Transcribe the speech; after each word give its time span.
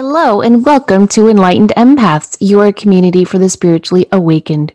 Hello, 0.00 0.42
and 0.42 0.64
welcome 0.64 1.08
to 1.08 1.26
Enlightened 1.26 1.72
Empaths, 1.76 2.36
your 2.38 2.72
community 2.72 3.24
for 3.24 3.38
the 3.40 3.50
spiritually 3.50 4.06
awakened. 4.12 4.72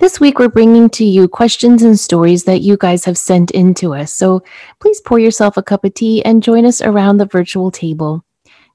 This 0.00 0.18
week, 0.18 0.40
we're 0.40 0.48
bringing 0.48 0.90
to 0.90 1.04
you 1.04 1.28
questions 1.28 1.84
and 1.84 1.96
stories 1.96 2.42
that 2.42 2.60
you 2.60 2.76
guys 2.76 3.04
have 3.04 3.16
sent 3.16 3.52
in 3.52 3.72
to 3.74 3.94
us. 3.94 4.12
So 4.12 4.42
please 4.80 5.00
pour 5.00 5.20
yourself 5.20 5.56
a 5.56 5.62
cup 5.62 5.84
of 5.84 5.94
tea 5.94 6.24
and 6.24 6.42
join 6.42 6.66
us 6.66 6.82
around 6.82 7.18
the 7.18 7.26
virtual 7.26 7.70
table. 7.70 8.24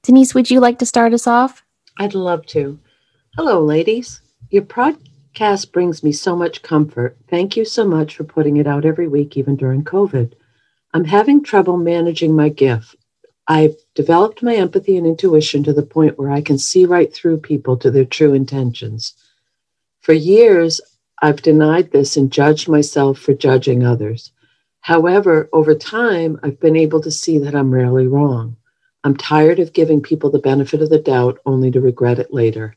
Denise, 0.02 0.34
would 0.34 0.50
you 0.50 0.58
like 0.58 0.78
to 0.78 0.86
start 0.86 1.12
us 1.12 1.26
off? 1.26 1.62
I'd 1.98 2.14
love 2.14 2.46
to. 2.46 2.78
Hello, 3.36 3.62
ladies. 3.62 4.22
Your 4.48 4.62
podcast 4.62 5.70
brings 5.70 6.02
me 6.02 6.12
so 6.12 6.34
much 6.34 6.62
comfort. 6.62 7.18
Thank 7.28 7.58
you 7.58 7.66
so 7.66 7.86
much 7.86 8.16
for 8.16 8.24
putting 8.24 8.56
it 8.56 8.66
out 8.66 8.86
every 8.86 9.06
week, 9.06 9.36
even 9.36 9.54
during 9.54 9.84
COVID. 9.84 10.32
I'm 10.94 11.04
having 11.04 11.42
trouble 11.42 11.76
managing 11.76 12.34
my 12.34 12.48
gift. 12.48 12.96
I've 13.50 13.76
developed 13.94 14.42
my 14.42 14.54
empathy 14.56 14.98
and 14.98 15.06
intuition 15.06 15.64
to 15.64 15.72
the 15.72 15.82
point 15.82 16.18
where 16.18 16.30
I 16.30 16.42
can 16.42 16.58
see 16.58 16.84
right 16.84 17.12
through 17.12 17.38
people 17.38 17.78
to 17.78 17.90
their 17.90 18.04
true 18.04 18.34
intentions. 18.34 19.14
For 20.02 20.12
years, 20.12 20.82
I've 21.22 21.40
denied 21.40 21.90
this 21.90 22.18
and 22.18 22.30
judged 22.30 22.68
myself 22.68 23.18
for 23.18 23.32
judging 23.32 23.84
others. 23.84 24.32
However, 24.80 25.48
over 25.52 25.74
time, 25.74 26.38
I've 26.42 26.60
been 26.60 26.76
able 26.76 27.00
to 27.00 27.10
see 27.10 27.38
that 27.38 27.54
I'm 27.54 27.72
rarely 27.72 28.06
wrong. 28.06 28.56
I'm 29.02 29.16
tired 29.16 29.58
of 29.58 29.72
giving 29.72 30.02
people 30.02 30.30
the 30.30 30.38
benefit 30.38 30.82
of 30.82 30.90
the 30.90 30.98
doubt 30.98 31.38
only 31.46 31.70
to 31.70 31.80
regret 31.80 32.18
it 32.18 32.32
later. 32.32 32.76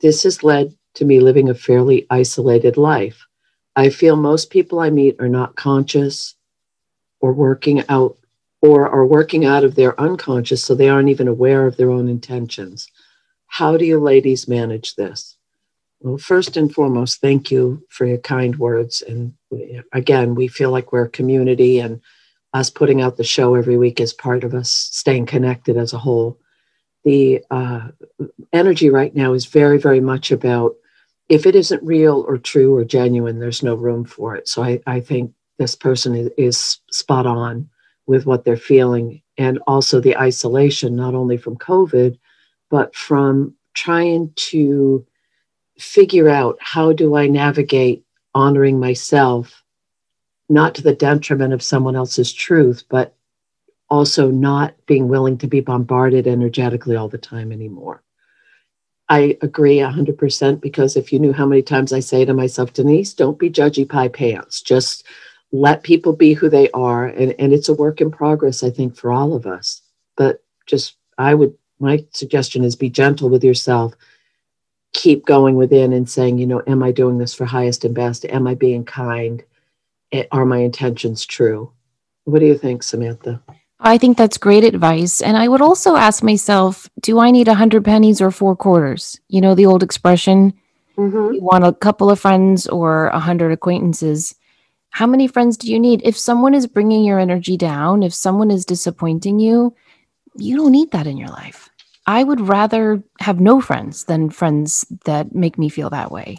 This 0.00 0.24
has 0.24 0.42
led 0.42 0.74
to 0.94 1.04
me 1.04 1.20
living 1.20 1.48
a 1.48 1.54
fairly 1.54 2.06
isolated 2.10 2.76
life. 2.76 3.26
I 3.76 3.90
feel 3.90 4.16
most 4.16 4.50
people 4.50 4.80
I 4.80 4.90
meet 4.90 5.20
are 5.20 5.28
not 5.28 5.54
conscious 5.54 6.34
or 7.20 7.32
working 7.32 7.84
out 7.88 8.16
or 8.62 8.88
are 8.88 9.06
working 9.06 9.44
out 9.44 9.64
of 9.64 9.74
their 9.74 9.98
unconscious 10.00 10.62
so 10.62 10.74
they 10.74 10.88
aren't 10.88 11.08
even 11.08 11.28
aware 11.28 11.66
of 11.66 11.76
their 11.76 11.90
own 11.90 12.08
intentions. 12.08 12.88
How 13.46 13.76
do 13.76 13.84
you 13.84 13.98
ladies 13.98 14.48
manage 14.48 14.94
this? 14.94 15.36
Well, 16.00 16.18
first 16.18 16.56
and 16.56 16.72
foremost, 16.72 17.20
thank 17.20 17.50
you 17.50 17.84
for 17.90 18.06
your 18.06 18.18
kind 18.18 18.58
words. 18.58 19.02
And 19.02 19.34
again, 19.92 20.34
we 20.34 20.48
feel 20.48 20.70
like 20.70 20.92
we're 20.92 21.04
a 21.04 21.10
community, 21.10 21.78
and 21.78 22.00
us 22.54 22.70
putting 22.70 23.02
out 23.02 23.16
the 23.16 23.24
show 23.24 23.54
every 23.54 23.76
week 23.76 24.00
is 24.00 24.12
part 24.12 24.44
of 24.44 24.54
us 24.54 24.70
staying 24.70 25.26
connected 25.26 25.76
as 25.76 25.92
a 25.92 25.98
whole. 25.98 26.38
The 27.04 27.44
uh, 27.50 27.88
energy 28.52 28.90
right 28.90 29.14
now 29.14 29.32
is 29.34 29.46
very, 29.46 29.78
very 29.78 30.00
much 30.00 30.30
about 30.30 30.74
if 31.28 31.46
it 31.46 31.54
isn't 31.54 31.82
real 31.82 32.24
or 32.26 32.38
true 32.38 32.74
or 32.74 32.84
genuine, 32.84 33.38
there's 33.38 33.62
no 33.62 33.74
room 33.74 34.04
for 34.04 34.34
it. 34.36 34.48
So 34.48 34.62
I, 34.62 34.80
I 34.86 35.00
think 35.00 35.32
this 35.58 35.76
person 35.76 36.14
is, 36.14 36.30
is 36.36 36.78
spot 36.90 37.26
on 37.26 37.68
with 38.10 38.26
what 38.26 38.44
they're 38.44 38.56
feeling 38.56 39.22
and 39.38 39.60
also 39.68 40.00
the 40.00 40.16
isolation, 40.18 40.96
not 40.96 41.14
only 41.14 41.36
from 41.36 41.56
COVID, 41.56 42.18
but 42.68 42.92
from 42.92 43.54
trying 43.72 44.32
to 44.34 45.06
figure 45.78 46.28
out 46.28 46.58
how 46.60 46.92
do 46.92 47.14
I 47.14 47.28
navigate 47.28 48.04
honoring 48.34 48.80
myself, 48.80 49.62
not 50.48 50.74
to 50.74 50.82
the 50.82 50.92
detriment 50.92 51.54
of 51.54 51.62
someone 51.62 51.94
else's 51.94 52.32
truth, 52.32 52.82
but 52.88 53.14
also 53.88 54.28
not 54.28 54.74
being 54.86 55.06
willing 55.06 55.38
to 55.38 55.46
be 55.46 55.60
bombarded 55.60 56.26
energetically 56.26 56.96
all 56.96 57.08
the 57.08 57.16
time 57.16 57.52
anymore. 57.52 58.02
I 59.08 59.38
agree 59.40 59.78
100% 59.78 60.60
because 60.60 60.96
if 60.96 61.12
you 61.12 61.20
knew 61.20 61.32
how 61.32 61.46
many 61.46 61.62
times 61.62 61.92
I 61.92 62.00
say 62.00 62.24
to 62.24 62.34
myself, 62.34 62.72
Denise, 62.72 63.14
don't 63.14 63.38
be 63.38 63.50
judgy 63.50 63.88
pie 63.88 64.08
pants. 64.08 64.60
Just 64.62 65.06
let 65.52 65.82
people 65.82 66.12
be 66.12 66.32
who 66.34 66.48
they 66.48 66.70
are. 66.70 67.06
And, 67.06 67.34
and 67.38 67.52
it's 67.52 67.68
a 67.68 67.74
work 67.74 68.00
in 68.00 68.10
progress, 68.10 68.62
I 68.62 68.70
think, 68.70 68.96
for 68.96 69.12
all 69.12 69.34
of 69.34 69.46
us. 69.46 69.82
But 70.16 70.42
just, 70.66 70.96
I 71.18 71.34
would, 71.34 71.54
my 71.78 72.04
suggestion 72.12 72.64
is 72.64 72.76
be 72.76 72.90
gentle 72.90 73.28
with 73.28 73.44
yourself 73.44 73.94
keep 74.92 75.24
going 75.24 75.56
within 75.56 75.92
and 75.92 76.08
saying, 76.08 76.38
you 76.38 76.46
know, 76.46 76.62
am 76.66 76.82
I 76.82 76.92
doing 76.92 77.18
this 77.18 77.34
for 77.34 77.44
highest 77.44 77.84
and 77.84 77.94
best? 77.94 78.24
Am 78.26 78.46
I 78.46 78.54
being 78.54 78.84
kind? 78.84 79.42
Are 80.32 80.44
my 80.44 80.58
intentions 80.58 81.24
true? 81.24 81.72
What 82.24 82.40
do 82.40 82.46
you 82.46 82.58
think, 82.58 82.82
Samantha? 82.82 83.40
I 83.78 83.96
think 83.96 84.18
that's 84.18 84.36
great 84.36 84.64
advice. 84.64 85.22
And 85.22 85.36
I 85.36 85.48
would 85.48 85.62
also 85.62 85.96
ask 85.96 86.22
myself, 86.22 86.90
do 87.00 87.18
I 87.18 87.30
need 87.30 87.48
a 87.48 87.54
hundred 87.54 87.84
pennies 87.84 88.20
or 88.20 88.30
four 88.30 88.54
quarters? 88.56 89.18
You 89.28 89.40
know, 89.40 89.54
the 89.54 89.66
old 89.66 89.82
expression, 89.82 90.52
mm-hmm. 90.98 91.34
you 91.34 91.40
want 91.40 91.64
a 91.64 91.72
couple 91.72 92.10
of 92.10 92.20
friends 92.20 92.66
or 92.66 93.06
a 93.08 93.20
hundred 93.20 93.52
acquaintances. 93.52 94.34
How 94.90 95.06
many 95.06 95.26
friends 95.26 95.56
do 95.56 95.70
you 95.70 95.78
need? 95.78 96.02
If 96.04 96.16
someone 96.16 96.54
is 96.54 96.66
bringing 96.66 97.04
your 97.04 97.18
energy 97.18 97.56
down, 97.56 98.02
if 98.02 98.12
someone 98.12 98.50
is 98.50 98.64
disappointing 98.64 99.38
you, 99.38 99.74
you 100.36 100.56
don't 100.56 100.72
need 100.72 100.90
that 100.92 101.06
in 101.06 101.16
your 101.16 101.28
life. 101.28 101.70
I 102.06 102.24
would 102.24 102.40
rather 102.40 103.02
have 103.20 103.40
no 103.40 103.60
friends 103.60 104.04
than 104.04 104.30
friends 104.30 104.84
that 105.04 105.34
make 105.34 105.58
me 105.58 105.68
feel 105.68 105.90
that 105.90 106.10
way. 106.10 106.38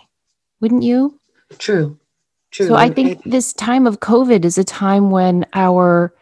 Wouldn't 0.60 0.84
you? 0.84 1.20
True. 1.58 1.98
True. 2.52 2.68
So 2.68 2.76
I 2.76 2.90
think 2.90 3.24
this 3.24 3.54
time 3.54 3.88
of 3.88 4.02
COVID 4.02 4.44
is 4.44 4.58
a 4.58 4.64
time 4.64 5.10
when 5.10 5.46
our 5.54 6.14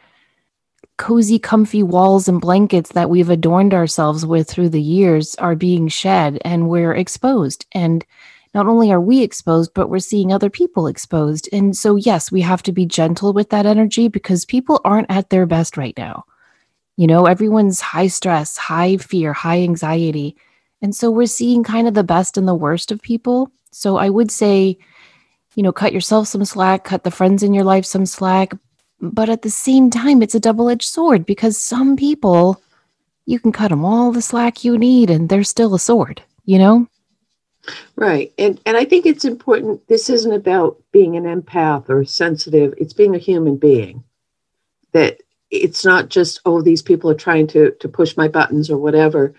cozy, 0.97 1.39
comfy 1.39 1.81
walls 1.81 2.27
and 2.27 2.39
blankets 2.39 2.91
that 2.91 3.09
we've 3.09 3.29
adorned 3.29 3.73
ourselves 3.73 4.25
with 4.25 4.47
through 4.47 4.69
the 4.69 4.81
years 4.81 5.33
are 5.35 5.55
being 5.55 5.87
shed 5.87 6.37
and 6.45 6.69
we're 6.69 6.93
exposed. 6.93 7.65
And 7.71 8.05
not 8.53 8.67
only 8.67 8.91
are 8.91 9.01
we 9.01 9.21
exposed, 9.21 9.73
but 9.73 9.89
we're 9.89 9.99
seeing 9.99 10.33
other 10.33 10.49
people 10.49 10.87
exposed. 10.87 11.47
And 11.51 11.77
so, 11.77 11.95
yes, 11.95 12.31
we 12.31 12.41
have 12.41 12.63
to 12.63 12.71
be 12.71 12.85
gentle 12.85 13.31
with 13.31 13.49
that 13.51 13.65
energy 13.65 14.07
because 14.07 14.43
people 14.45 14.81
aren't 14.83 15.11
at 15.11 15.29
their 15.29 15.45
best 15.45 15.77
right 15.77 15.95
now. 15.97 16.25
You 16.97 17.07
know, 17.07 17.25
everyone's 17.25 17.79
high 17.79 18.07
stress, 18.07 18.57
high 18.57 18.97
fear, 18.97 19.33
high 19.33 19.61
anxiety. 19.61 20.35
And 20.81 20.95
so 20.95 21.11
we're 21.11 21.27
seeing 21.27 21.63
kind 21.63 21.87
of 21.87 21.93
the 21.93 22.03
best 22.03 22.37
and 22.37 22.47
the 22.47 22.55
worst 22.55 22.91
of 22.91 23.01
people. 23.01 23.51
So 23.71 23.97
I 23.97 24.09
would 24.09 24.31
say, 24.31 24.77
you 25.55 25.63
know, 25.63 25.71
cut 25.71 25.93
yourself 25.93 26.27
some 26.27 26.43
slack, 26.43 26.83
cut 26.83 27.03
the 27.03 27.11
friends 27.11 27.43
in 27.43 27.53
your 27.53 27.63
life 27.63 27.85
some 27.85 28.05
slack. 28.05 28.53
But 28.99 29.29
at 29.29 29.43
the 29.43 29.49
same 29.49 29.89
time, 29.89 30.21
it's 30.21 30.35
a 30.35 30.39
double 30.39 30.69
edged 30.69 30.89
sword 30.89 31.25
because 31.25 31.57
some 31.57 31.95
people, 31.95 32.61
you 33.25 33.39
can 33.39 33.51
cut 33.51 33.69
them 33.69 33.85
all 33.85 34.11
the 34.11 34.21
slack 34.21 34.63
you 34.63 34.77
need 34.77 35.09
and 35.09 35.29
they're 35.29 35.43
still 35.43 35.75
a 35.75 35.79
sword, 35.79 36.21
you 36.45 36.57
know? 36.57 36.87
Right. 37.99 38.33
And 38.37 38.61
and 38.65 38.77
I 38.77 38.85
think 38.85 39.05
it's 39.05 39.25
important 39.25 39.85
this 39.89 40.09
isn't 40.09 40.31
about 40.31 40.81
being 40.93 41.17
an 41.17 41.25
empath 41.25 41.89
or 41.89 42.05
sensitive, 42.05 42.73
it's 42.77 42.93
being 42.93 43.13
a 43.13 43.19
human 43.19 43.57
being. 43.57 44.05
That 44.93 45.19
it's 45.51 45.83
not 45.83 46.09
just 46.09 46.41
oh 46.45 46.61
these 46.61 46.81
people 46.81 47.09
are 47.09 47.15
trying 47.15 47.47
to 47.47 47.71
to 47.71 47.89
push 47.89 48.15
my 48.15 48.27
buttons 48.27 48.69
or 48.69 48.77
whatever 48.77 49.33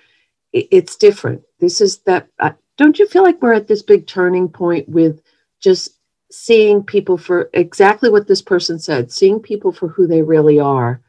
it's 0.53 0.97
different 0.97 1.43
this 1.61 1.81
is 1.81 1.99
that 1.99 2.27
uh, 2.41 2.51
don't 2.77 2.99
you 2.99 3.07
feel 3.07 3.23
like 3.23 3.41
we're 3.41 3.53
at 3.53 3.69
this 3.69 3.83
big 3.83 4.07
turning 4.07 4.49
point 4.49 4.89
with 4.89 5.23
just 5.61 5.91
seeing 6.33 6.83
people 6.83 7.17
for 7.17 7.51
exactly 7.53 8.11
what 8.11 8.27
this 8.27 8.43
person 8.43 8.79
said 8.79 9.13
seeing 9.13 9.39
people 9.39 9.71
for 9.71 9.89
who 9.89 10.07
they 10.07 10.23
really 10.23 10.59
are 10.59 11.01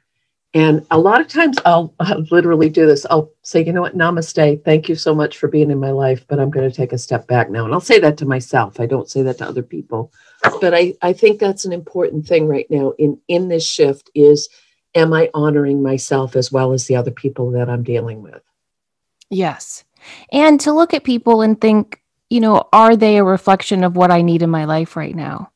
and 0.53 0.85
a 0.91 0.97
lot 0.97 1.22
of 1.22 1.28
times 1.28 1.57
I'll, 1.66 1.94
I'll 2.00 2.25
literally 2.31 2.69
do 2.69 2.85
this 2.85 3.06
i'll 3.09 3.31
say 3.41 3.63
you 3.63 3.72
know 3.72 3.81
what 3.81 3.97
namaste 3.97 4.63
thank 4.66 4.89
you 4.89 4.95
so 4.95 5.16
much 5.16 5.38
for 5.38 5.47
being 5.47 5.72
in 5.72 5.79
my 5.79 5.91
life 5.91 6.25
but 6.28 6.39
i'm 6.39 6.51
going 6.51 6.69
to 6.69 6.75
take 6.75 6.94
a 6.94 6.97
step 6.97 7.28
back 7.28 7.50
now 7.50 7.66
and 7.66 7.73
i'll 7.73 7.79
say 7.79 8.00
that 8.00 8.17
to 8.17 8.25
myself 8.25 8.79
i 8.79 8.85
don't 8.85 9.09
say 9.09 9.22
that 9.22 9.38
to 9.38 9.47
other 9.47 9.63
people 9.63 10.11
but 10.59 10.73
i 10.73 10.94
i 11.01 11.13
think 11.13 11.40
that's 11.40 11.66
an 11.66 11.72
important 11.72 12.28
thing 12.28 12.47
right 12.47 12.69
now 12.69 12.91
in 12.97 13.19
in 13.28 13.47
this 13.47 13.66
shift 13.66 14.09
is 14.13 14.50
am 14.95 15.13
I 15.13 15.29
honoring 15.34 15.81
myself 15.81 16.35
as 16.35 16.51
well 16.51 16.73
as 16.73 16.88
the 16.88 16.95
other 16.95 17.11
people 17.11 17.51
that 17.51 17.69
I'm 17.69 17.84
dealing 17.84 18.22
with? 18.22 18.41
Yes. 19.29 19.84
And 20.31 20.59
to 20.61 20.73
look 20.73 20.94
at 20.94 21.03
people 21.03 21.41
and 21.41 21.59
think, 21.59 22.01
you 22.29 22.40
know, 22.40 22.67
are 22.73 22.95
they 22.95 23.17
a 23.17 23.23
reflection 23.23 23.84
of 23.84 23.95
what 23.95 24.11
I 24.11 24.22
need 24.22 24.41
in 24.41 24.50
my 24.50 24.66
life 24.66 24.95
right 24.95 25.16
now? 25.16 25.51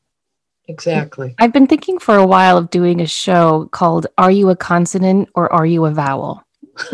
Exactly. 0.68 1.34
I've 1.38 1.52
been 1.52 1.66
thinking 1.66 1.98
for 1.98 2.16
a 2.16 2.26
while 2.26 2.56
of 2.56 2.70
doing 2.70 3.00
a 3.00 3.06
show 3.06 3.68
called 3.72 4.06
Are 4.18 4.30
You 4.30 4.50
a 4.50 4.56
Consonant 4.56 5.28
or 5.34 5.52
Are 5.52 5.66
You 5.66 5.84
a 5.84 5.90
Vowel? 5.90 6.44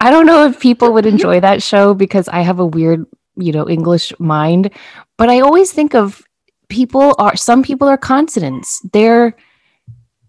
I 0.00 0.10
don't 0.10 0.26
know 0.26 0.46
if 0.46 0.60
people 0.60 0.92
would 0.92 1.06
enjoy 1.06 1.40
that 1.40 1.62
show 1.62 1.94
because 1.94 2.28
I 2.28 2.42
have 2.42 2.60
a 2.60 2.66
weird, 2.66 3.04
you 3.36 3.52
know, 3.52 3.68
English 3.68 4.12
mind, 4.20 4.70
but 5.16 5.28
I 5.28 5.40
always 5.40 5.72
think 5.72 5.94
of 5.94 6.22
people 6.68 7.14
are 7.18 7.36
some 7.36 7.62
people 7.62 7.88
are 7.88 7.96
consonants. 7.96 8.80
They're 8.92 9.34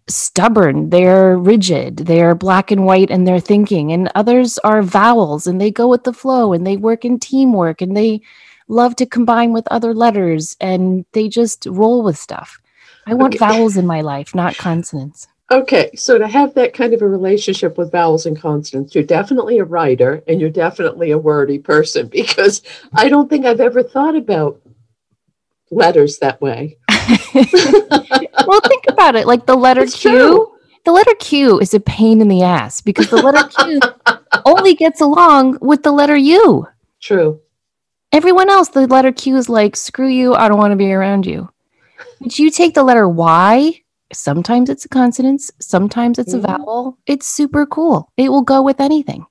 stubborn, 0.07 0.89
they're 0.89 1.37
rigid, 1.37 1.97
they're 1.97 2.33
black 2.33 2.71
and 2.71 2.85
white 2.85 3.11
and 3.11 3.27
they're 3.27 3.39
thinking, 3.39 3.91
and 3.91 4.11
others 4.15 4.57
are 4.59 4.81
vowels 4.81 5.45
and 5.45 5.61
they 5.61 5.69
go 5.69 5.87
with 5.87 6.03
the 6.03 6.13
flow 6.13 6.53
and 6.53 6.65
they 6.65 6.77
work 6.77 7.05
in 7.05 7.19
teamwork 7.19 7.81
and 7.81 7.95
they 7.95 8.21
love 8.69 8.95
to 8.95 9.05
combine 9.05 9.51
with 9.51 9.67
other 9.69 9.93
letters 9.93 10.55
and 10.61 11.05
they 11.11 11.27
just 11.27 11.65
roll 11.69 12.01
with 12.03 12.17
stuff. 12.17 12.59
I 13.05 13.15
want 13.15 13.35
okay. 13.35 13.45
vowels 13.45 13.75
in 13.75 13.85
my 13.85 14.01
life, 14.01 14.33
not 14.33 14.55
consonants. 14.55 15.27
Okay, 15.51 15.89
so 15.95 16.19
to 16.19 16.27
have 16.27 16.53
that 16.53 16.75
kind 16.75 16.93
of 16.93 17.01
a 17.01 17.07
relationship 17.07 17.75
with 17.75 17.91
vowels 17.91 18.27
and 18.27 18.39
consonants, 18.39 18.93
you're 18.93 19.03
definitely 19.03 19.57
a 19.57 19.63
writer 19.63 20.23
and 20.27 20.39
you're 20.39 20.51
definitely 20.51 21.09
a 21.09 21.17
wordy 21.17 21.57
person 21.57 22.07
because 22.11 22.61
I 22.93 23.09
don't 23.09 23.29
think 23.29 23.45
I've 23.45 23.59
ever 23.59 23.81
thought 23.81 24.15
about 24.15 24.61
letters 25.71 26.19
that 26.19 26.39
way. 26.39 26.77
well, 27.33 28.61
think 28.61 28.85
about 28.87 29.15
it. 29.15 29.25
Like 29.25 29.47
the 29.47 29.55
letter 29.55 29.81
it's 29.81 29.99
Q, 29.99 30.11
true. 30.11 30.55
the 30.85 30.91
letter 30.91 31.13
Q 31.19 31.59
is 31.59 31.73
a 31.73 31.79
pain 31.79 32.21
in 32.21 32.27
the 32.27 32.43
ass 32.43 32.81
because 32.81 33.09
the 33.09 33.17
letter 33.17 33.47
Q 33.49 33.79
only 34.45 34.75
gets 34.75 35.01
along 35.01 35.57
with 35.61 35.81
the 35.81 35.91
letter 35.91 36.15
U. 36.15 36.67
True. 37.01 37.41
Everyone 38.11 38.49
else, 38.49 38.69
the 38.69 38.87
letter 38.87 39.11
Q 39.11 39.37
is 39.37 39.49
like, 39.49 39.75
screw 39.75 40.07
you, 40.07 40.33
I 40.33 40.47
don't 40.47 40.57
want 40.57 40.71
to 40.71 40.77
be 40.77 40.91
around 40.91 41.25
you. 41.25 41.49
But 42.19 42.39
you 42.39 42.49
take 42.49 42.73
the 42.73 42.83
letter 42.83 43.07
Y, 43.07 43.81
sometimes 44.11 44.69
it's 44.69 44.85
a 44.85 44.89
consonant, 44.89 45.41
sometimes 45.59 46.17
it's 46.17 46.33
mm-hmm. 46.33 46.51
a 46.51 46.57
vowel. 46.57 46.97
It's 47.05 47.27
super 47.27 47.65
cool. 47.65 48.11
It 48.17 48.29
will 48.29 48.41
go 48.41 48.63
with 48.63 48.79
anything. 48.81 49.25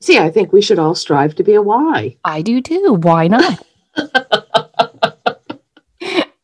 See, 0.00 0.18
I 0.18 0.30
think 0.30 0.52
we 0.52 0.62
should 0.62 0.78
all 0.78 0.94
strive 0.94 1.34
to 1.34 1.44
be 1.44 1.54
a 1.54 1.62
Y. 1.62 2.16
I 2.24 2.40
do 2.40 2.62
too. 2.62 2.98
Why 3.02 3.28
not? 3.28 3.66
all 3.96 4.06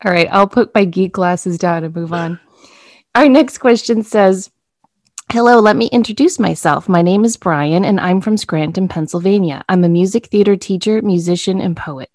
right, 0.05 0.29
I'll 0.31 0.47
put 0.47 0.75
my 0.75 0.85
geek 0.85 1.12
glasses 1.12 1.56
down 1.56 1.85
and 1.85 1.94
move 1.94 2.12
on. 2.12 2.38
Our 3.14 3.31
next 3.31 3.58
question 3.58 4.03
says, 4.03 4.50
Hello, 5.32 5.58
let 5.58 5.75
me 5.75 5.87
introduce 5.87 6.38
myself. 6.38 6.88
My 6.88 7.02
name 7.02 7.25
is 7.25 7.37
Brian, 7.37 7.84
and 7.84 7.99
I'm 7.99 8.20
from 8.20 8.37
Scranton, 8.37 8.87
Pennsylvania. 8.87 9.64
I'm 9.69 9.82
a 9.82 9.88
music 9.88 10.26
theater 10.26 10.55
teacher, 10.55 11.02
musician, 11.02 11.61
and 11.61 11.76
poet. 11.76 12.11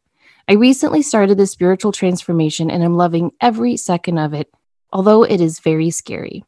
I 0.48 0.54
recently 0.54 1.02
started 1.02 1.38
the 1.38 1.46
spiritual 1.46 1.92
transformation, 1.92 2.72
and 2.72 2.82
I'm 2.82 2.96
loving 2.96 3.32
every 3.42 3.76
second 3.76 4.18
of 4.18 4.34
it, 4.34 4.50
although 4.94 5.24
it 5.24 5.42
is 5.42 5.60
very 5.60 5.90
scary. 5.90 6.46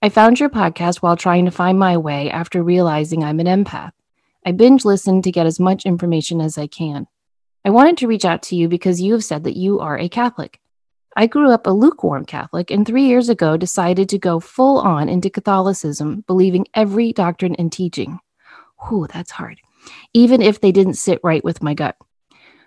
I 0.00 0.10
found 0.10 0.38
your 0.38 0.48
podcast 0.48 0.98
while 0.98 1.16
trying 1.16 1.44
to 1.46 1.50
find 1.50 1.76
my 1.76 1.96
way 1.96 2.30
after 2.30 2.62
realizing 2.62 3.24
I'm 3.24 3.40
an 3.40 3.46
empath. 3.46 3.90
I 4.46 4.52
binge 4.52 4.84
listen 4.84 5.22
to 5.22 5.32
get 5.32 5.44
as 5.44 5.58
much 5.58 5.84
information 5.84 6.40
as 6.40 6.56
I 6.56 6.68
can. 6.68 7.08
I 7.64 7.70
wanted 7.70 7.96
to 7.98 8.06
reach 8.06 8.24
out 8.24 8.44
to 8.44 8.56
you 8.56 8.68
because 8.68 9.02
you 9.02 9.12
have 9.14 9.24
said 9.24 9.42
that 9.42 9.56
you 9.56 9.80
are 9.80 9.98
a 9.98 10.08
Catholic. 10.08 10.60
I 11.16 11.28
grew 11.28 11.52
up 11.52 11.66
a 11.66 11.70
lukewarm 11.70 12.24
Catholic 12.24 12.72
and 12.72 12.84
three 12.84 13.04
years 13.04 13.28
ago 13.28 13.56
decided 13.56 14.08
to 14.08 14.18
go 14.18 14.40
full 14.40 14.78
on 14.78 15.08
into 15.08 15.30
Catholicism, 15.30 16.24
believing 16.26 16.66
every 16.74 17.12
doctrine 17.12 17.54
and 17.54 17.70
teaching. 17.70 18.18
Whew, 18.80 19.06
that's 19.06 19.30
hard, 19.30 19.60
even 20.12 20.42
if 20.42 20.60
they 20.60 20.72
didn't 20.72 20.94
sit 20.94 21.20
right 21.22 21.44
with 21.44 21.62
my 21.62 21.74
gut. 21.74 21.96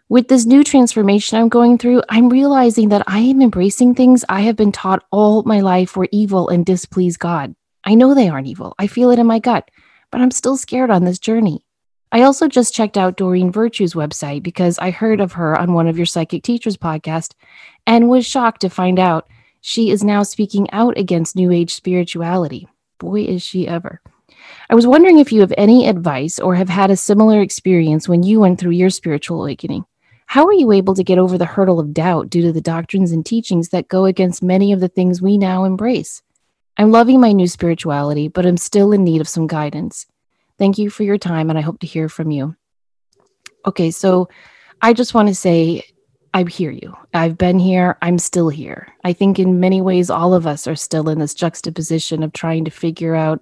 With 0.08 0.30
this 0.30 0.46
new 0.46 0.64
transformation 0.64 1.38
I'm 1.38 1.50
going 1.50 1.78
through, 1.78 2.04
I'm 2.08 2.30
realizing 2.30 2.88
that 2.90 3.04
I 3.06 3.20
am 3.20 3.42
embracing 3.42 3.94
things 3.94 4.24
I 4.30 4.40
have 4.42 4.56
been 4.56 4.72
taught 4.72 5.04
all 5.12 5.44
my 5.44 5.60
life 5.60 5.98
were 5.98 6.08
evil 6.14 6.48
and 6.48 6.66
displease 6.66 7.18
God. 7.18 7.54
I 7.84 7.96
know 7.96 8.14
they 8.14 8.30
aren't 8.30 8.48
evil, 8.48 8.74
I 8.80 8.88
feel 8.88 9.12
it 9.12 9.20
in 9.20 9.28
my 9.28 9.40
gut, 9.40 9.70
but 10.10 10.22
I'm 10.22 10.32
still 10.32 10.56
scared 10.56 10.90
on 10.90 11.04
this 11.04 11.20
journey. 11.20 11.66
I 12.12 12.22
also 12.22 12.48
just 12.48 12.74
checked 12.74 12.98
out 12.98 13.18
Doreen 13.18 13.52
Virtue's 13.52 13.94
website 13.94 14.42
because 14.42 14.80
I 14.80 14.92
heard 14.92 15.20
of 15.20 15.34
her 15.34 15.58
on 15.58 15.74
one 15.74 15.88
of 15.88 15.98
your 15.98 16.06
psychic 16.06 16.42
teachers 16.42 16.78
podcast 16.78 17.34
and 17.86 18.10
was 18.10 18.26
shocked 18.26 18.62
to 18.62 18.70
find 18.70 18.98
out 18.98 19.28
she 19.60 19.90
is 19.90 20.04
now 20.04 20.24
speaking 20.24 20.72
out 20.72 20.98
against 20.98 21.36
New 21.36 21.52
Age 21.52 21.74
spirituality. 21.74 22.68
Boy, 22.98 23.24
is 23.24 23.44
she 23.44 23.68
ever. 23.68 24.02
I 24.70 24.76
was 24.76 24.88
wondering 24.88 25.20
if 25.20 25.34
you 25.34 25.42
have 25.42 25.54
any 25.58 25.88
advice 25.88 26.40
or 26.40 26.56
have 26.56 26.70
had 26.70 26.92
a 26.92 26.96
similar 26.96 27.42
experience 27.42 28.08
when 28.08 28.24
you 28.24 28.40
went 28.40 28.60
through 28.60 28.72
your 28.72 28.90
spiritual 28.90 29.42
awakening. 29.42 29.86
How 30.28 30.46
are 30.46 30.54
you 30.54 30.72
able 30.72 30.94
to 30.96 31.04
get 31.04 31.18
over 31.18 31.38
the 31.38 31.46
hurdle 31.46 31.80
of 31.80 31.94
doubt 31.94 32.30
due 32.30 32.42
to 32.44 32.52
the 32.54 32.62
doctrines 32.62 33.12
and 33.12 33.26
teachings 33.26 33.70
that 33.70 33.88
go 33.88 34.06
against 34.06 34.42
many 34.42 34.72
of 34.72 34.80
the 34.80 34.90
things 34.90 35.22
we 35.22 35.38
now 35.38 35.66
embrace? 35.66 36.22
I'm 36.78 36.92
loving 36.92 37.20
my 37.20 37.32
new 37.34 37.48
spirituality, 37.48 38.28
but 38.28 38.46
I'm 38.46 38.58
still 38.58 38.94
in 38.94 39.04
need 39.04 39.20
of 39.20 39.28
some 39.28 39.48
guidance. 39.48 40.06
Thank 40.58 40.78
you 40.78 40.90
for 40.90 41.04
your 41.04 41.18
time, 41.18 41.50
and 41.50 41.58
I 41.58 41.62
hope 41.62 41.80
to 41.80 41.88
hear 41.88 42.10
from 42.10 42.32
you. 42.32 42.56
Okay, 43.66 43.92
so 43.92 44.30
I 44.82 44.94
just 44.94 45.14
want 45.14 45.28
to 45.28 45.36
say 45.36 45.84
I 46.34 46.44
hear 46.44 46.72
you. 46.72 46.96
I've 47.14 47.38
been 47.38 47.60
here. 47.60 47.98
I'm 48.02 48.18
still 48.18 48.50
here. 48.50 48.94
I 49.04 49.14
think 49.14 49.40
in 49.40 49.60
many 49.60 49.82
ways, 49.82 50.10
all 50.10 50.34
of 50.34 50.48
us 50.48 50.68
are 50.68 50.76
still 50.76 51.10
in 51.10 51.20
this 51.20 51.34
juxtaposition 51.34 52.24
of 52.24 52.34
trying 52.34 52.66
to 52.66 52.72
figure 52.72 53.16
out, 53.16 53.42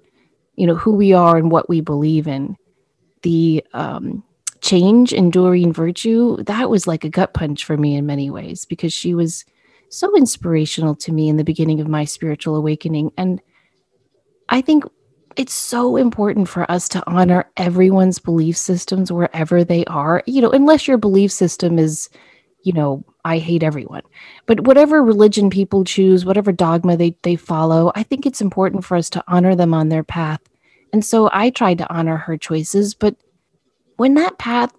you 0.56 0.68
know, 0.68 0.76
who 0.76 0.94
we 0.94 1.14
are 1.14 1.38
and 1.38 1.52
what 1.52 1.70
we 1.70 1.82
believe 1.82 2.28
in. 2.28 2.56
The 3.22 3.66
um, 3.74 4.24
change 4.62 5.14
in 5.14 5.30
Doreen 5.30 5.74
Virtue, 5.74 6.38
that 6.44 6.70
was 6.70 6.88
like 6.88 7.04
a 7.04 7.10
gut 7.10 7.34
punch 7.34 7.66
for 7.66 7.78
me 7.78 7.96
in 7.96 8.06
many 8.06 8.30
ways 8.30 8.66
because 8.66 8.94
she 8.94 9.14
was 9.14 9.46
so 9.90 10.16
inspirational 10.16 10.96
to 10.96 11.12
me 11.12 11.30
in 11.30 11.38
the 11.38 11.44
beginning 11.44 11.82
of 11.82 11.88
my 11.88 12.06
spiritual 12.06 12.56
awakening. 12.56 13.12
And 13.18 13.42
I 14.50 14.62
think 14.62 14.84
it's 15.36 15.54
so 15.54 15.98
important 15.98 16.48
for 16.48 16.70
us 16.72 16.88
to 16.90 17.04
honor 17.08 17.50
everyone's 17.58 18.20
belief 18.20 18.58
systems 18.58 19.12
wherever 19.12 19.64
they 19.64 19.86
are, 19.86 20.24
you 20.26 20.42
know, 20.42 20.52
unless 20.52 20.88
your 20.88 20.98
belief 20.98 21.32
system 21.32 21.78
is, 21.78 22.10
you 22.64 22.74
know, 22.74 23.04
I 23.26 23.40
hate 23.40 23.64
everyone. 23.64 24.04
But 24.46 24.62
whatever 24.62 25.04
religion 25.04 25.50
people 25.50 25.84
choose, 25.84 26.26
whatever 26.26 26.52
dogma 26.52 26.96
they, 26.96 27.18
they 27.24 27.36
follow, 27.36 27.92
I 27.96 28.04
think 28.04 28.26
it's 28.26 28.42
important 28.42 28.86
for 28.86 28.96
us 28.96 29.10
to 29.12 29.24
honor 29.28 29.56
them 29.56 29.74
on 29.74 29.90
their 29.90 30.04
path. 30.04 30.42
And 30.94 31.04
so 31.04 31.30
I 31.34 31.50
tried 31.50 31.80
to 31.80 31.94
honor 31.94 32.18
her 32.18 32.38
choices. 32.38 32.94
But 32.94 33.16
when 33.98 34.14
that 34.14 34.38
path 34.38 34.74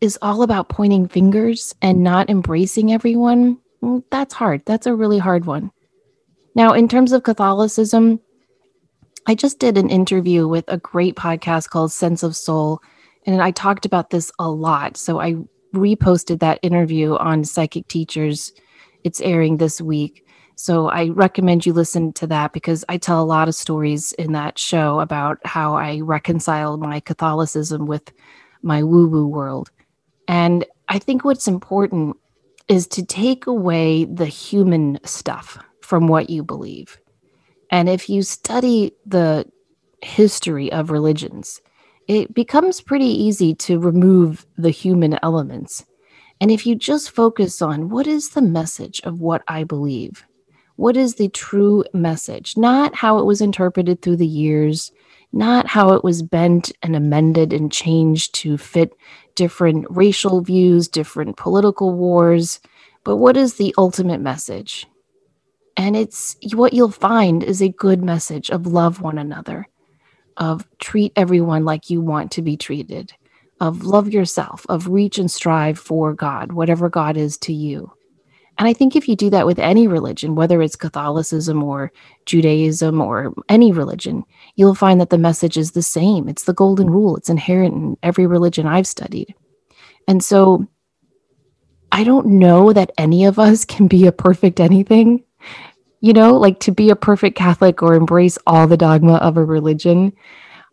is 0.00 0.18
all 0.22 0.42
about 0.42 0.68
pointing 0.68 1.08
fingers 1.08 1.74
and 1.82 2.02
not 2.02 2.30
embracing 2.30 2.92
everyone, 2.92 3.58
mm, 3.82 4.02
that's 4.10 4.34
hard. 4.34 4.62
That's 4.64 4.86
a 4.86 4.94
really 4.94 5.18
hard 5.18 5.44
one. 5.44 5.70
Now, 6.54 6.72
in 6.72 6.88
terms 6.88 7.12
of 7.12 7.22
Catholicism, 7.22 8.20
I 9.26 9.34
just 9.34 9.58
did 9.58 9.76
an 9.76 9.90
interview 9.90 10.48
with 10.48 10.64
a 10.68 10.78
great 10.78 11.14
podcast 11.14 11.68
called 11.68 11.92
Sense 11.92 12.22
of 12.22 12.34
Soul, 12.36 12.80
and 13.26 13.42
I 13.42 13.50
talked 13.50 13.84
about 13.86 14.10
this 14.10 14.32
a 14.38 14.50
lot. 14.50 14.96
So 14.96 15.20
I 15.20 15.36
reposted 15.74 16.40
that 16.40 16.58
interview 16.62 17.16
on 17.16 17.44
Psychic 17.44 17.86
Teachers. 17.88 18.52
It's 19.04 19.20
airing 19.20 19.58
this 19.58 19.80
week. 19.80 20.26
So 20.56 20.88
I 20.88 21.08
recommend 21.08 21.64
you 21.64 21.72
listen 21.72 22.12
to 22.14 22.26
that 22.26 22.52
because 22.52 22.84
I 22.88 22.98
tell 22.98 23.22
a 23.22 23.24
lot 23.24 23.48
of 23.48 23.54
stories 23.54 24.12
in 24.12 24.32
that 24.32 24.58
show 24.58 25.00
about 25.00 25.38
how 25.44 25.74
I 25.74 26.00
reconcile 26.00 26.76
my 26.76 27.00
Catholicism 27.00 27.86
with 27.86 28.12
my 28.62 28.82
woo 28.82 29.08
woo 29.08 29.26
world. 29.26 29.70
And 30.28 30.66
I 30.88 30.98
think 30.98 31.24
what's 31.24 31.48
important 31.48 32.16
is 32.68 32.86
to 32.88 33.04
take 33.04 33.46
away 33.46 34.04
the 34.04 34.26
human 34.26 34.98
stuff 35.04 35.58
from 35.82 36.08
what 36.08 36.30
you 36.30 36.42
believe. 36.42 36.98
And 37.70 37.88
if 37.88 38.08
you 38.08 38.22
study 38.22 38.92
the 39.06 39.46
history 40.02 40.72
of 40.72 40.90
religions, 40.90 41.60
it 42.08 42.34
becomes 42.34 42.80
pretty 42.80 43.06
easy 43.06 43.54
to 43.54 43.78
remove 43.78 44.46
the 44.58 44.70
human 44.70 45.18
elements. 45.22 45.84
And 46.40 46.50
if 46.50 46.66
you 46.66 46.74
just 46.74 47.10
focus 47.10 47.62
on 47.62 47.90
what 47.90 48.06
is 48.06 48.30
the 48.30 48.42
message 48.42 49.00
of 49.04 49.20
what 49.20 49.42
I 49.46 49.64
believe, 49.64 50.24
what 50.76 50.96
is 50.96 51.14
the 51.14 51.28
true 51.28 51.84
message, 51.92 52.56
not 52.56 52.94
how 52.94 53.18
it 53.18 53.26
was 53.26 53.40
interpreted 53.40 54.00
through 54.00 54.16
the 54.16 54.26
years, 54.26 54.90
not 55.32 55.66
how 55.66 55.92
it 55.92 56.02
was 56.02 56.22
bent 56.22 56.72
and 56.82 56.96
amended 56.96 57.52
and 57.52 57.70
changed 57.70 58.34
to 58.36 58.56
fit 58.56 58.96
different 59.34 59.86
racial 59.90 60.40
views, 60.40 60.88
different 60.88 61.36
political 61.36 61.92
wars, 61.94 62.58
but 63.04 63.16
what 63.16 63.36
is 63.36 63.54
the 63.54 63.74
ultimate 63.78 64.20
message? 64.20 64.86
And 65.76 65.96
it's 65.96 66.36
what 66.52 66.72
you'll 66.72 66.90
find 66.90 67.42
is 67.42 67.62
a 67.62 67.68
good 67.68 68.02
message 68.02 68.50
of 68.50 68.66
love 68.66 69.00
one 69.00 69.18
another, 69.18 69.68
of 70.36 70.66
treat 70.78 71.12
everyone 71.16 71.64
like 71.64 71.90
you 71.90 72.00
want 72.00 72.32
to 72.32 72.42
be 72.42 72.56
treated, 72.56 73.12
of 73.60 73.84
love 73.84 74.12
yourself, 74.12 74.66
of 74.68 74.88
reach 74.88 75.18
and 75.18 75.30
strive 75.30 75.78
for 75.78 76.12
God, 76.12 76.52
whatever 76.52 76.88
God 76.88 77.16
is 77.16 77.38
to 77.38 77.52
you. 77.52 77.92
And 78.58 78.68
I 78.68 78.74
think 78.74 78.94
if 78.94 79.08
you 79.08 79.16
do 79.16 79.30
that 79.30 79.46
with 79.46 79.58
any 79.58 79.88
religion, 79.88 80.34
whether 80.34 80.60
it's 80.60 80.76
Catholicism 80.76 81.62
or 81.62 81.92
Judaism 82.26 83.00
or 83.00 83.32
any 83.48 83.72
religion, 83.72 84.22
you'll 84.54 84.74
find 84.74 85.00
that 85.00 85.08
the 85.08 85.16
message 85.16 85.56
is 85.56 85.70
the 85.70 85.82
same. 85.82 86.28
It's 86.28 86.44
the 86.44 86.52
golden 86.52 86.90
rule, 86.90 87.16
it's 87.16 87.30
inherent 87.30 87.74
in 87.74 87.96
every 88.02 88.26
religion 88.26 88.66
I've 88.66 88.86
studied. 88.86 89.34
And 90.06 90.22
so 90.22 90.66
I 91.90 92.04
don't 92.04 92.26
know 92.26 92.72
that 92.72 92.92
any 92.98 93.24
of 93.24 93.38
us 93.38 93.64
can 93.64 93.88
be 93.88 94.06
a 94.06 94.12
perfect 94.12 94.60
anything 94.60 95.24
you 96.00 96.12
know, 96.12 96.36
like 96.36 96.60
to 96.60 96.72
be 96.72 96.90
a 96.90 96.96
perfect 96.96 97.36
Catholic 97.36 97.82
or 97.82 97.94
embrace 97.94 98.38
all 98.46 98.66
the 98.66 98.76
dogma 98.76 99.14
of 99.16 99.36
a 99.36 99.44
religion, 99.44 100.12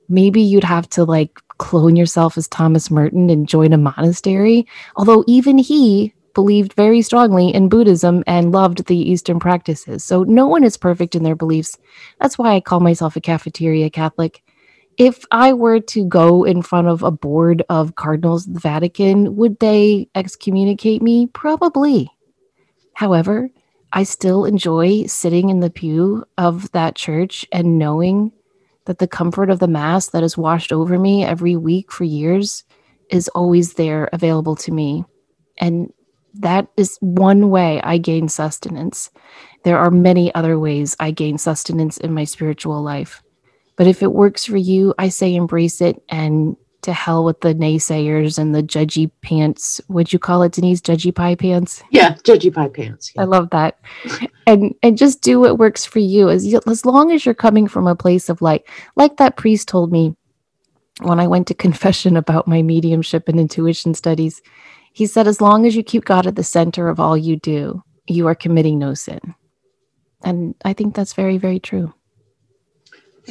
maybe 0.10 0.42
you'd 0.42 0.64
have 0.64 0.90
to 0.90 1.04
like 1.04 1.40
clone 1.58 1.96
yourself 1.96 2.38
as 2.38 2.48
Thomas 2.48 2.90
Merton 2.90 3.30
and 3.30 3.48
join 3.48 3.74
a 3.74 3.78
monastery. 3.78 4.68
Although 4.96 5.24
even 5.28 5.58
he 5.58 6.14
believed 6.34 6.74
very 6.74 7.02
strongly 7.02 7.50
in 7.54 7.68
Buddhism 7.68 8.24
and 8.28 8.52
loved 8.52 8.86
the 8.86 8.98
Eastern 8.98 9.40
practices. 9.40 10.04
So 10.04 10.24
no 10.24 10.48
one 10.48 10.64
is 10.64 10.78
perfect 10.78 11.16
in 11.16 11.24
their 11.24 11.36
beliefs. 11.36 11.78
That's 12.22 12.38
why 12.38 12.54
I 12.54 12.60
call 12.60 12.80
myself 12.80 13.16
a 13.16 13.22
cafeteria 13.22 13.90
Catholic. 13.90 14.44
If 14.98 15.26
I 15.32 15.54
were 15.54 15.80
to 15.80 16.06
go 16.06 16.44
in 16.44 16.62
front 16.62 16.88
of 16.88 17.02
a 17.04 17.12
board 17.12 17.64
of 17.70 17.96
cardinals 17.96 18.48
of 18.48 18.54
the 18.54 18.60
Vatican, 18.60 19.36
would 19.36 19.60
they 19.60 20.10
excommunicate 20.16 21.02
me? 21.02 21.28
Probably. 21.28 22.12
However, 22.94 23.50
I 23.94 24.04
still 24.04 24.46
enjoy 24.46 25.06
sitting 25.06 25.50
in 25.50 25.60
the 25.60 25.70
pew 25.70 26.26
of 26.38 26.72
that 26.72 26.96
church 26.96 27.46
and 27.52 27.78
knowing 27.78 28.32
that 28.86 29.00
the 29.00 29.08
comfort 29.08 29.50
of 29.50 29.60
the 29.60 29.68
Mass 29.68 30.10
that 30.10 30.22
has 30.22 30.38
washed 30.38 30.72
over 30.72 30.98
me 30.98 31.24
every 31.24 31.56
week 31.56 31.92
for 31.92 32.04
years 32.04 32.64
is 33.10 33.28
always 33.30 33.74
there 33.74 34.10
available 34.14 34.56
to 34.58 34.72
me. 34.72 35.06
And 35.60 35.92
that 36.36 36.68
is 36.78 36.98
one 37.02 37.50
way 37.50 37.82
I 37.82 37.98
gain 37.98 38.30
sustenance. 38.30 39.10
There 39.64 39.78
are 39.78 39.92
many 39.92 40.34
other 40.36 40.60
ways 40.60 40.96
I 41.00 41.12
gain 41.12 41.38
sustenance 41.38 41.98
in 41.98 42.14
my 42.14 42.26
spiritual 42.26 42.82
life. 42.82 43.22
But 43.76 43.88
if 43.88 44.02
it 44.02 44.14
works 44.14 44.46
for 44.46 44.58
you, 44.58 44.94
I 44.98 45.10
say 45.10 45.36
embrace 45.36 45.82
it 45.82 46.02
and 46.10 46.58
to 46.88 46.94
hell 46.94 47.26
with 47.26 47.42
the 47.42 47.54
naysayers 47.54 48.40
and 48.40 48.56
the 48.56 48.64
judgy 48.64 49.12
pants. 49.22 49.82
Would 49.90 50.14
you 50.14 50.20
call 50.20 50.42
it, 50.44 50.54
Denise? 50.54 50.80
Judgy 50.80 51.14
pie 51.14 51.36
pants? 51.36 51.84
Yeah, 51.92 52.16
judgy 52.24 52.54
pie 52.54 52.70
pants. 52.70 53.12
Yeah. 53.14 53.24
I 53.24 53.26
love 53.26 53.50
that. 53.50 53.78
and 54.48 54.74
and 54.82 54.98
just 54.98 55.22
do 55.22 55.42
what 55.42 55.60
works 55.60 55.86
for 55.86 56.00
you. 56.00 56.30
As 56.30 56.46
you, 56.46 56.62
as 56.66 56.86
long 56.86 57.12
as 57.12 57.26
you're 57.26 57.36
coming 57.36 57.68
from 57.68 57.88
a 57.88 57.96
place 57.96 58.30
of 58.30 58.42
light. 58.42 58.64
like 58.96 59.18
that 59.18 59.36
priest 59.36 59.68
told 59.68 59.92
me 59.92 60.16
when 61.02 61.20
I 61.20 61.28
went 61.28 61.48
to 61.48 61.54
confession 61.66 62.16
about 62.16 62.48
my 62.48 62.62
mediumship 62.62 63.28
and 63.28 63.40
intuition 63.40 63.94
studies. 63.94 64.42
He 64.94 65.06
said, 65.06 65.28
as 65.28 65.42
long 65.42 65.68
as 65.68 65.76
you 65.76 65.84
keep 65.84 66.06
God 66.06 66.26
at 66.26 66.36
the 66.36 66.44
center 66.44 66.90
of 66.90 67.00
all 67.00 67.16
you 67.16 67.36
do, 67.36 67.84
you 68.08 68.26
are 68.28 68.34
committing 68.34 68.80
no 68.80 68.96
sin. 68.96 69.36
And 70.24 70.56
I 70.66 70.74
think 70.74 70.96
that's 70.96 71.14
very, 71.14 71.38
very 71.38 71.60
true. 71.60 71.94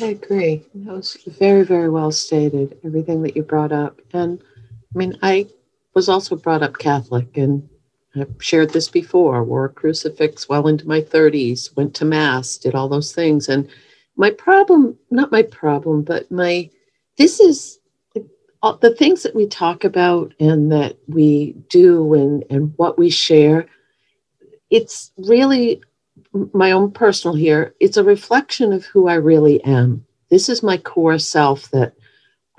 I 0.00 0.06
agree. 0.06 0.64
That 0.74 0.94
was 0.94 1.16
very, 1.26 1.64
very 1.64 1.88
well 1.88 2.12
stated, 2.12 2.78
everything 2.84 3.22
that 3.22 3.36
you 3.36 3.42
brought 3.42 3.72
up. 3.72 4.00
And 4.12 4.42
I 4.94 4.98
mean, 4.98 5.18
I 5.22 5.46
was 5.94 6.08
also 6.08 6.36
brought 6.36 6.62
up 6.62 6.78
Catholic 6.78 7.36
and 7.36 7.68
I've 8.14 8.34
shared 8.40 8.70
this 8.70 8.88
before, 8.88 9.42
wore 9.44 9.66
a 9.66 9.70
crucifix 9.70 10.48
well 10.48 10.68
into 10.68 10.86
my 10.86 11.00
30s, 11.00 11.74
went 11.76 11.94
to 11.96 12.04
Mass, 12.04 12.56
did 12.56 12.74
all 12.74 12.88
those 12.88 13.12
things. 13.12 13.48
And 13.48 13.68
my 14.16 14.30
problem, 14.30 14.98
not 15.10 15.32
my 15.32 15.42
problem, 15.42 16.02
but 16.02 16.30
my, 16.30 16.70
this 17.18 17.40
is 17.40 17.78
the 18.14 18.94
things 18.94 19.22
that 19.22 19.34
we 19.34 19.46
talk 19.46 19.84
about 19.84 20.34
and 20.40 20.72
that 20.72 20.96
we 21.08 21.54
do 21.68 22.14
and, 22.14 22.44
and 22.50 22.72
what 22.76 22.98
we 22.98 23.10
share. 23.10 23.66
It's 24.70 25.12
really 25.18 25.82
my 26.52 26.72
own 26.72 26.90
personal 26.92 27.36
here, 27.36 27.74
it's 27.80 27.96
a 27.96 28.04
reflection 28.04 28.72
of 28.72 28.84
who 28.84 29.08
I 29.08 29.14
really 29.14 29.62
am. 29.64 30.04
This 30.30 30.48
is 30.48 30.62
my 30.62 30.76
core 30.76 31.18
self 31.18 31.70
that 31.70 31.94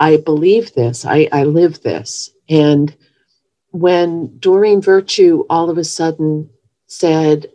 I 0.00 0.16
believe 0.18 0.74
this, 0.74 1.04
I, 1.04 1.28
I 1.32 1.44
live 1.44 1.82
this. 1.82 2.30
And 2.48 2.94
when 3.70 4.38
Doreen 4.38 4.80
Virtue 4.80 5.44
all 5.50 5.70
of 5.70 5.78
a 5.78 5.84
sudden 5.84 6.48
said, 6.86 7.46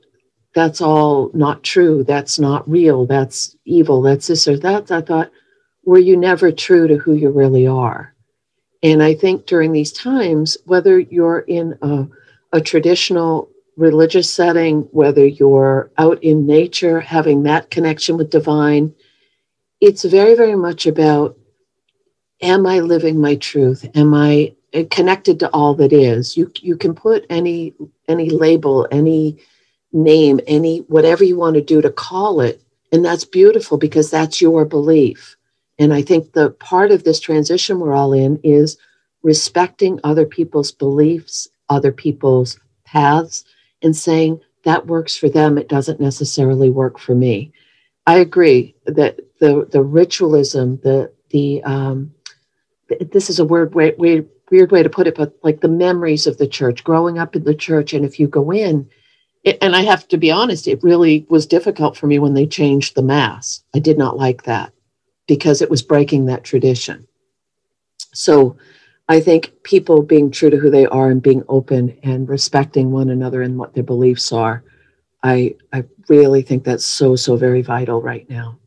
That's 0.53 0.81
all 0.81 1.31
not 1.33 1.63
true, 1.63 2.03
that's 2.03 2.37
not 2.37 2.69
real, 2.69 3.05
that's 3.05 3.55
evil, 3.65 4.01
that's 4.01 4.27
this 4.27 4.47
or 4.47 4.57
that, 4.59 4.91
I 4.91 5.01
thought, 5.01 5.31
Were 5.85 5.99
you 5.99 6.17
never 6.17 6.51
true 6.51 6.87
to 6.87 6.97
who 6.97 7.13
you 7.13 7.29
really 7.29 7.65
are? 7.65 8.13
And 8.83 9.01
I 9.01 9.15
think 9.15 9.45
during 9.45 9.71
these 9.71 9.93
times, 9.93 10.57
whether 10.65 10.99
you're 10.99 11.39
in 11.39 11.77
a, 11.81 12.05
a 12.51 12.61
traditional 12.61 13.49
religious 13.77 14.29
setting, 14.29 14.81
whether 14.91 15.25
you're 15.25 15.91
out 15.97 16.23
in 16.23 16.45
nature, 16.45 16.99
having 16.99 17.43
that 17.43 17.69
connection 17.71 18.17
with 18.17 18.29
divine, 18.29 18.93
it's 19.81 20.03
very, 20.03 20.35
very 20.35 20.55
much 20.55 20.85
about 20.85 21.37
am 22.41 22.65
I 22.67 22.79
living 22.79 23.19
my 23.19 23.35
truth? 23.35 23.89
Am 23.95 24.13
I 24.13 24.53
uh, 24.73 24.83
connected 24.91 25.39
to 25.39 25.49
all 25.49 25.73
that 25.75 25.93
is? 25.93 26.37
You 26.37 26.51
you 26.61 26.77
can 26.77 26.93
put 26.93 27.25
any 27.29 27.73
any 28.07 28.29
label, 28.29 28.87
any 28.91 29.37
name, 29.91 30.39
any 30.47 30.79
whatever 30.79 31.23
you 31.23 31.37
want 31.37 31.55
to 31.55 31.61
do 31.61 31.81
to 31.81 31.89
call 31.89 32.41
it, 32.41 32.61
and 32.91 33.03
that's 33.03 33.25
beautiful 33.25 33.77
because 33.77 34.11
that's 34.11 34.41
your 34.41 34.65
belief. 34.65 35.35
And 35.79 35.93
I 35.93 36.01
think 36.01 36.33
the 36.33 36.51
part 36.51 36.91
of 36.91 37.03
this 37.03 37.19
transition 37.19 37.79
we're 37.79 37.93
all 37.93 38.13
in 38.13 38.39
is 38.43 38.77
respecting 39.23 39.99
other 40.03 40.25
people's 40.25 40.71
beliefs, 40.71 41.47
other 41.69 41.91
people's 41.91 42.59
paths, 42.85 43.43
and 43.83 43.95
saying 43.95 44.39
that 44.63 44.87
works 44.87 45.15
for 45.15 45.29
them, 45.29 45.57
it 45.57 45.67
doesn't 45.67 45.99
necessarily 45.99 46.69
work 46.69 46.97
for 46.97 47.13
me. 47.13 47.51
I 48.07 48.17
agree 48.17 48.75
that 48.85 49.19
the 49.39 49.67
the 49.71 49.83
ritualism, 49.83 50.77
the 50.77 51.11
the 51.29 51.63
um, 51.63 52.13
this 53.11 53.29
is 53.29 53.39
a 53.39 53.45
weird 53.45 53.75
way, 53.75 53.93
weird, 53.97 54.29
weird 54.51 54.71
way 54.71 54.83
to 54.83 54.89
put 54.89 55.07
it, 55.07 55.15
but 55.15 55.37
like 55.43 55.61
the 55.61 55.67
memories 55.67 56.27
of 56.27 56.37
the 56.37 56.47
church, 56.47 56.83
growing 56.83 57.17
up 57.17 57.35
in 57.35 57.43
the 57.43 57.55
church, 57.55 57.93
and 57.93 58.05
if 58.05 58.19
you 58.19 58.27
go 58.27 58.51
in, 58.51 58.89
it, 59.43 59.57
and 59.61 59.75
I 59.75 59.81
have 59.81 60.07
to 60.09 60.17
be 60.17 60.31
honest, 60.31 60.67
it 60.67 60.83
really 60.83 61.25
was 61.29 61.45
difficult 61.45 61.97
for 61.97 62.07
me 62.07 62.19
when 62.19 62.33
they 62.33 62.45
changed 62.45 62.95
the 62.95 63.01
mass. 63.01 63.63
I 63.73 63.79
did 63.79 63.97
not 63.97 64.17
like 64.17 64.43
that 64.43 64.73
because 65.27 65.61
it 65.61 65.69
was 65.69 65.81
breaking 65.81 66.25
that 66.25 66.43
tradition. 66.43 67.07
So 68.13 68.57
I 69.09 69.19
think 69.19 69.51
people 69.63 70.01
being 70.01 70.31
true 70.31 70.49
to 70.49 70.57
who 70.57 70.69
they 70.69 70.85
are 70.85 71.09
and 71.09 71.21
being 71.21 71.43
open 71.49 71.97
and 72.03 72.27
respecting 72.29 72.91
one 72.91 73.09
another 73.09 73.41
and 73.41 73.57
what 73.57 73.73
their 73.73 73.83
beliefs 73.83 74.31
are, 74.31 74.63
I 75.21 75.55
I 75.71 75.83
really 76.09 76.41
think 76.41 76.63
that's 76.63 76.85
so 76.85 77.15
so 77.15 77.35
very 77.35 77.61
vital 77.61 78.01
right 78.01 78.29
now. 78.29 78.59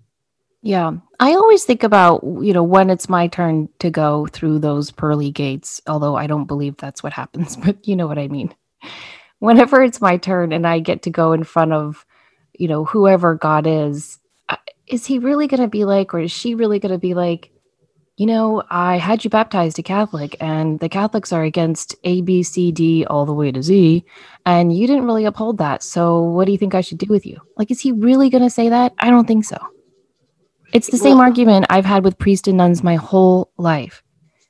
Yeah. 0.66 0.95
I 1.21 1.35
always 1.35 1.64
think 1.64 1.85
about, 1.85 2.25
you 2.25 2.52
know, 2.52 2.64
when 2.64 2.90
it's 2.90 3.09
my 3.09 3.28
turn 3.28 3.69
to 3.78 3.88
go 3.88 4.26
through 4.26 4.59
those 4.59 4.90
pearly 4.90 5.31
gates, 5.31 5.81
although 5.87 6.16
I 6.16 6.26
don't 6.26 6.47
believe 6.47 6.76
that's 6.76 7.05
what 7.05 7.12
happens, 7.12 7.55
but 7.64 7.87
you 7.87 7.95
know 7.95 8.09
what 8.09 8.19
I 8.19 8.26
mean. 8.26 8.52
Whenever 9.38 9.83
it's 9.85 10.00
my 10.00 10.16
turn 10.16 10.52
and 10.52 10.66
I 10.66 10.81
get 10.81 11.02
to 11.02 11.11
go 11.11 11.33
in 11.33 11.45
front 11.45 11.73
of, 11.73 12.05
you 12.59 12.66
know, 12.66 12.85
whoever 12.85 13.37
God 13.37 13.66
is, 13.69 14.19
uh, 14.49 14.57
is 14.88 15.07
he 15.07 15.21
really 15.21 15.47
going 15.47 15.62
to 15.62 15.69
be 15.69 15.85
like, 15.85 16.12
or 16.12 16.19
is 16.19 16.33
she 16.33 16.57
really 16.57 16.81
going 16.81 16.93
to 16.93 16.99
be 16.99 17.14
like, 17.14 17.52
you 18.16 18.25
know, 18.25 18.62
I 18.70 18.96
had 18.96 19.25
you 19.25 19.30
baptized 19.30 19.78
a 19.78 19.82
Catholic, 19.82 20.37
and 20.40 20.80
the 20.80 20.88
Catholics 20.88 21.32
are 21.32 21.42
against 21.42 21.94
A, 22.04 22.23
B, 22.23 22.42
C, 22.42 22.73
D, 22.73 23.04
all 23.04 23.26
the 23.26 23.35
way 23.35 23.52
to 23.52 23.62
Z, 23.62 24.04
and 24.46 24.75
you 24.75 24.87
didn't 24.87 25.04
really 25.04 25.26
uphold 25.26 25.58
that. 25.58 25.82
So, 25.82 26.23
what 26.23 26.46
do 26.46 26.52
you 26.52 26.58
think 26.58 26.75
I 26.75 26.80
should 26.80 26.99
do 26.99 27.06
with 27.11 27.26
you? 27.26 27.38
Like, 27.58 27.70
is 27.70 27.80
he 27.80 27.92
really 27.92 28.30
going 28.30 28.42
to 28.42 28.50
say 28.50 28.70
that? 28.70 28.94
I 28.99 29.11
don't 29.11 29.26
think 29.26 29.44
so. 29.44 29.58
It's 30.73 30.90
the 30.90 30.96
same 30.96 31.18
well, 31.18 31.26
argument 31.26 31.66
I've 31.68 31.85
had 31.85 32.04
with 32.04 32.18
priests 32.18 32.49
and 32.49 32.56
nuns 32.56 32.82
my 32.82 32.96
whole 32.96 33.50
life. 33.58 34.02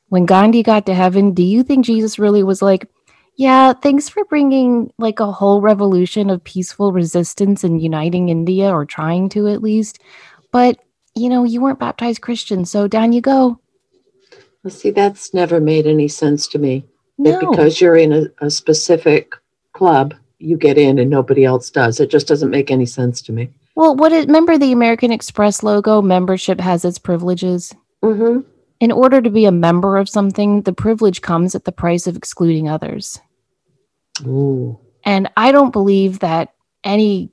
When 0.08 0.26
Gandhi 0.26 0.62
got 0.62 0.86
to 0.86 0.94
heaven, 0.94 1.34
do 1.34 1.42
you 1.42 1.64
think 1.64 1.84
Jesus 1.84 2.18
really 2.18 2.44
was 2.44 2.62
like, 2.62 2.88
yeah, 3.36 3.72
thanks 3.72 4.08
for 4.08 4.24
bringing 4.26 4.92
like 4.98 5.18
a 5.18 5.30
whole 5.30 5.60
revolution 5.60 6.30
of 6.30 6.42
peaceful 6.44 6.92
resistance 6.92 7.64
and 7.64 7.82
uniting 7.82 8.28
India, 8.28 8.70
or 8.70 8.86
trying 8.86 9.28
to 9.30 9.48
at 9.48 9.60
least? 9.60 9.98
But 10.52 10.78
you 11.16 11.28
know, 11.30 11.44
you 11.44 11.60
weren't 11.60 11.78
baptized 11.78 12.20
Christian, 12.20 12.64
so 12.64 12.86
down 12.86 13.12
you 13.12 13.20
go. 13.20 13.58
Well, 14.62 14.70
see, 14.70 14.90
that's 14.90 15.32
never 15.32 15.60
made 15.60 15.86
any 15.86 16.08
sense 16.08 16.46
to 16.48 16.58
me. 16.58 16.84
No. 17.18 17.30
That 17.30 17.40
because 17.40 17.80
you're 17.80 17.96
in 17.96 18.12
a, 18.12 18.26
a 18.40 18.50
specific 18.50 19.34
club, 19.72 20.14
you 20.38 20.56
get 20.56 20.76
in 20.76 20.98
and 20.98 21.10
nobody 21.10 21.44
else 21.44 21.70
does. 21.70 21.98
It 21.98 22.10
just 22.10 22.28
doesn't 22.28 22.50
make 22.50 22.70
any 22.70 22.84
sense 22.84 23.22
to 23.22 23.32
me. 23.32 23.50
Well, 23.74 23.96
what 23.96 24.12
it, 24.12 24.26
remember 24.26 24.58
the 24.58 24.72
American 24.72 25.10
Express 25.10 25.62
logo? 25.62 26.02
Membership 26.02 26.60
has 26.60 26.84
its 26.84 26.98
privileges. 26.98 27.74
Mm-hmm. 28.02 28.40
In 28.80 28.92
order 28.92 29.22
to 29.22 29.30
be 29.30 29.46
a 29.46 29.52
member 29.52 29.96
of 29.96 30.08
something, 30.08 30.62
the 30.62 30.72
privilege 30.72 31.22
comes 31.22 31.54
at 31.54 31.64
the 31.64 31.72
price 31.72 32.06
of 32.06 32.16
excluding 32.16 32.68
others. 32.68 33.18
Ooh. 34.26 34.78
And 35.04 35.30
I 35.36 35.52
don't 35.52 35.72
believe 35.72 36.18
that 36.18 36.52
any 36.84 37.30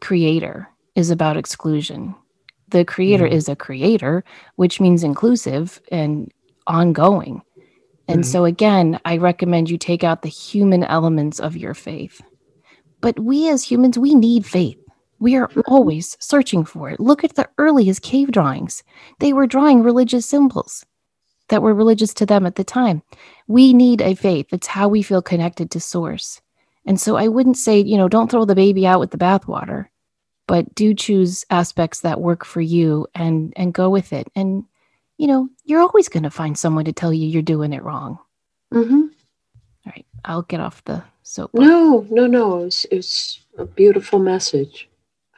creator 0.00 0.68
is 0.96 1.10
about 1.10 1.36
exclusion 1.36 2.14
the 2.70 2.84
creator 2.84 3.24
mm-hmm. 3.24 3.34
is 3.34 3.48
a 3.48 3.56
creator, 3.56 4.24
which 4.56 4.80
means 4.80 5.02
inclusive 5.02 5.80
and 5.90 6.32
ongoing. 6.66 7.42
And 8.08 8.20
mm-hmm. 8.20 8.30
so, 8.30 8.44
again, 8.44 9.00
I 9.04 9.16
recommend 9.16 9.70
you 9.70 9.78
take 9.78 10.04
out 10.04 10.22
the 10.22 10.28
human 10.28 10.84
elements 10.84 11.38
of 11.38 11.56
your 11.56 11.74
faith. 11.74 12.20
But 13.00 13.18
we 13.18 13.48
as 13.48 13.62
humans, 13.62 13.98
we 13.98 14.14
need 14.14 14.44
faith. 14.44 14.78
We 15.18 15.36
are 15.36 15.48
mm-hmm. 15.48 15.60
always 15.66 16.16
searching 16.20 16.64
for 16.64 16.90
it. 16.90 17.00
Look 17.00 17.24
at 17.24 17.36
the 17.36 17.48
earliest 17.58 18.02
cave 18.02 18.30
drawings, 18.30 18.82
they 19.18 19.32
were 19.32 19.46
drawing 19.46 19.82
religious 19.82 20.26
symbols 20.26 20.84
that 21.48 21.62
were 21.62 21.74
religious 21.74 22.14
to 22.14 22.26
them 22.26 22.46
at 22.46 22.54
the 22.54 22.64
time. 22.64 23.02
We 23.48 23.72
need 23.72 24.00
a 24.00 24.14
faith. 24.14 24.46
It's 24.52 24.68
how 24.68 24.88
we 24.88 25.02
feel 25.02 25.20
connected 25.20 25.70
to 25.72 25.80
source. 25.80 26.40
And 26.86 26.98
so 27.00 27.16
I 27.16 27.28
wouldn't 27.28 27.58
say, 27.58 27.80
you 27.80 27.96
know, 27.96 28.08
don't 28.08 28.30
throw 28.30 28.44
the 28.44 28.54
baby 28.54 28.86
out 28.86 29.00
with 29.00 29.10
the 29.10 29.18
bathwater 29.18 29.86
but 30.50 30.74
do 30.74 30.92
choose 30.94 31.44
aspects 31.50 32.00
that 32.00 32.20
work 32.20 32.44
for 32.44 32.60
you 32.60 33.06
and 33.14 33.52
and 33.54 33.72
go 33.72 33.88
with 33.88 34.12
it. 34.12 34.28
And 34.34 34.64
you 35.16 35.28
know 35.28 35.48
you're 35.64 35.80
always 35.80 36.08
going 36.08 36.24
to 36.24 36.30
find 36.30 36.58
someone 36.58 36.86
to 36.86 36.92
tell 36.92 37.12
you 37.12 37.28
you're 37.28 37.40
doing 37.40 37.72
it 37.72 37.84
wrong. 37.84 38.18
Mm-hmm. 38.74 39.02
all 39.02 39.92
right 39.94 40.06
i'll 40.24 40.42
get 40.42 40.58
off 40.58 40.84
the 40.84 41.04
soap. 41.22 41.54
No 41.54 42.04
no 42.10 42.26
no 42.26 42.64
it's, 42.64 42.84
it's 42.90 43.44
a 43.58 43.64
beautiful 43.64 44.18
message. 44.18 44.88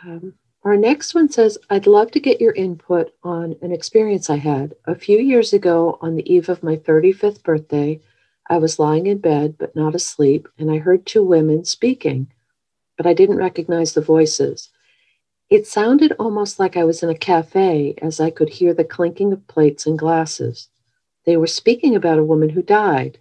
Um, 0.03 0.33
our 0.65 0.79
next 0.79 1.15
one 1.15 1.29
says 1.29 1.59
i'd 1.69 1.87
love 1.87 2.11
to 2.13 2.21
get 2.21 2.41
your 2.41 2.53
input 2.53 3.13
on 3.23 3.57
an 3.61 3.71
experience 3.71 4.31
i 4.31 4.37
had. 4.37 4.75
A 4.87 4.95
few 4.95 5.19
years 5.19 5.53
ago 5.53 5.99
on 6.01 6.17
the 6.17 6.35
eve 6.35 6.49
of 6.49 6.63
my 6.63 6.77
35th 6.77 7.43
birthday 7.43 8.01
i 8.49 8.57
was 8.57 8.79
lying 8.79 9.07
in 9.07 9.19
bed 9.19 9.57
but 9.59 9.77
not 9.77 9.95
asleep 9.95 10.49
and 10.59 10.71
i 10.71 10.79
heard 10.79 11.05
two 11.05 11.23
women 11.23 11.65
speaking 11.65 12.33
but 12.97 13.07
i 13.07 13.13
didn't 13.13 13.37
recognize 13.37 13.93
the 13.93 14.01
voices 14.01 14.71
it 15.53 15.67
sounded 15.67 16.15
almost 16.19 16.59
like 16.59 16.79
I 16.79 16.85
was 16.85 17.03
in 17.03 17.11
a 17.11 17.15
cafe 17.15 17.95
as 18.01 18.19
I 18.21 18.31
could 18.31 18.49
hear 18.49 18.73
the 18.73 18.85
clinking 18.85 19.35
of 19.35 19.47
plates 19.49 19.87
and 19.87 19.99
glasses. 19.99 20.71
They 21.27 21.37
were 21.37 21.47
speaking 21.47 21.95
about 21.95 22.19
a 22.19 22.25
woman 22.25 22.49
who 22.49 22.63
died. 22.63 23.19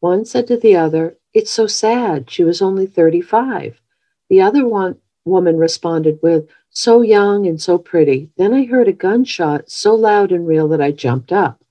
One 0.00 0.24
said 0.24 0.46
to 0.46 0.56
the 0.56 0.74
other, 0.74 1.18
It's 1.34 1.50
so 1.50 1.66
sad. 1.66 2.30
She 2.30 2.44
was 2.44 2.62
only 2.62 2.86
35. 2.86 3.78
The 4.30 4.40
other 4.40 4.66
one 4.66 4.96
woman 5.26 5.58
responded 5.58 6.18
with, 6.22 6.48
So 6.70 7.02
young 7.02 7.46
and 7.46 7.60
so 7.60 7.76
pretty. 7.76 8.30
Then 8.38 8.54
I 8.54 8.64
heard 8.64 8.88
a 8.88 8.92
gunshot 8.94 9.70
so 9.70 9.94
loud 9.94 10.32
and 10.32 10.46
real 10.46 10.68
that 10.68 10.80
I 10.80 10.92
jumped 10.92 11.30
up. 11.30 11.62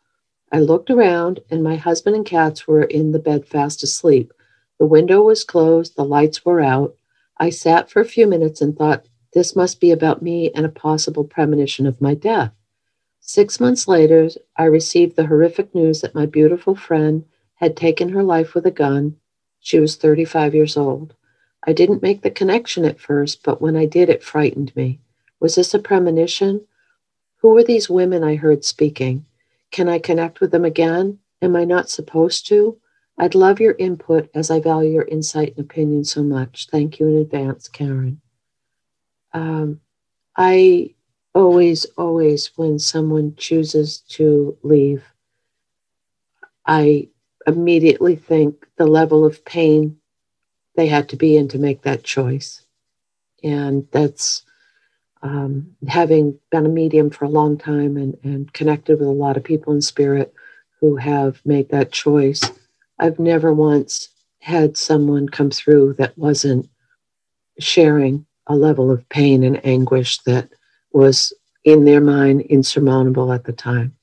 I 0.51 0.59
looked 0.59 0.91
around, 0.91 1.39
and 1.49 1.63
my 1.63 1.77
husband 1.77 2.15
and 2.15 2.25
cats 2.27 2.67
were 2.67 2.83
in 2.83 3.11
the 3.11 3.17
bed 3.17 3.47
fast 3.47 3.81
asleep. 3.81 4.31
The 4.77 4.85
window 4.85 5.23
was 5.23 5.43
closed, 5.43 5.95
the 5.95 6.05
lights 6.05 6.45
were 6.45 6.61
out. 6.61 6.95
I 7.39 7.49
sat 7.49 7.89
for 7.89 8.01
a 8.01 8.05
few 8.05 8.27
minutes 8.27 8.61
and 8.61 8.77
thought, 8.77 9.07
this 9.35 9.53
must 9.53 9.81
be 9.81 9.91
about 9.91 10.21
me 10.21 10.49
and 10.55 10.65
a 10.65 10.69
possible 10.69 11.25
premonition 11.25 11.85
of 11.85 11.99
my 11.99 12.13
death. 12.13 12.53
Six 13.19 13.59
months 13.59 13.85
later, 13.85 14.29
I 14.55 14.63
received 14.63 15.17
the 15.17 15.25
horrific 15.25 15.75
news 15.75 15.99
that 15.99 16.15
my 16.15 16.25
beautiful 16.25 16.73
friend 16.73 17.25
had 17.55 17.75
taken 17.75 18.07
her 18.09 18.23
life 18.23 18.55
with 18.55 18.65
a 18.65 18.71
gun. 18.71 19.17
She 19.59 19.77
was 19.77 19.97
35 19.97 20.55
years 20.55 20.77
old. 20.77 21.15
I 21.67 21.73
didn't 21.73 22.01
make 22.01 22.21
the 22.21 22.31
connection 22.31 22.85
at 22.85 23.01
first, 23.01 23.43
but 23.43 23.61
when 23.61 23.75
I 23.75 23.85
did, 23.85 24.07
it 24.07 24.23
frightened 24.23 24.73
me. 24.73 25.01
Was 25.41 25.55
this 25.55 25.73
a 25.73 25.79
premonition? 25.79 26.65
Who 27.39 27.49
were 27.49 27.63
these 27.63 27.89
women 27.89 28.23
I 28.23 28.35
heard 28.35 28.63
speaking? 28.63 29.25
Can 29.69 29.89
I 29.89 29.99
connect 29.99 30.39
with 30.39 30.51
them 30.51 30.63
again? 30.63 31.19
Am 31.41 31.57
I 31.57 31.65
not 31.65 31.89
supposed 31.89 32.47
to? 32.47 32.77
I'd 33.17 33.35
love 33.35 33.59
your 33.59 33.75
input 33.79 34.29
as 34.33 34.49
I 34.49 34.61
value 34.61 34.91
your 34.91 35.03
insight 35.09 35.57
and 35.57 35.65
opinion 35.65 36.05
so 36.05 36.23
much. 36.23 36.67
Thank 36.71 37.01
you 37.01 37.07
in 37.09 37.17
advance, 37.17 37.67
Karen 37.67 38.21
um, 39.35 39.81
I 40.37 40.95
always, 41.33 41.85
always, 41.97 42.51
when 42.55 42.79
someone 42.79 43.35
chooses 43.35 43.99
to 44.15 44.57
leave, 44.63 45.03
I 46.65 47.09
immediately 47.45 48.15
think 48.15 48.65
the 48.77 48.87
level 48.87 49.25
of 49.25 49.43
pain 49.43 49.97
they 50.75 50.87
had 50.87 51.09
to 51.09 51.17
be 51.17 51.35
in 51.35 51.49
to 51.49 51.59
make 51.59 51.81
that 51.81 52.03
choice. 52.03 52.65
And 53.43 53.87
that's 53.91 54.43
um, 55.21 55.75
having 55.87 56.39
been 56.49 56.65
a 56.65 56.69
medium 56.69 57.09
for 57.09 57.25
a 57.25 57.29
long 57.29 57.57
time 57.57 57.97
and, 57.97 58.17
and 58.23 58.51
connected 58.53 58.99
with 58.99 59.07
a 59.07 59.11
lot 59.11 59.35
of 59.35 59.43
people 59.43 59.73
in 59.73 59.81
spirit 59.81 60.33
who 60.79 60.95
have 60.95 61.41
made 61.45 61.69
that 61.69 61.91
choice. 61.91 62.41
I've 62.99 63.19
never 63.19 63.53
once 63.53 64.09
had 64.39 64.77
someone 64.77 65.27
come 65.27 65.51
through 65.51 65.95
that 65.95 66.17
wasn't 66.17 66.69
sharing 67.59 68.25
a 68.47 68.55
level 68.55 68.91
of 68.91 69.07
pain 69.09 69.43
and 69.43 69.65
anguish 69.65 70.19
that 70.19 70.49
was 70.91 71.33
in 71.63 71.85
their 71.85 72.01
mind 72.01 72.41
insurmountable 72.41 73.33
at 73.33 73.43
the 73.43 73.53
time. 73.53 73.95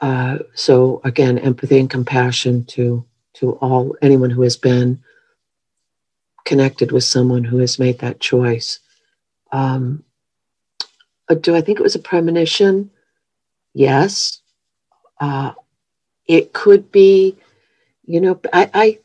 Uh, 0.00 0.38
so 0.54 1.00
again, 1.04 1.38
empathy 1.38 1.78
and 1.78 1.90
compassion 1.90 2.64
to 2.64 3.04
to 3.34 3.52
all 3.56 3.94
anyone 4.00 4.30
who 4.30 4.42
has 4.42 4.56
been 4.56 5.02
connected 6.44 6.92
with 6.92 7.04
someone 7.04 7.44
who 7.44 7.58
has 7.58 7.78
made 7.78 7.98
that 7.98 8.20
choice. 8.20 8.78
Um, 9.52 10.04
uh, 11.28 11.34
do 11.34 11.54
I 11.54 11.60
think 11.60 11.78
it 11.78 11.82
was 11.82 11.94
a 11.94 12.00
premonition? 12.00 12.90
Yes. 13.74 14.40
Uh, 15.20 15.52
it 16.26 16.52
could 16.52 16.90
be, 16.90 17.36
you 18.04 18.20
know, 18.20 18.40
I, 18.52 18.70
I 18.74 18.98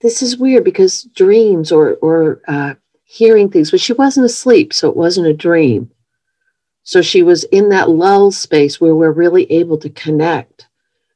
this 0.00 0.22
is 0.22 0.36
weird 0.36 0.64
because 0.64 1.02
dreams 1.02 1.72
or 1.72 1.94
or 1.96 2.40
uh, 2.48 2.74
hearing 3.04 3.50
things, 3.50 3.70
but 3.70 3.80
she 3.80 3.92
wasn't 3.92 4.26
asleep, 4.26 4.72
so 4.72 4.88
it 4.88 4.96
wasn't 4.96 5.26
a 5.26 5.34
dream. 5.34 5.90
So 6.82 7.00
she 7.00 7.22
was 7.22 7.44
in 7.44 7.70
that 7.70 7.90
lull 7.90 8.30
space 8.32 8.80
where 8.80 8.94
we're 8.94 9.12
really 9.12 9.50
able 9.50 9.78
to 9.78 9.90
connect 9.90 10.68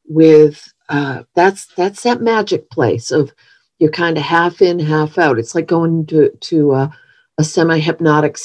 with 0.07 0.73
uh, 0.89 1.25
that's 1.35 1.67
that's 1.75 2.03
that 2.05 2.23
magic 2.23 2.71
place 2.71 3.11
of 3.11 3.33
you're 3.79 3.91
kind 3.91 4.17
of 4.17 4.25
half 4.25 4.63
in, 4.63 4.79
half 4.79 5.19
out. 5.19 5.39
It's 5.39 5.55
like 5.55 5.67
going 5.67 6.07
to 6.07 6.31
to 6.31 6.73
a, 6.73 6.97
a 7.37 7.45
semi 7.45 7.79
hypnotic 7.79 8.39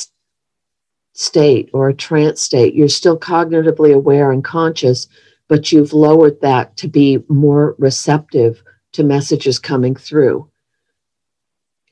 state 1.14 1.70
or 1.74 1.90
a 1.90 1.94
trance 1.94 2.42
state. 2.42 2.74
You're 2.74 2.90
still 2.90 3.18
cognitively 3.18 3.94
aware 3.94 4.32
and 4.32 4.44
conscious, 4.44 5.08
but 5.48 5.72
you've 5.72 5.94
lowered 5.94 6.42
that 6.42 6.76
to 6.78 6.88
be 6.88 7.24
more 7.30 7.76
receptive 7.80 8.62
to 8.94 9.04
messages 9.04 9.60
coming 9.60 9.96
through 9.96 10.50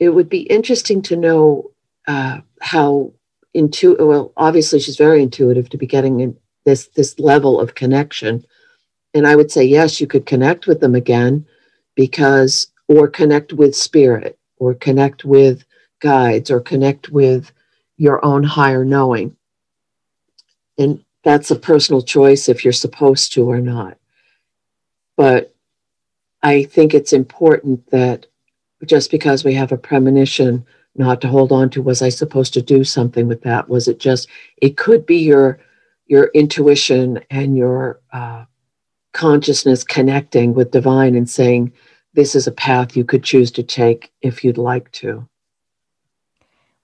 it 0.02 0.10
would 0.10 0.30
be 0.30 0.42
interesting 0.42 1.04
to 1.04 1.16
know 1.16 1.72
uh, 2.08 2.40
how 2.60 3.14
intuitive. 3.54 4.08
Well, 4.08 4.34
obviously, 4.36 4.80
she's 4.80 4.98
very 4.98 5.22
intuitive 5.22 5.70
to 5.70 5.78
be 5.78 5.86
getting 5.86 6.20
in 6.22 6.36
this 6.66 6.88
this 6.88 7.20
level 7.20 7.62
of 7.62 7.76
connection, 7.76 8.44
and 9.14 9.28
I 9.28 9.36
would 9.36 9.52
say 9.52 9.64
yes, 9.64 10.02
you 10.02 10.08
could 10.08 10.26
connect 10.26 10.66
with 10.66 10.80
them 10.80 10.96
again, 10.96 11.46
because 11.96 12.68
or 12.88 13.08
connect 13.08 13.54
with 13.54 13.76
spirit, 13.76 14.40
or 14.58 14.74
connect 14.74 15.24
with 15.24 15.64
guides, 16.00 16.50
or 16.50 16.60
connect 16.60 17.10
with 17.10 17.52
your 17.98 18.26
own 18.26 18.42
higher 18.42 18.84
knowing, 18.84 19.38
and 20.80 21.06
that's 21.24 21.52
a 21.52 21.56
personal 21.56 22.02
choice 22.02 22.50
if 22.50 22.64
you're 22.64 22.74
supposed 22.74 23.34
to 23.34 23.48
or 23.48 23.62
not. 23.62 24.00
But 25.16 25.54
I 26.42 26.64
think 26.64 26.96
it's 26.96 27.14
important 27.14 27.92
that 27.92 28.26
just 28.86 29.12
because 29.12 29.44
we 29.44 29.54
have 29.54 29.72
a 29.72 29.78
premonition 29.78 30.66
not 30.96 31.22
to 31.22 31.28
hold 31.28 31.52
on 31.52 31.70
to 31.70 31.82
was 31.82 32.02
i 32.02 32.10
supposed 32.10 32.54
to 32.54 32.62
do 32.62 32.84
something 32.84 33.28
with 33.28 33.42
that? 33.44 33.70
Was 33.70 33.88
it 33.88 34.00
just 34.00 34.28
it 34.58 34.78
could 34.78 35.06
be 35.06 35.18
your 35.18 35.60
your 36.08 36.26
intuition 36.34 37.22
and 37.30 37.56
your 37.56 38.02
uh, 38.12 38.44
consciousness 39.14 39.84
connecting 39.84 40.54
with 40.54 40.72
divine 40.72 41.16
and 41.16 41.30
saying 41.30 41.72
this 42.14 42.36
is 42.36 42.48
a 42.48 42.52
path 42.52 42.98
you 42.98 43.06
could 43.06 43.24
choose 43.24 43.52
to 43.52 43.64
take 43.64 44.12
if 44.22 44.44
you'd 44.44 44.58
like 44.58 44.92
to. 44.92 45.28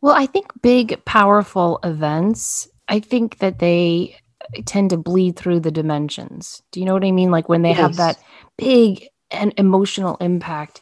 Well 0.01 0.15
i 0.15 0.25
think 0.25 0.51
big 0.61 1.03
powerful 1.05 1.79
events 1.83 2.67
i 2.87 2.99
think 2.99 3.39
that 3.39 3.59
they 3.59 4.17
tend 4.65 4.91
to 4.91 4.97
bleed 4.97 5.35
through 5.35 5.59
the 5.59 5.71
dimensions. 5.71 6.61
Do 6.71 6.79
you 6.79 6.85
know 6.85 6.93
what 6.93 7.03
i 7.03 7.11
mean? 7.11 7.31
Like 7.31 7.49
when 7.49 7.63
they 7.63 7.69
yes. 7.69 7.79
have 7.79 7.95
that 7.97 8.17
big 8.57 9.07
and 9.31 9.53
emotional 9.57 10.15
impact 10.21 10.81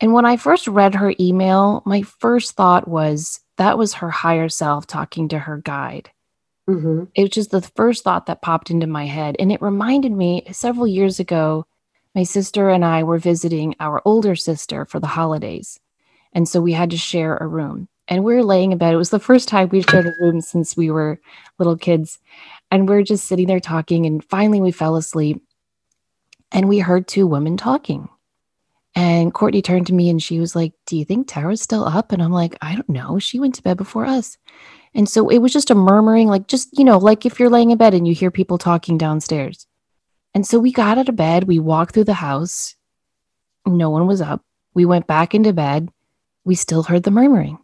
and 0.00 0.12
when 0.12 0.26
I 0.26 0.36
first 0.36 0.66
read 0.66 0.94
her 0.96 1.14
email, 1.20 1.82
my 1.86 2.02
first 2.02 2.52
thought 2.52 2.88
was 2.88 3.40
that 3.56 3.78
was 3.78 3.94
her 3.94 4.10
higher 4.10 4.48
self 4.48 4.86
talking 4.86 5.28
to 5.28 5.38
her 5.38 5.58
guide. 5.58 6.10
Mm-hmm. 6.68 7.04
It 7.14 7.22
was 7.22 7.30
just 7.30 7.50
the 7.50 7.62
first 7.62 8.04
thought 8.04 8.26
that 8.26 8.42
popped 8.42 8.70
into 8.70 8.86
my 8.86 9.06
head. 9.06 9.36
And 9.38 9.52
it 9.52 9.62
reminded 9.62 10.12
me 10.12 10.44
several 10.50 10.86
years 10.86 11.20
ago, 11.20 11.66
my 12.14 12.22
sister 12.22 12.70
and 12.70 12.84
I 12.84 13.02
were 13.02 13.18
visiting 13.18 13.74
our 13.80 14.00
older 14.04 14.34
sister 14.34 14.84
for 14.84 14.98
the 14.98 15.06
holidays. 15.06 15.78
And 16.32 16.48
so 16.48 16.60
we 16.60 16.72
had 16.72 16.90
to 16.90 16.96
share 16.96 17.36
a 17.36 17.46
room. 17.46 17.88
And 18.08 18.24
we 18.24 18.34
were 18.34 18.44
laying 18.44 18.72
in 18.72 18.78
bed. 18.78 18.92
It 18.92 18.98
was 18.98 19.10
the 19.10 19.18
first 19.18 19.48
time 19.48 19.68
we'd 19.68 19.88
shared 19.88 20.06
a 20.06 20.12
room 20.20 20.40
since 20.40 20.76
we 20.76 20.90
were 20.90 21.20
little 21.58 21.76
kids. 21.76 22.18
And 22.70 22.88
we 22.88 22.96
we're 22.96 23.02
just 23.02 23.26
sitting 23.26 23.46
there 23.46 23.60
talking. 23.60 24.04
And 24.04 24.22
finally, 24.24 24.60
we 24.60 24.72
fell 24.72 24.96
asleep. 24.96 25.42
And 26.52 26.68
we 26.68 26.78
heard 26.78 27.08
two 27.08 27.26
women 27.26 27.56
talking. 27.56 28.08
And 28.94 29.34
Courtney 29.34 29.60
turned 29.60 29.88
to 29.88 29.94
me 29.94 30.08
and 30.08 30.22
she 30.22 30.38
was 30.38 30.54
like, 30.54 30.72
Do 30.86 30.96
you 30.96 31.04
think 31.04 31.26
Tara's 31.26 31.60
still 31.60 31.84
up? 31.84 32.12
And 32.12 32.22
I'm 32.22 32.32
like, 32.32 32.56
I 32.62 32.74
don't 32.74 32.88
know. 32.88 33.18
She 33.18 33.40
went 33.40 33.56
to 33.56 33.62
bed 33.62 33.76
before 33.76 34.06
us. 34.06 34.38
And 34.94 35.08
so 35.08 35.28
it 35.28 35.38
was 35.38 35.52
just 35.52 35.70
a 35.70 35.74
murmuring, 35.74 36.28
like, 36.28 36.46
just, 36.46 36.78
you 36.78 36.84
know, 36.84 36.98
like 36.98 37.26
if 37.26 37.40
you're 37.40 37.50
laying 37.50 37.72
in 37.72 37.78
bed 37.78 37.94
and 37.94 38.06
you 38.06 38.14
hear 38.14 38.30
people 38.30 38.58
talking 38.58 38.96
downstairs. 38.96 39.66
And 40.34 40.46
so 40.46 40.58
we 40.58 40.70
got 40.70 40.98
out 40.98 41.08
of 41.08 41.16
bed, 41.16 41.44
we 41.44 41.58
walked 41.58 41.94
through 41.94 42.04
the 42.04 42.14
house. 42.14 42.76
No 43.66 43.90
one 43.90 44.06
was 44.06 44.20
up. 44.20 44.42
We 44.74 44.84
went 44.84 45.06
back 45.06 45.34
into 45.34 45.52
bed. 45.52 45.88
We 46.44 46.54
still 46.54 46.84
heard 46.84 47.02
the 47.02 47.10
murmuring. 47.10 47.58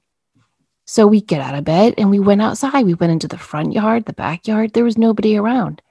So 0.87 1.07
we 1.07 1.21
get 1.21 1.40
out 1.40 1.55
of 1.55 1.64
bed 1.64 1.95
and 1.99 2.11
we 2.11 2.19
went 2.19 2.43
outside. 2.43 2.85
We 2.85 2.95
went 2.95 3.12
into 3.12 3.29
the 3.29 3.38
front 3.38 3.73
yard, 3.73 4.07
the 4.07 4.12
backyard. 4.12 4.73
There 4.73 4.85
was 4.85 4.99
nobody 4.99 5.37
around. 5.37 5.83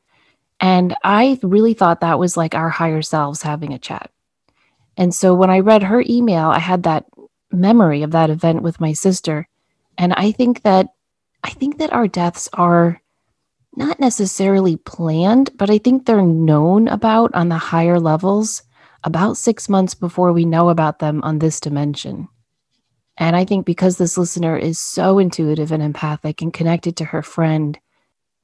And 0.59 0.95
I 1.05 1.39
really 1.41 1.73
thought 1.73 2.01
that 2.01 2.19
was 2.19 2.35
like 2.35 2.53
our 2.53 2.69
higher 2.69 3.01
selves 3.01 3.41
having 3.41 3.71
a 3.71 3.79
chat. 3.79 4.11
And 4.99 5.15
so 5.15 5.33
when 5.33 5.49
I 5.49 5.59
read 5.59 5.81
her 5.83 6.03
email, 6.07 6.49
I 6.49 6.59
had 6.59 6.83
that 6.83 7.05
memory 7.51 8.03
of 8.03 8.11
that 8.11 8.29
event 8.29 8.61
with 8.61 8.79
my 8.79 8.93
sister. 8.93 9.47
And 9.97 10.13
I 10.13 10.31
think 10.31 10.61
that 10.63 10.89
I 11.43 11.51
think 11.51 11.77
that 11.79 11.93
our 11.93 12.07
deaths 12.07 12.49
are 12.53 13.01
not 13.75 13.99
necessarily 13.99 14.75
planned, 14.75 15.51
but 15.55 15.69
I 15.69 15.77
think 15.77 16.05
they're 16.05 16.21
known 16.21 16.89
about 16.89 17.33
on 17.33 17.47
the 17.47 17.57
higher 17.57 17.99
levels 17.99 18.61
about 19.05 19.37
6 19.37 19.69
months 19.69 19.93
before 19.93 20.33
we 20.33 20.43
know 20.43 20.67
about 20.67 20.99
them 20.99 21.23
on 21.23 21.39
this 21.39 21.61
dimension. 21.61 22.27
And 23.17 23.35
I 23.35 23.45
think 23.45 23.65
because 23.65 23.97
this 23.97 24.17
listener 24.17 24.57
is 24.57 24.79
so 24.79 25.17
intuitive 25.17 25.71
and 25.71 25.81
empathic 25.81 26.41
and 26.41 26.53
connected 26.53 26.97
to 26.97 27.05
her 27.05 27.21
friend, 27.21 27.79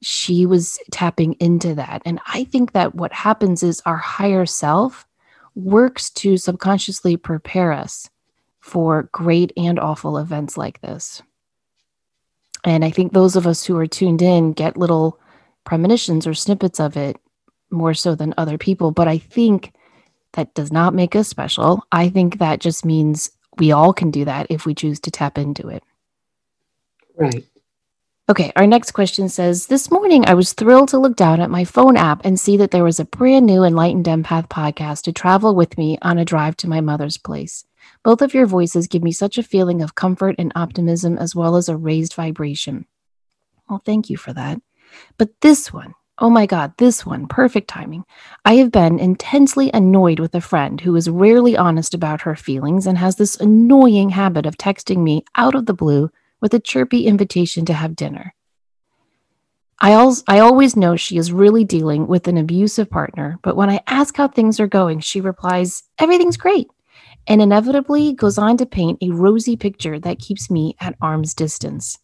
she 0.00 0.46
was 0.46 0.78
tapping 0.90 1.34
into 1.34 1.74
that. 1.74 2.00
And 2.06 2.18
I 2.26 2.44
think 2.44 2.72
that 2.72 2.94
what 2.94 3.12
happens 3.12 3.62
is 3.62 3.82
our 3.84 3.96
higher 3.96 4.46
self 4.46 5.05
works 5.56 6.10
to 6.10 6.36
subconsciously 6.36 7.16
prepare 7.16 7.72
us 7.72 8.08
for 8.60 9.08
great 9.12 9.52
and 9.56 9.80
awful 9.80 10.18
events 10.18 10.56
like 10.56 10.80
this. 10.82 11.22
And 12.62 12.84
I 12.84 12.90
think 12.90 13.12
those 13.12 13.36
of 13.36 13.46
us 13.46 13.64
who 13.64 13.76
are 13.78 13.86
tuned 13.86 14.22
in 14.22 14.52
get 14.52 14.76
little 14.76 15.18
premonitions 15.64 16.26
or 16.26 16.34
snippets 16.34 16.78
of 16.78 16.96
it 16.96 17.16
more 17.70 17.94
so 17.94 18.14
than 18.14 18.34
other 18.36 18.58
people. 18.58 18.90
But 18.90 19.08
I 19.08 19.18
think 19.18 19.72
that 20.32 20.54
does 20.54 20.70
not 20.70 20.94
make 20.94 21.16
us 21.16 21.28
special. 21.28 21.82
I 21.90 22.08
think 22.08 22.38
that 22.38 22.60
just 22.60 22.84
means 22.84 23.30
we 23.56 23.72
all 23.72 23.92
can 23.92 24.10
do 24.10 24.24
that 24.24 24.46
if 24.50 24.66
we 24.66 24.74
choose 24.74 25.00
to 25.00 25.10
tap 25.10 25.38
into 25.38 25.68
it. 25.68 25.82
Right. 27.16 27.44
Okay, 28.28 28.50
our 28.56 28.66
next 28.66 28.90
question 28.90 29.28
says 29.28 29.68
This 29.68 29.88
morning 29.88 30.26
I 30.26 30.34
was 30.34 30.52
thrilled 30.52 30.88
to 30.88 30.98
look 30.98 31.14
down 31.14 31.40
at 31.40 31.48
my 31.48 31.64
phone 31.64 31.96
app 31.96 32.24
and 32.24 32.40
see 32.40 32.56
that 32.56 32.72
there 32.72 32.82
was 32.82 32.98
a 32.98 33.04
brand 33.04 33.46
new 33.46 33.62
Enlightened 33.62 34.06
Empath 34.06 34.48
podcast 34.48 35.02
to 35.02 35.12
travel 35.12 35.54
with 35.54 35.78
me 35.78 35.96
on 36.02 36.18
a 36.18 36.24
drive 36.24 36.56
to 36.56 36.68
my 36.68 36.80
mother's 36.80 37.18
place. 37.18 37.64
Both 38.02 38.22
of 38.22 38.34
your 38.34 38.46
voices 38.46 38.88
give 38.88 39.04
me 39.04 39.12
such 39.12 39.38
a 39.38 39.44
feeling 39.44 39.80
of 39.80 39.94
comfort 39.94 40.34
and 40.40 40.50
optimism 40.56 41.16
as 41.16 41.36
well 41.36 41.54
as 41.54 41.68
a 41.68 41.76
raised 41.76 42.14
vibration. 42.14 42.86
Well, 43.70 43.80
thank 43.84 44.10
you 44.10 44.16
for 44.16 44.32
that. 44.32 44.60
But 45.18 45.30
this 45.40 45.72
one, 45.72 45.94
oh 46.18 46.28
my 46.28 46.46
God, 46.46 46.72
this 46.78 47.06
one, 47.06 47.28
perfect 47.28 47.68
timing. 47.68 48.04
I 48.44 48.54
have 48.54 48.72
been 48.72 48.98
intensely 48.98 49.70
annoyed 49.72 50.18
with 50.18 50.34
a 50.34 50.40
friend 50.40 50.80
who 50.80 50.96
is 50.96 51.08
rarely 51.08 51.56
honest 51.56 51.94
about 51.94 52.22
her 52.22 52.34
feelings 52.34 52.88
and 52.88 52.98
has 52.98 53.14
this 53.14 53.36
annoying 53.36 54.10
habit 54.10 54.46
of 54.46 54.58
texting 54.58 55.04
me 55.04 55.24
out 55.36 55.54
of 55.54 55.66
the 55.66 55.74
blue 55.74 56.10
with 56.40 56.54
a 56.54 56.60
chirpy 56.60 57.06
invitation 57.06 57.64
to 57.66 57.74
have 57.74 57.96
dinner. 57.96 58.34
I, 59.78 59.92
al- 59.92 60.16
I 60.26 60.38
always 60.38 60.74
know 60.74 60.96
she 60.96 61.18
is 61.18 61.32
really 61.32 61.64
dealing 61.64 62.06
with 62.06 62.28
an 62.28 62.38
abusive 62.38 62.88
partner, 62.88 63.38
but 63.42 63.56
when 63.56 63.68
I 63.68 63.80
ask 63.86 64.16
how 64.16 64.28
things 64.28 64.58
are 64.58 64.66
going, 64.66 65.00
she 65.00 65.20
replies, 65.20 65.82
Everything's 65.98 66.38
great, 66.38 66.68
and 67.26 67.42
inevitably 67.42 68.14
goes 68.14 68.38
on 68.38 68.56
to 68.56 68.66
paint 68.66 68.98
a 69.02 69.10
rosy 69.10 69.56
picture 69.56 69.98
that 70.00 70.18
keeps 70.18 70.50
me 70.50 70.76
at 70.80 70.96
arm's 71.00 71.34
distance. 71.34 71.98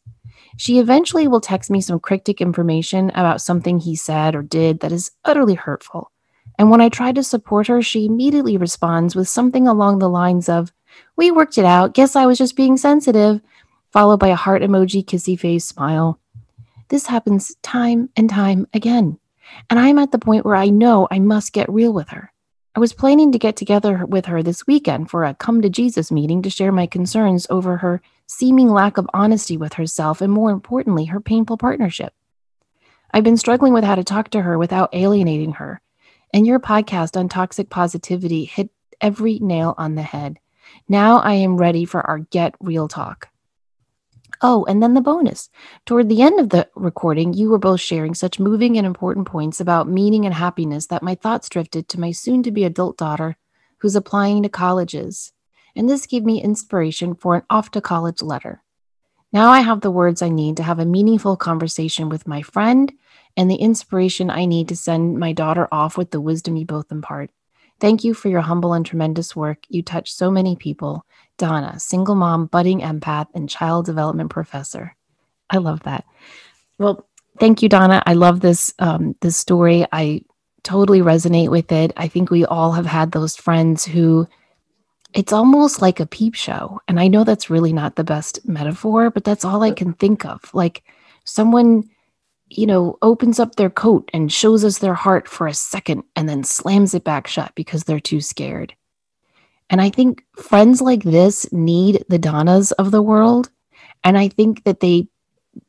She 0.58 0.78
eventually 0.78 1.26
will 1.28 1.40
text 1.40 1.70
me 1.70 1.80
some 1.80 1.98
cryptic 1.98 2.42
information 2.42 3.10
about 3.14 3.40
something 3.40 3.78
he 3.78 3.96
said 3.96 4.34
or 4.34 4.42
did 4.42 4.80
that 4.80 4.92
is 4.92 5.10
utterly 5.24 5.54
hurtful. 5.54 6.10
And 6.58 6.70
when 6.70 6.82
I 6.82 6.90
try 6.90 7.12
to 7.12 7.22
support 7.22 7.68
her, 7.68 7.80
she 7.80 8.04
immediately 8.04 8.58
responds 8.58 9.16
with 9.16 9.28
something 9.28 9.66
along 9.66 9.98
the 9.98 10.10
lines 10.10 10.50
of, 10.50 10.72
We 11.16 11.30
worked 11.30 11.56
it 11.56 11.64
out. 11.64 11.94
Guess 11.94 12.16
I 12.16 12.26
was 12.26 12.36
just 12.36 12.54
being 12.54 12.76
sensitive 12.76 13.40
followed 13.92 14.18
by 14.18 14.28
a 14.28 14.34
heart 14.34 14.62
emoji, 14.62 15.04
kissy 15.04 15.38
face, 15.38 15.64
smile. 15.64 16.18
This 16.88 17.06
happens 17.06 17.54
time 17.62 18.08
and 18.16 18.28
time 18.28 18.66
again. 18.72 19.18
And 19.68 19.78
I'm 19.78 19.98
at 19.98 20.12
the 20.12 20.18
point 20.18 20.44
where 20.44 20.56
I 20.56 20.68
know 20.68 21.06
I 21.10 21.18
must 21.18 21.52
get 21.52 21.70
real 21.70 21.92
with 21.92 22.08
her. 22.08 22.32
I 22.74 22.80
was 22.80 22.94
planning 22.94 23.32
to 23.32 23.38
get 23.38 23.56
together 23.56 24.06
with 24.06 24.26
her 24.26 24.42
this 24.42 24.66
weekend 24.66 25.10
for 25.10 25.24
a 25.24 25.34
come 25.34 25.60
to 25.60 25.68
Jesus 25.68 26.10
meeting 26.10 26.40
to 26.42 26.50
share 26.50 26.72
my 26.72 26.86
concerns 26.86 27.46
over 27.50 27.76
her 27.76 28.00
seeming 28.26 28.70
lack 28.70 28.96
of 28.96 29.10
honesty 29.12 29.58
with 29.58 29.74
herself 29.74 30.22
and, 30.22 30.32
more 30.32 30.50
importantly, 30.50 31.04
her 31.04 31.20
painful 31.20 31.58
partnership. 31.58 32.14
I've 33.12 33.24
been 33.24 33.36
struggling 33.36 33.74
with 33.74 33.84
how 33.84 33.94
to 33.94 34.04
talk 34.04 34.30
to 34.30 34.40
her 34.40 34.56
without 34.56 34.94
alienating 34.94 35.52
her. 35.52 35.82
And 36.32 36.46
your 36.46 36.58
podcast 36.58 37.14
on 37.18 37.28
toxic 37.28 37.68
positivity 37.68 38.46
hit 38.46 38.70
every 39.02 39.38
nail 39.38 39.74
on 39.76 39.96
the 39.96 40.02
head. 40.02 40.38
Now 40.88 41.18
I 41.18 41.34
am 41.34 41.58
ready 41.58 41.84
for 41.84 42.00
our 42.00 42.20
get 42.20 42.54
real 42.58 42.88
talk. 42.88 43.28
Oh, 44.44 44.64
and 44.64 44.82
then 44.82 44.94
the 44.94 45.00
bonus. 45.00 45.48
Toward 45.86 46.08
the 46.08 46.20
end 46.20 46.40
of 46.40 46.48
the 46.48 46.68
recording, 46.74 47.32
you 47.32 47.48
were 47.48 47.58
both 47.58 47.80
sharing 47.80 48.12
such 48.12 48.40
moving 48.40 48.76
and 48.76 48.84
important 48.84 49.28
points 49.28 49.60
about 49.60 49.88
meaning 49.88 50.24
and 50.26 50.34
happiness 50.34 50.88
that 50.88 51.02
my 51.02 51.14
thoughts 51.14 51.48
drifted 51.48 51.88
to 51.88 52.00
my 52.00 52.10
soon 52.10 52.42
to 52.42 52.50
be 52.50 52.64
adult 52.64 52.98
daughter 52.98 53.36
who's 53.78 53.94
applying 53.94 54.42
to 54.42 54.48
colleges. 54.48 55.32
And 55.76 55.88
this 55.88 56.06
gave 56.06 56.24
me 56.24 56.42
inspiration 56.42 57.14
for 57.14 57.36
an 57.36 57.42
off 57.48 57.70
to 57.70 57.80
college 57.80 58.20
letter. 58.20 58.62
Now 59.32 59.50
I 59.50 59.60
have 59.60 59.80
the 59.80 59.90
words 59.92 60.22
I 60.22 60.28
need 60.28 60.56
to 60.56 60.62
have 60.64 60.80
a 60.80 60.84
meaningful 60.84 61.36
conversation 61.36 62.08
with 62.08 62.26
my 62.26 62.42
friend 62.42 62.92
and 63.36 63.50
the 63.50 63.56
inspiration 63.56 64.28
I 64.28 64.44
need 64.44 64.68
to 64.68 64.76
send 64.76 65.18
my 65.18 65.32
daughter 65.32 65.68
off 65.72 65.96
with 65.96 66.10
the 66.10 66.20
wisdom 66.20 66.56
you 66.56 66.66
both 66.66 66.90
impart. 66.90 67.30
Thank 67.80 68.04
you 68.04 68.12
for 68.12 68.28
your 68.28 68.42
humble 68.42 68.74
and 68.74 68.84
tremendous 68.84 69.34
work. 69.34 69.64
You 69.68 69.82
touch 69.82 70.12
so 70.12 70.30
many 70.30 70.54
people. 70.54 71.06
Donna, 71.38 71.78
single 71.78 72.14
mom, 72.14 72.46
budding 72.46 72.80
empath, 72.80 73.26
and 73.34 73.48
child 73.48 73.86
development 73.86 74.30
professor. 74.30 74.94
I 75.50 75.58
love 75.58 75.82
that. 75.84 76.04
Well, 76.78 77.08
thank 77.38 77.62
you, 77.62 77.68
Donna. 77.68 78.02
I 78.06 78.14
love 78.14 78.40
this 78.40 78.72
um, 78.78 79.14
this 79.20 79.36
story. 79.36 79.86
I 79.92 80.22
totally 80.62 81.00
resonate 81.00 81.50
with 81.50 81.72
it. 81.72 81.92
I 81.96 82.08
think 82.08 82.30
we 82.30 82.44
all 82.44 82.72
have 82.72 82.86
had 82.86 83.12
those 83.12 83.36
friends 83.36 83.84
who 83.84 84.28
it's 85.12 85.32
almost 85.32 85.82
like 85.82 86.00
a 86.00 86.06
peep 86.06 86.34
show. 86.34 86.80
And 86.88 86.98
I 86.98 87.08
know 87.08 87.24
that's 87.24 87.50
really 87.50 87.72
not 87.72 87.96
the 87.96 88.04
best 88.04 88.46
metaphor, 88.48 89.10
but 89.10 89.24
that's 89.24 89.44
all 89.44 89.62
I 89.62 89.72
can 89.72 89.92
think 89.92 90.24
of. 90.24 90.42
Like 90.54 90.82
someone 91.24 91.90
you 92.56 92.66
know, 92.66 92.98
opens 93.02 93.40
up 93.40 93.56
their 93.56 93.70
coat 93.70 94.10
and 94.12 94.32
shows 94.32 94.64
us 94.64 94.78
their 94.78 94.94
heart 94.94 95.28
for 95.28 95.46
a 95.46 95.54
second 95.54 96.04
and 96.16 96.28
then 96.28 96.44
slams 96.44 96.94
it 96.94 97.04
back 97.04 97.26
shut 97.26 97.52
because 97.54 97.84
they're 97.84 98.00
too 98.00 98.20
scared. 98.20 98.74
And 99.72 99.80
I 99.80 99.90
think 99.90 100.24
friends 100.36 100.80
like 100.80 101.02
this 101.02 101.50
need 101.52 102.04
the 102.08 102.18
Donnas 102.18 102.70
of 102.72 102.92
the 102.92 103.02
world. 103.02 103.50
And 104.04 104.16
I 104.16 104.28
think 104.28 104.62
that 104.62 104.78
they 104.78 105.08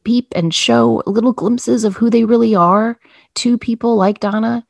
peep 0.04 0.28
and 0.36 0.54
show 0.54 1.02
little 1.08 1.34
glimpses 1.34 1.84
of 1.84 1.96
who 1.96 2.12
they 2.12 2.24
really 2.24 2.54
are 2.54 3.00
to 3.36 3.58
people 3.58 3.96
like 3.96 4.20
Donna 4.20 4.64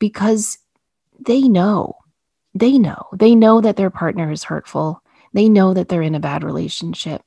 because 0.00 0.58
they 1.24 1.42
know, 1.42 1.94
they 2.54 2.78
know, 2.78 3.06
they 3.12 3.36
know 3.36 3.60
that 3.60 3.76
their 3.76 3.90
partner 3.90 4.32
is 4.32 4.42
hurtful. 4.42 5.02
They 5.32 5.48
know 5.48 5.74
that 5.74 5.88
they're 5.88 6.02
in 6.02 6.16
a 6.16 6.20
bad 6.20 6.42
relationship, 6.42 7.22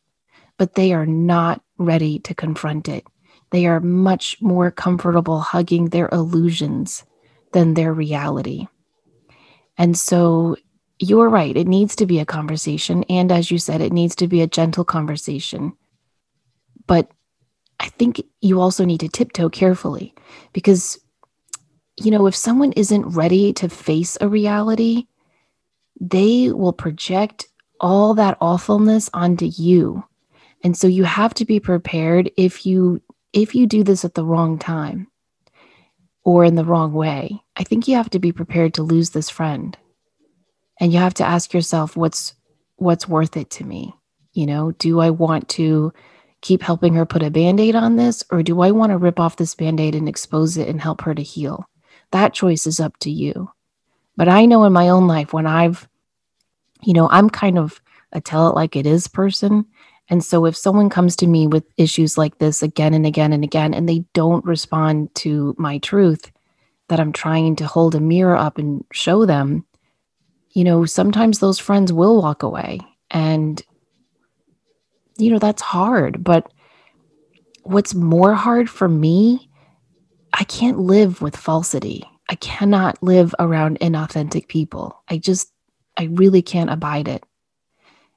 but 0.57 0.75
they 0.75 0.91
are 0.91 1.05
not 1.05 1.61
ready 1.77 2.19
to 2.19 2.35
confront 2.35 2.89
it 2.89 3.05
they 3.53 3.67
are 3.67 3.79
much 3.79 4.35
more 4.41 4.71
comfortable 4.71 5.39
hugging 5.39 5.89
their 5.89 6.09
illusions 6.11 7.05
than 7.51 7.75
their 7.75 7.93
reality. 7.93 8.65
And 9.77 9.95
so 9.95 10.57
you're 10.99 11.29
right. 11.29 11.55
It 11.55 11.67
needs 11.67 11.95
to 11.97 12.05
be 12.05 12.19
a 12.19 12.25
conversation. 12.25 13.03
And 13.09 13.31
as 13.31 13.51
you 13.51 13.57
said, 13.57 13.81
it 13.81 13.93
needs 13.93 14.15
to 14.17 14.27
be 14.27 14.41
a 14.41 14.47
gentle 14.47 14.85
conversation. 14.85 15.73
But 16.87 17.09
I 17.79 17.89
think 17.89 18.21
you 18.41 18.61
also 18.61 18.85
need 18.85 18.99
to 19.01 19.09
tiptoe 19.09 19.49
carefully 19.49 20.13
because, 20.53 20.99
you 21.97 22.11
know, 22.11 22.27
if 22.27 22.35
someone 22.35 22.71
isn't 22.73 23.09
ready 23.09 23.53
to 23.53 23.69
face 23.69 24.17
a 24.21 24.27
reality, 24.27 25.07
they 25.99 26.51
will 26.51 26.73
project 26.73 27.47
all 27.79 28.13
that 28.13 28.37
awfulness 28.39 29.09
onto 29.13 29.45
you. 29.45 30.03
And 30.63 30.77
so 30.77 30.87
you 30.87 31.03
have 31.03 31.33
to 31.35 31.45
be 31.45 31.59
prepared 31.59 32.31
if 32.37 32.65
you 32.65 33.01
if 33.33 33.55
you 33.55 33.65
do 33.65 33.83
this 33.83 34.05
at 34.05 34.13
the 34.13 34.23
wrong 34.23 34.59
time 34.59 35.07
or 36.23 36.45
in 36.45 36.55
the 36.55 36.63
wrong 36.63 36.93
way, 36.93 37.41
I 37.57 37.63
think 37.63 37.87
you 37.87 37.95
have 37.95 38.11
to 38.11 38.19
be 38.19 38.31
prepared 38.31 38.75
to 38.75 38.83
lose 38.83 39.09
this 39.09 39.29
friend. 39.29 39.77
And 40.79 40.91
you 40.91 40.99
have 40.99 41.13
to 41.15 41.23
ask 41.23 41.53
yourself 41.53 41.95
what's 41.95 42.33
what's 42.77 43.07
worth 43.07 43.37
it 43.37 43.49
to 43.51 43.63
me? 43.63 43.93
You 44.33 44.45
know, 44.45 44.71
do 44.71 44.99
I 44.99 45.09
want 45.09 45.47
to 45.49 45.93
keep 46.41 46.61
helping 46.61 46.95
her 46.95 47.05
put 47.05 47.23
a 47.23 47.29
band-aid 47.29 47.75
on 47.75 47.95
this 47.95 48.23
or 48.31 48.43
do 48.43 48.61
I 48.61 48.71
want 48.71 48.91
to 48.91 48.97
rip 48.97 49.19
off 49.19 49.37
this 49.37 49.55
band-aid 49.55 49.95
and 49.95 50.09
expose 50.09 50.57
it 50.57 50.67
and 50.67 50.81
help 50.81 51.01
her 51.01 51.13
to 51.13 51.21
heal? 51.21 51.69
That 52.11 52.33
choice 52.33 52.67
is 52.67 52.79
up 52.79 52.97
to 52.99 53.11
you. 53.11 53.49
But 54.17 54.27
I 54.27 54.45
know 54.45 54.63
in 54.65 54.73
my 54.73 54.89
own 54.89 55.07
life 55.07 55.33
when 55.33 55.47
I've 55.47 55.87
you 56.81 56.93
know, 56.93 57.07
I'm 57.09 57.29
kind 57.29 57.57
of 57.57 57.81
a 58.11 58.19
tell 58.19 58.49
it 58.49 58.55
like 58.55 58.75
it 58.75 58.85
is 58.85 59.07
person 59.07 59.65
and 60.09 60.23
so 60.23 60.45
if 60.45 60.55
someone 60.55 60.89
comes 60.89 61.15
to 61.17 61.27
me 61.27 61.47
with 61.47 61.63
issues 61.77 62.17
like 62.17 62.37
this 62.37 62.61
again 62.61 62.93
and 62.93 63.05
again 63.05 63.31
and 63.33 63.43
again, 63.43 63.73
and 63.73 63.87
they 63.87 64.05
don't 64.13 64.45
respond 64.45 65.13
to 65.15 65.55
my 65.57 65.77
truth 65.79 66.31
that 66.89 66.99
I'm 66.99 67.13
trying 67.13 67.55
to 67.57 67.65
hold 67.65 67.95
a 67.95 67.99
mirror 67.99 68.35
up 68.35 68.57
and 68.57 68.83
show 68.91 69.25
them, 69.25 69.65
you 70.53 70.63
know, 70.63 70.85
sometimes 70.85 71.39
those 71.39 71.59
friends 71.59 71.91
will 71.91 72.21
walk 72.21 72.43
away. 72.43 72.79
And, 73.09 73.61
you 75.17 75.31
know, 75.31 75.39
that's 75.39 75.61
hard. 75.61 76.23
But 76.23 76.51
what's 77.63 77.93
more 77.93 78.33
hard 78.33 78.69
for 78.69 78.87
me, 78.87 79.49
I 80.33 80.43
can't 80.45 80.79
live 80.79 81.21
with 81.21 81.35
falsity. 81.35 82.05
I 82.29 82.35
cannot 82.35 83.01
live 83.03 83.35
around 83.39 83.79
inauthentic 83.79 84.47
people. 84.47 85.01
I 85.09 85.17
just, 85.17 85.51
I 85.97 86.05
really 86.05 86.41
can't 86.41 86.69
abide 86.69 87.07
it. 87.07 87.23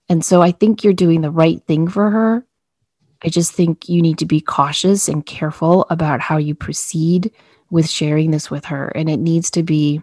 And 0.09 0.25
so 0.25 0.41
I 0.41 0.53
think 0.53 0.85
you're 0.85 0.93
doing 0.93 1.21
the 1.21 1.31
right 1.31 1.63
thing 1.67 1.89
for 1.89 2.11
her. 2.11 2.47
I 3.23 3.29
just 3.29 3.53
think 3.53 3.89
you 3.89 4.01
need 4.03 4.19
to 4.19 4.27
be 4.27 4.41
cautious 4.41 5.09
and 5.09 5.27
careful 5.27 5.87
about 5.91 6.21
how 6.21 6.37
you 6.37 6.55
proceed 6.55 7.33
with 7.71 7.89
sharing 7.89 8.31
this 8.31 8.51
with 8.51 8.67
her. 8.67 8.89
And 8.89 9.11
it 9.11 9.19
needs 9.19 9.51
to 9.53 9.63
be, 9.63 10.03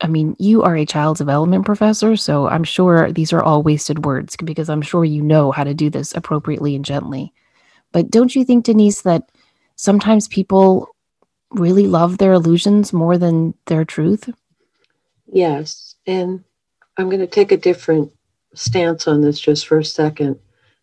I 0.00 0.08
mean, 0.08 0.36
you 0.38 0.62
are 0.62 0.76
a 0.76 0.86
child 0.86 1.18
development 1.18 1.64
professor, 1.64 2.16
so 2.16 2.48
I'm 2.48 2.64
sure 2.64 3.12
these 3.12 3.32
are 3.32 3.42
all 3.42 3.62
wasted 3.62 4.04
words 4.04 4.36
because 4.36 4.68
I'm 4.68 4.82
sure 4.82 5.04
you 5.04 5.22
know 5.22 5.52
how 5.52 5.64
to 5.64 5.74
do 5.74 5.88
this 5.88 6.14
appropriately 6.14 6.74
and 6.74 6.84
gently. 6.84 7.32
But 7.92 8.10
don't 8.10 8.34
you 8.34 8.44
think, 8.44 8.64
Denise, 8.64 9.02
that 9.02 9.30
sometimes 9.76 10.28
people 10.28 10.94
really 11.50 11.86
love 11.86 12.18
their 12.18 12.32
illusions 12.32 12.92
more 12.92 13.16
than 13.16 13.54
their 13.66 13.84
truth? 13.84 14.28
Yes. 15.32 15.94
And 16.06 16.42
I'm 16.96 17.08
going 17.08 17.20
to 17.20 17.26
take 17.26 17.52
a 17.52 17.56
different 17.56 18.12
stance 18.54 19.06
on 19.08 19.20
this 19.20 19.38
just 19.38 19.66
for 19.66 19.78
a 19.78 19.84
second. 19.84 20.38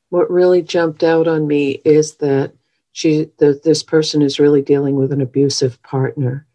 What 0.09 0.31
really 0.31 0.61
jumped 0.61 1.03
out 1.03 1.27
on 1.27 1.47
me 1.47 1.81
is 1.85 2.15
that 2.15 2.53
she, 2.93 3.29
the, 3.37 3.59
this 3.63 3.83
person 3.83 4.21
is 4.21 4.39
really 4.39 4.61
dealing 4.61 4.95
with 4.95 5.11
an 5.11 5.21
abusive 5.21 5.81
partner. 5.83 6.45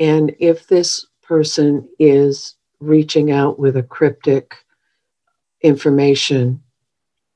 And 0.00 0.34
if 0.38 0.66
this 0.66 1.06
person 1.26 1.88
is 1.98 2.54
reaching 2.80 3.30
out 3.30 3.58
with 3.58 3.76
a 3.76 3.82
cryptic 3.82 4.54
information, 5.62 6.62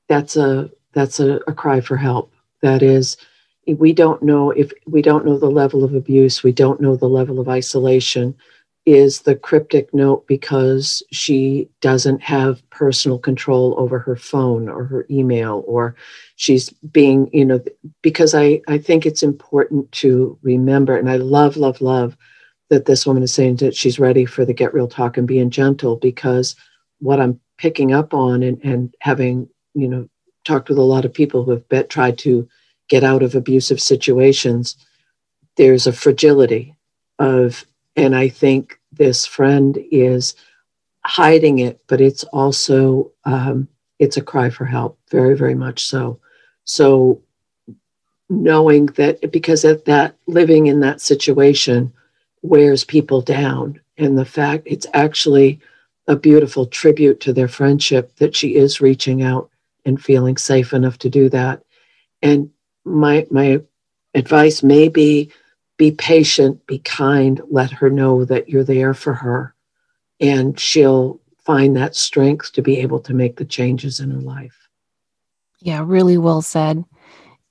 that's 0.07 0.35
a 0.37 0.69
that's 0.93 1.19
a, 1.19 1.39
a 1.47 1.53
cry 1.53 1.81
for 1.81 1.97
help. 1.97 2.33
That 2.61 2.83
is, 2.83 3.17
we 3.65 3.93
don't 3.93 4.21
know 4.21 4.51
if 4.51 4.71
we 4.85 5.01
don't 5.01 5.25
know 5.25 5.37
the 5.37 5.49
level 5.49 5.83
of 5.83 5.95
abuse, 5.95 6.43
we 6.43 6.51
don't 6.51 6.81
know 6.81 6.95
the 6.95 7.07
level 7.07 7.39
of 7.39 7.49
isolation. 7.49 8.35
Is 8.87 9.21
the 9.21 9.35
cryptic 9.35 9.93
note 9.93 10.25
because 10.25 11.03
she 11.11 11.69
doesn't 11.81 12.19
have 12.23 12.67
personal 12.71 13.19
control 13.19 13.75
over 13.77 13.99
her 13.99 14.15
phone 14.15 14.67
or 14.67 14.85
her 14.85 15.05
email, 15.11 15.63
or 15.67 15.95
she's 16.35 16.71
being, 16.91 17.29
you 17.31 17.45
know, 17.45 17.63
because 18.01 18.33
I, 18.33 18.59
I 18.67 18.79
think 18.79 19.05
it's 19.05 19.21
important 19.21 19.91
to 19.91 20.35
remember, 20.41 20.97
and 20.97 21.11
I 21.11 21.17
love, 21.17 21.57
love, 21.57 21.79
love 21.79 22.17
that 22.71 22.85
this 22.85 23.05
woman 23.05 23.21
is 23.21 23.33
saying 23.33 23.57
that 23.57 23.75
she's 23.75 23.99
ready 23.99 24.25
for 24.25 24.45
the 24.45 24.53
get 24.53 24.73
real 24.73 24.87
talk 24.87 25.17
and 25.17 25.27
being 25.27 25.49
gentle 25.49 25.97
because 25.97 26.55
what 26.99 27.19
I'm 27.19 27.37
picking 27.57 27.93
up 27.93 28.13
on 28.13 28.41
and, 28.41 28.63
and 28.63 28.95
having, 29.01 29.49
you 29.73 29.89
know, 29.89 30.07
talked 30.45 30.69
with 30.69 30.77
a 30.77 30.81
lot 30.81 31.03
of 31.03 31.13
people 31.13 31.43
who 31.43 31.51
have 31.51 31.67
bet, 31.67 31.89
tried 31.89 32.17
to 32.19 32.47
get 32.87 33.03
out 33.03 33.23
of 33.23 33.35
abusive 33.35 33.81
situations, 33.81 34.77
there's 35.57 35.85
a 35.85 35.91
fragility 35.91 36.73
of, 37.19 37.65
and 37.97 38.15
I 38.15 38.29
think 38.29 38.79
this 38.93 39.25
friend 39.25 39.77
is 39.91 40.33
hiding 41.03 41.59
it, 41.59 41.81
but 41.87 41.99
it's 41.99 42.23
also 42.23 43.11
um, 43.25 43.67
it's 43.99 44.15
a 44.15 44.21
cry 44.21 44.49
for 44.49 44.63
help, 44.63 44.97
very, 45.09 45.35
very 45.35 45.55
much 45.55 45.83
so. 45.83 46.21
So 46.63 47.21
knowing 48.29 48.85
that 48.95 49.29
because 49.29 49.65
of 49.65 49.83
that 49.83 50.15
living 50.25 50.67
in 50.67 50.79
that 50.79 51.01
situation 51.01 51.91
wears 52.41 52.83
people 52.83 53.21
down, 53.21 53.79
and 53.97 54.17
the 54.17 54.25
fact 54.25 54.63
it's 54.65 54.87
actually 54.93 55.59
a 56.07 56.15
beautiful 56.15 56.65
tribute 56.65 57.19
to 57.21 57.33
their 57.33 57.47
friendship 57.47 58.15
that 58.17 58.35
she 58.35 58.55
is 58.55 58.81
reaching 58.81 59.21
out 59.21 59.49
and 59.85 60.03
feeling 60.03 60.37
safe 60.37 60.73
enough 60.73 60.97
to 60.99 61.09
do 61.09 61.29
that. 61.29 61.63
And 62.21 62.49
my 62.83 63.27
my 63.29 63.61
advice 64.13 64.63
may 64.63 64.89
be 64.89 65.31
be 65.77 65.91
patient, 65.91 66.65
be 66.67 66.79
kind, 66.79 67.41
let 67.49 67.71
her 67.71 67.89
know 67.89 68.25
that 68.25 68.49
you're 68.49 68.63
there 68.63 68.93
for 68.93 69.13
her 69.13 69.55
and 70.21 70.57
she'll 70.59 71.19
find 71.39 71.75
that 71.75 71.95
strength 71.95 72.53
to 72.53 72.61
be 72.61 72.77
able 72.77 72.99
to 72.99 73.13
make 73.13 73.35
the 73.35 73.45
changes 73.45 73.99
in 73.99 74.11
her 74.11 74.21
life. 74.21 74.69
Yeah, 75.59 75.83
really 75.85 76.17
well 76.17 76.41
said. 76.41 76.85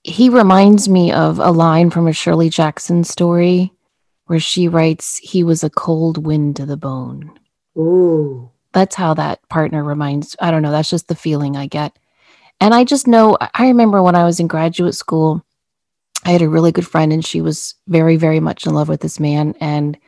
He 0.05 0.29
reminds 0.29 0.89
me 0.89 1.13
of 1.13 1.39
a 1.39 1.51
line 1.51 1.91
from 1.91 2.07
a 2.07 2.13
Shirley 2.13 2.49
Jackson 2.49 3.05
story 3.05 3.73
where 4.31 4.39
she 4.39 4.69
writes, 4.69 5.19
He 5.19 5.43
was 5.43 5.65
a 5.65 5.69
cold 5.69 6.25
wind 6.25 6.55
to 6.55 6.65
the 6.65 6.77
bone. 6.77 7.37
Ooh. 7.77 8.49
That's 8.71 8.95
how 8.95 9.13
that 9.15 9.41
partner 9.49 9.83
reminds, 9.83 10.37
I 10.41 10.53
don't 10.53 10.63
know, 10.63 10.71
that's 10.71 10.89
just 10.89 11.09
the 11.09 11.17
feeling 11.17 11.57
I 11.57 11.67
get. 11.67 11.99
And 12.61 12.73
I 12.73 12.85
just 12.85 13.09
know, 13.09 13.37
I 13.41 13.67
remember 13.67 14.01
when 14.05 14.15
I 14.15 14.23
was 14.23 14.39
in 14.39 14.47
graduate 14.47 14.95
school, 14.95 15.45
I 16.25 16.31
had 16.31 16.43
a 16.43 16.49
really 16.49 16.71
good 16.71 16.87
friend 16.87 17.13
and 17.13 17.27
she 17.27 17.41
was 17.41 17.75
very, 17.89 18.15
very 18.15 18.39
much 18.39 18.67
in 18.67 18.73
love 18.73 18.89
with 18.89 19.01
this 19.01 19.19
man. 19.19 19.57
And 19.59 19.99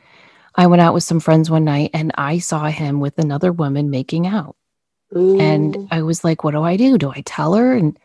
I 0.55 0.67
went 0.67 0.81
out 0.81 0.93
with 0.93 1.03
some 1.03 1.19
friends 1.19 1.51
one 1.51 1.65
night 1.65 1.89
and 1.93 2.13
I 2.15 2.39
saw 2.39 2.67
him 2.67 3.01
with 3.01 3.19
another 3.19 3.51
woman 3.51 3.89
making 3.89 4.25
out. 4.25 4.55
Ooh. 5.13 5.37
And 5.37 5.89
I 5.91 6.01
was 6.01 6.23
like, 6.23 6.45
what 6.45 6.51
do 6.51 6.63
I 6.63 6.77
do? 6.77 6.97
Do 6.97 7.11
I 7.11 7.23
tell 7.25 7.55
her? 7.55 7.75
And 7.75 7.99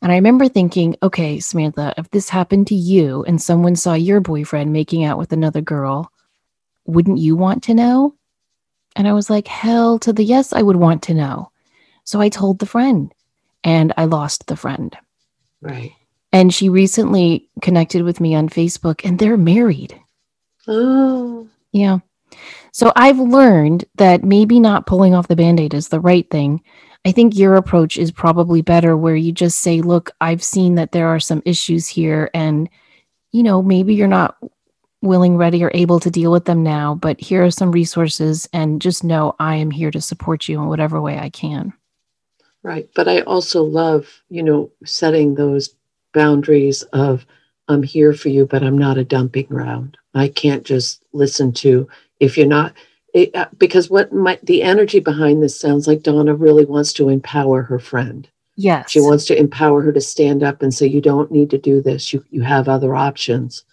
and 0.00 0.12
I 0.12 0.16
remember 0.16 0.48
thinking, 0.48 0.96
okay, 1.02 1.40
Samantha, 1.40 1.94
if 1.96 2.10
this 2.10 2.28
happened 2.28 2.68
to 2.68 2.74
you 2.74 3.24
and 3.24 3.42
someone 3.42 3.74
saw 3.74 3.94
your 3.94 4.20
boyfriend 4.20 4.72
making 4.72 5.04
out 5.04 5.18
with 5.18 5.32
another 5.32 5.60
girl, 5.60 6.12
wouldn't 6.86 7.18
you 7.18 7.36
want 7.36 7.64
to 7.64 7.74
know? 7.74 8.14
And 8.94 9.08
I 9.08 9.12
was 9.12 9.28
like, 9.28 9.48
hell 9.48 9.98
to 10.00 10.12
the 10.12 10.24
yes, 10.24 10.52
I 10.52 10.62
would 10.62 10.76
want 10.76 11.02
to 11.04 11.14
know. 11.14 11.50
So 12.04 12.20
I 12.20 12.28
told 12.28 12.58
the 12.58 12.66
friend 12.66 13.12
and 13.64 13.92
I 13.96 14.04
lost 14.04 14.46
the 14.46 14.56
friend. 14.56 14.96
Right. 15.60 15.92
And 16.32 16.54
she 16.54 16.68
recently 16.68 17.48
connected 17.60 18.02
with 18.02 18.20
me 18.20 18.34
on 18.34 18.48
Facebook 18.48 19.04
and 19.04 19.18
they're 19.18 19.36
married. 19.36 19.98
Oh. 20.66 21.48
Yeah. 21.72 21.98
So 22.72 22.92
I've 22.94 23.18
learned 23.18 23.84
that 23.96 24.22
maybe 24.22 24.60
not 24.60 24.86
pulling 24.86 25.14
off 25.14 25.28
the 25.28 25.36
band 25.36 25.58
aid 25.58 25.74
is 25.74 25.88
the 25.88 26.00
right 26.00 26.28
thing. 26.30 26.62
I 27.08 27.12
think 27.12 27.38
your 27.38 27.54
approach 27.54 27.96
is 27.96 28.12
probably 28.12 28.60
better 28.60 28.94
where 28.94 29.16
you 29.16 29.32
just 29.32 29.60
say, 29.60 29.80
look, 29.80 30.10
I've 30.20 30.42
seen 30.42 30.74
that 30.74 30.92
there 30.92 31.08
are 31.08 31.18
some 31.18 31.40
issues 31.46 31.88
here. 31.88 32.28
And, 32.34 32.68
you 33.32 33.42
know, 33.42 33.62
maybe 33.62 33.94
you're 33.94 34.06
not 34.06 34.36
willing, 35.00 35.38
ready, 35.38 35.64
or 35.64 35.70
able 35.72 36.00
to 36.00 36.10
deal 36.10 36.30
with 36.30 36.44
them 36.44 36.62
now, 36.62 36.94
but 36.96 37.18
here 37.18 37.42
are 37.42 37.50
some 37.50 37.72
resources. 37.72 38.46
And 38.52 38.82
just 38.82 39.04
know 39.04 39.34
I 39.38 39.54
am 39.54 39.70
here 39.70 39.90
to 39.90 40.02
support 40.02 40.50
you 40.50 40.60
in 40.60 40.68
whatever 40.68 41.00
way 41.00 41.18
I 41.18 41.30
can. 41.30 41.72
Right. 42.62 42.90
But 42.94 43.08
I 43.08 43.20
also 43.22 43.62
love, 43.62 44.20
you 44.28 44.42
know, 44.42 44.70
setting 44.84 45.34
those 45.34 45.74
boundaries 46.12 46.82
of 46.92 47.24
I'm 47.68 47.82
here 47.82 48.12
for 48.12 48.28
you, 48.28 48.44
but 48.44 48.62
I'm 48.62 48.76
not 48.76 48.98
a 48.98 49.04
dumping 49.04 49.46
ground. 49.46 49.96
I 50.12 50.28
can't 50.28 50.62
just 50.62 51.02
listen 51.14 51.52
to 51.54 51.88
if 52.20 52.36
you're 52.36 52.46
not 52.46 52.74
it, 53.14 53.34
uh, 53.34 53.48
because 53.56 53.88
what 53.88 54.12
might 54.12 54.44
the 54.44 54.62
energy 54.62 55.00
behind 55.00 55.42
this 55.42 55.58
sounds 55.58 55.86
like 55.86 56.02
Donna 56.02 56.34
really 56.34 56.64
wants 56.64 56.92
to 56.94 57.08
empower 57.08 57.62
her 57.62 57.78
friend. 57.78 58.28
Yes. 58.56 58.90
She 58.90 59.00
wants 59.00 59.24
to 59.26 59.38
empower 59.38 59.82
her 59.82 59.92
to 59.92 60.00
stand 60.00 60.42
up 60.42 60.62
and 60.62 60.74
say, 60.74 60.86
you 60.86 61.00
don't 61.00 61.30
need 61.30 61.50
to 61.50 61.58
do 61.58 61.80
this. 61.80 62.12
You 62.12 62.24
you 62.30 62.42
have 62.42 62.68
other 62.68 62.94
options. 62.94 63.64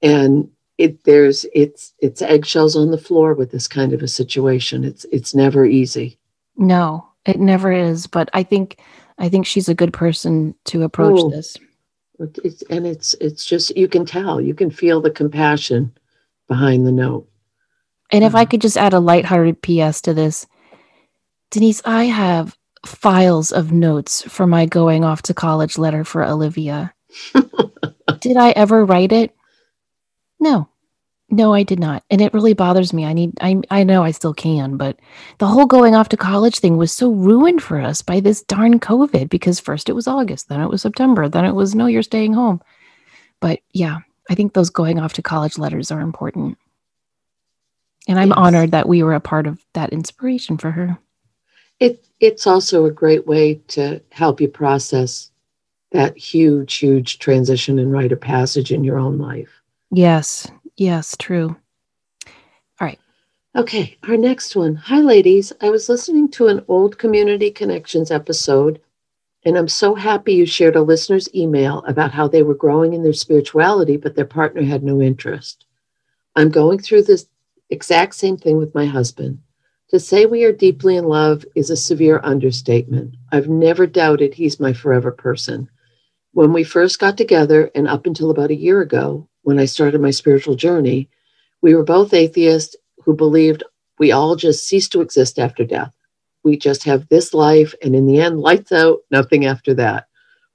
And 0.00 0.50
it 0.78 1.04
there's 1.04 1.44
it's 1.52 1.92
it's 1.98 2.22
eggshells 2.22 2.76
on 2.76 2.90
the 2.90 2.98
floor 2.98 3.34
with 3.34 3.50
this 3.50 3.68
kind 3.68 3.92
of 3.92 4.02
a 4.02 4.08
situation. 4.08 4.84
It's 4.84 5.04
it's 5.12 5.34
never 5.34 5.64
easy. 5.64 6.18
No, 6.56 7.06
it 7.26 7.40
never 7.40 7.72
is. 7.72 8.06
But 8.06 8.30
I 8.32 8.42
think 8.42 8.78
I 9.18 9.28
think 9.28 9.46
she's 9.46 9.68
a 9.68 9.74
good 9.74 9.92
person 9.92 10.54
to 10.66 10.82
approach 10.82 11.20
oh, 11.20 11.30
this. 11.30 11.56
It's, 12.18 12.62
and 12.70 12.86
it's 12.86 13.14
it's 13.14 13.44
just 13.44 13.76
you 13.76 13.88
can 13.88 14.06
tell 14.06 14.40
you 14.40 14.54
can 14.54 14.70
feel 14.70 15.00
the 15.00 15.10
compassion 15.10 15.92
behind 16.48 16.86
the 16.86 16.92
note. 16.92 17.28
And 18.12 18.22
if 18.22 18.34
I 18.34 18.42
mm-hmm. 18.42 18.50
could 18.50 18.60
just 18.60 18.76
add 18.76 18.92
a 18.92 19.00
lighthearted 19.00 19.62
PS 19.62 20.02
to 20.02 20.14
this, 20.14 20.46
Denise, 21.50 21.82
I 21.84 22.04
have 22.04 22.56
files 22.86 23.52
of 23.52 23.72
notes 23.72 24.22
for 24.22 24.46
my 24.46 24.66
going 24.66 25.04
off 25.04 25.22
to 25.22 25.34
college 25.34 25.78
letter 25.78 26.04
for 26.04 26.24
Olivia. 26.24 26.94
Did 28.20 28.36
I 28.36 28.50
ever 28.50 28.84
write 28.84 29.12
it? 29.12 29.34
No. 30.38 30.68
No, 31.30 31.54
I 31.54 31.62
did 31.62 31.80
not. 31.80 32.04
And 32.10 32.20
it 32.20 32.34
really 32.34 32.52
bothers 32.52 32.92
me. 32.92 33.06
I 33.06 33.14
need 33.14 33.32
I 33.40 33.62
I 33.70 33.84
know 33.84 34.02
I 34.02 34.10
still 34.10 34.34
can, 34.34 34.76
but 34.76 34.98
the 35.38 35.46
whole 35.46 35.64
going 35.64 35.94
off 35.94 36.10
to 36.10 36.16
college 36.18 36.58
thing 36.58 36.76
was 36.76 36.92
so 36.92 37.10
ruined 37.10 37.62
for 37.62 37.80
us 37.80 38.02
by 38.02 38.20
this 38.20 38.42
darn 38.42 38.78
COVID 38.78 39.30
because 39.30 39.58
first 39.58 39.88
it 39.88 39.94
was 39.94 40.06
August, 40.06 40.50
then 40.50 40.60
it 40.60 40.68
was 40.68 40.82
September, 40.82 41.30
then 41.30 41.46
it 41.46 41.54
was 41.54 41.74
no, 41.74 41.86
you're 41.86 42.02
staying 42.02 42.34
home. 42.34 42.60
But 43.40 43.60
yeah, 43.72 44.00
I 44.28 44.34
think 44.34 44.52
those 44.52 44.68
going 44.68 44.98
off 44.98 45.14
to 45.14 45.22
college 45.22 45.56
letters 45.56 45.90
are 45.90 46.02
important. 46.02 46.58
And 48.08 48.18
I'm 48.18 48.28
yes. 48.28 48.38
honored 48.38 48.70
that 48.72 48.88
we 48.88 49.02
were 49.02 49.14
a 49.14 49.20
part 49.20 49.46
of 49.46 49.64
that 49.74 49.92
inspiration 49.92 50.58
for 50.58 50.70
her. 50.72 50.98
It 51.80 52.06
it's 52.20 52.46
also 52.46 52.84
a 52.84 52.90
great 52.90 53.26
way 53.26 53.54
to 53.68 54.00
help 54.10 54.40
you 54.40 54.48
process 54.48 55.30
that 55.92 56.16
huge, 56.16 56.74
huge 56.74 57.18
transition 57.18 57.78
and 57.78 57.92
rite 57.92 58.12
of 58.12 58.20
passage 58.20 58.72
in 58.72 58.82
your 58.84 58.98
own 58.98 59.18
life. 59.18 59.50
Yes, 59.90 60.50
Yes, 60.76 61.16
true. 61.18 61.56
All 62.26 62.32
right. 62.80 62.98
Okay, 63.54 63.98
our 64.08 64.16
next 64.16 64.56
one. 64.56 64.74
Hi, 64.74 65.00
ladies. 65.00 65.52
I 65.60 65.70
was 65.70 65.88
listening 65.88 66.30
to 66.32 66.48
an 66.48 66.64
old 66.66 66.98
Community 66.98 67.50
Connections 67.50 68.10
episode, 68.10 68.80
and 69.44 69.58
I'm 69.58 69.68
so 69.68 69.94
happy 69.94 70.32
you 70.32 70.46
shared 70.46 70.76
a 70.76 70.82
listener's 70.82 71.32
email 71.34 71.84
about 71.86 72.12
how 72.12 72.26
they 72.26 72.42
were 72.42 72.54
growing 72.54 72.94
in 72.94 73.02
their 73.02 73.12
spirituality, 73.12 73.96
but 73.96 74.14
their 74.14 74.24
partner 74.24 74.62
had 74.62 74.82
no 74.82 75.02
interest. 75.02 75.66
I'm 76.34 76.48
going 76.48 76.78
through 76.78 77.02
this 77.02 77.26
exact 77.72 78.14
same 78.14 78.36
thing 78.36 78.58
with 78.58 78.74
my 78.74 78.86
husband. 78.86 79.40
To 79.90 79.98
say 79.98 80.26
we 80.26 80.44
are 80.44 80.52
deeply 80.52 80.96
in 80.96 81.04
love 81.04 81.44
is 81.54 81.70
a 81.70 81.76
severe 81.76 82.20
understatement. 82.22 83.16
I've 83.32 83.48
never 83.48 83.86
doubted 83.86 84.34
he's 84.34 84.60
my 84.60 84.72
forever 84.72 85.10
person. 85.10 85.68
When 86.32 86.52
we 86.52 86.64
first 86.64 86.98
got 86.98 87.18
together, 87.18 87.70
and 87.74 87.88
up 87.88 88.06
until 88.06 88.30
about 88.30 88.50
a 88.50 88.54
year 88.54 88.80
ago, 88.80 89.28
when 89.42 89.58
I 89.58 89.66
started 89.66 90.00
my 90.00 90.10
spiritual 90.10 90.54
journey, 90.54 91.10
we 91.62 91.74
were 91.74 91.84
both 91.84 92.14
atheists 92.14 92.76
who 93.04 93.14
believed 93.14 93.64
we 93.98 94.12
all 94.12 94.36
just 94.36 94.66
cease 94.66 94.88
to 94.90 95.00
exist 95.00 95.38
after 95.38 95.64
death. 95.64 95.94
We 96.44 96.56
just 96.56 96.84
have 96.84 97.08
this 97.08 97.34
life, 97.34 97.74
and 97.82 97.94
in 97.94 98.06
the 98.06 98.20
end, 98.20 98.40
lights 98.40 98.72
out, 98.72 99.00
nothing 99.10 99.44
after 99.44 99.74
that. 99.74 100.06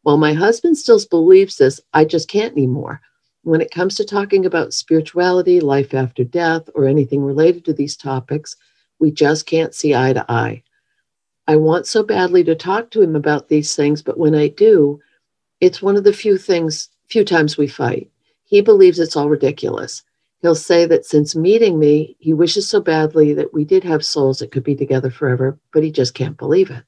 While 0.01 0.17
my 0.17 0.33
husband 0.33 0.77
still 0.77 0.99
believes 1.09 1.57
this, 1.57 1.79
I 1.93 2.05
just 2.05 2.27
can't 2.27 2.53
anymore. 2.53 3.01
When 3.47 3.61
it 3.61 3.71
comes 3.71 3.95
to 3.95 4.03
talking 4.03 4.45
about 4.45 4.73
spirituality, 4.73 5.61
life 5.61 5.93
after 5.93 6.25
death, 6.25 6.69
or 6.75 6.85
anything 6.85 7.23
related 7.23 7.63
to 7.63 7.73
these 7.73 7.95
topics, 7.95 8.57
we 8.99 9.09
just 9.09 9.45
can't 9.45 9.73
see 9.73 9.95
eye 9.95 10.11
to 10.11 10.29
eye. 10.29 10.63
I 11.47 11.55
want 11.55 11.87
so 11.87 12.03
badly 12.03 12.43
to 12.43 12.55
talk 12.55 12.91
to 12.91 13.01
him 13.01 13.15
about 13.15 13.47
these 13.47 13.73
things, 13.73 14.01
but 14.01 14.17
when 14.17 14.35
I 14.35 14.49
do, 14.49 14.99
it's 15.61 15.81
one 15.81 15.95
of 15.95 16.03
the 16.03 16.11
few 16.11 16.37
things, 16.37 16.89
few 17.07 17.23
times 17.23 17.57
we 17.57 17.69
fight. 17.69 18.11
He 18.43 18.59
believes 18.59 18.99
it's 18.99 19.15
all 19.15 19.29
ridiculous. 19.29 20.03
He'll 20.41 20.53
say 20.53 20.85
that 20.85 21.05
since 21.05 21.33
meeting 21.33 21.79
me, 21.79 22.17
he 22.19 22.33
wishes 22.33 22.67
so 22.67 22.81
badly 22.81 23.33
that 23.35 23.53
we 23.53 23.63
did 23.63 23.85
have 23.85 24.03
souls 24.03 24.39
that 24.39 24.51
could 24.51 24.65
be 24.65 24.75
together 24.75 25.09
forever, 25.09 25.57
but 25.71 25.85
he 25.85 25.91
just 25.93 26.13
can't 26.13 26.35
believe 26.35 26.69
it. 26.69 26.83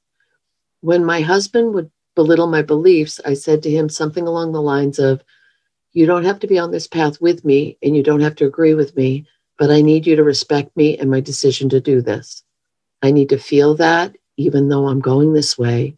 When 0.82 1.06
my 1.06 1.22
husband 1.22 1.72
would 1.72 1.90
belittle 2.14 2.48
my 2.48 2.60
beliefs, 2.60 3.18
I 3.24 3.32
said 3.32 3.62
to 3.62 3.70
him 3.70 3.88
something 3.88 4.26
along 4.26 4.52
the 4.52 4.60
lines 4.60 4.98
of, 4.98 5.24
You 5.92 6.06
don't 6.06 6.24
have 6.24 6.40
to 6.40 6.46
be 6.48 6.58
on 6.58 6.70
this 6.72 6.86
path 6.88 7.20
with 7.20 7.44
me 7.44 7.78
and 7.82 7.96
you 7.96 8.02
don't 8.02 8.20
have 8.20 8.36
to 8.36 8.46
agree 8.46 8.74
with 8.74 8.96
me, 8.96 9.26
but 9.58 9.70
I 9.70 9.82
need 9.82 10.06
you 10.06 10.16
to 10.16 10.24
respect 10.24 10.76
me 10.76 10.98
and 10.98 11.10
my 11.10 11.20
decision 11.20 11.68
to 11.70 11.80
do 11.80 12.02
this. 12.02 12.44
I 13.02 13.12
need 13.12 13.30
to 13.30 13.38
feel 13.38 13.74
that 13.76 14.16
even 14.38 14.68
though 14.68 14.88
I'm 14.88 15.00
going 15.00 15.32
this 15.34 15.58
way 15.58 15.96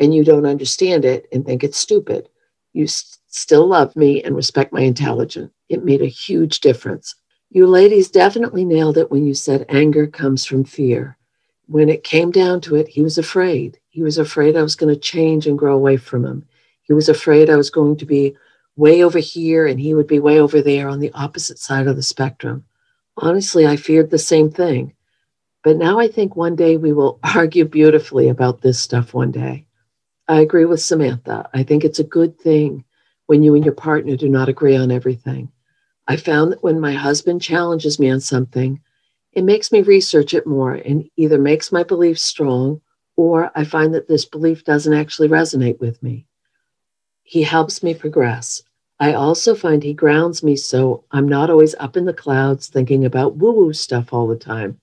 and 0.00 0.14
you 0.14 0.24
don't 0.24 0.46
understand 0.46 1.06
it 1.06 1.28
and 1.32 1.46
think 1.46 1.64
it's 1.64 1.78
stupid. 1.78 2.28
You 2.74 2.84
s- 2.86 3.18
still 3.28 3.66
love 3.68 3.96
me 3.96 4.22
and 4.24 4.36
respect 4.36 4.74
my 4.74 4.82
intelligence. 4.82 5.52
It 5.70 5.84
made 5.86 6.02
a 6.02 6.06
huge 6.08 6.60
difference. 6.60 7.16
You 7.50 7.68
ladies 7.68 8.10
definitely 8.10 8.66
nailed 8.66 8.98
it 8.98 9.10
when 9.12 9.26
you 9.26 9.34
said 9.34 9.66
anger 9.70 10.08
comes 10.08 10.46
from 10.46 10.64
fear. 10.64 11.18
When 11.68 11.90
it 11.90 12.04
came 12.04 12.32
down 12.32 12.62
to 12.62 12.76
it, 12.76 12.88
he 12.88 13.02
was 13.02 13.18
afraid. 13.18 13.80
He 13.90 14.04
was 14.04 14.18
afraid 14.18 14.56
I 14.56 14.62
was 14.62 14.76
going 14.76 14.94
to 14.94 15.00
change 15.00 15.48
and 15.48 15.58
grow 15.58 15.76
away 15.76 15.98
from 15.98 16.26
him. 16.26 16.46
He 16.84 16.94
was 16.94 17.08
afraid 17.10 17.50
I 17.50 17.56
was 17.56 17.70
going 17.70 17.96
to 17.98 18.06
be 18.06 18.36
way 18.76 19.04
over 19.04 19.18
here 19.18 19.66
and 19.66 19.80
he 19.80 19.94
would 19.94 20.06
be 20.06 20.18
way 20.18 20.40
over 20.40 20.60
there 20.60 20.88
on 20.88 21.00
the 21.00 21.12
opposite 21.12 21.58
side 21.58 21.86
of 21.86 21.96
the 21.96 22.02
spectrum. 22.02 22.64
Honestly, 23.16 23.66
I 23.66 23.76
feared 23.76 24.10
the 24.10 24.18
same 24.18 24.50
thing. 24.50 24.94
But 25.62 25.76
now 25.76 25.98
I 25.98 26.08
think 26.08 26.36
one 26.36 26.56
day 26.56 26.76
we 26.76 26.92
will 26.92 27.18
argue 27.34 27.64
beautifully 27.64 28.28
about 28.28 28.60
this 28.60 28.80
stuff 28.80 29.14
one 29.14 29.30
day. 29.30 29.66
I 30.28 30.40
agree 30.40 30.64
with 30.64 30.80
Samantha. 30.80 31.48
I 31.52 31.62
think 31.62 31.84
it's 31.84 31.98
a 31.98 32.04
good 32.04 32.38
thing 32.38 32.84
when 33.26 33.42
you 33.42 33.54
and 33.54 33.64
your 33.64 33.74
partner 33.74 34.16
do 34.16 34.28
not 34.28 34.48
agree 34.48 34.76
on 34.76 34.90
everything. 34.90 35.50
I 36.06 36.16
found 36.16 36.52
that 36.52 36.62
when 36.62 36.80
my 36.80 36.92
husband 36.92 37.40
challenges 37.40 37.98
me 37.98 38.10
on 38.10 38.20
something, 38.20 38.80
it 39.32 39.44
makes 39.44 39.72
me 39.72 39.82
research 39.82 40.34
it 40.34 40.46
more 40.46 40.74
and 40.74 41.08
either 41.16 41.38
makes 41.38 41.72
my 41.72 41.82
beliefs 41.82 42.22
strong 42.22 42.80
or 43.16 43.50
I 43.54 43.64
find 43.64 43.94
that 43.94 44.08
this 44.08 44.24
belief 44.24 44.64
doesn't 44.64 44.92
actually 44.92 45.28
resonate 45.28 45.80
with 45.80 46.02
me. 46.02 46.26
He 47.26 47.42
helps 47.42 47.82
me 47.82 47.94
progress. 47.94 48.62
I 49.00 49.14
also 49.14 49.54
find 49.54 49.82
he 49.82 49.94
grounds 49.94 50.42
me 50.42 50.56
so 50.56 51.04
I'm 51.10 51.26
not 51.26 51.50
always 51.50 51.74
up 51.80 51.96
in 51.96 52.04
the 52.04 52.12
clouds 52.12 52.68
thinking 52.68 53.04
about 53.04 53.36
woo 53.36 53.52
woo 53.52 53.72
stuff 53.72 54.12
all 54.12 54.26
the 54.26 54.36
time. 54.36 54.78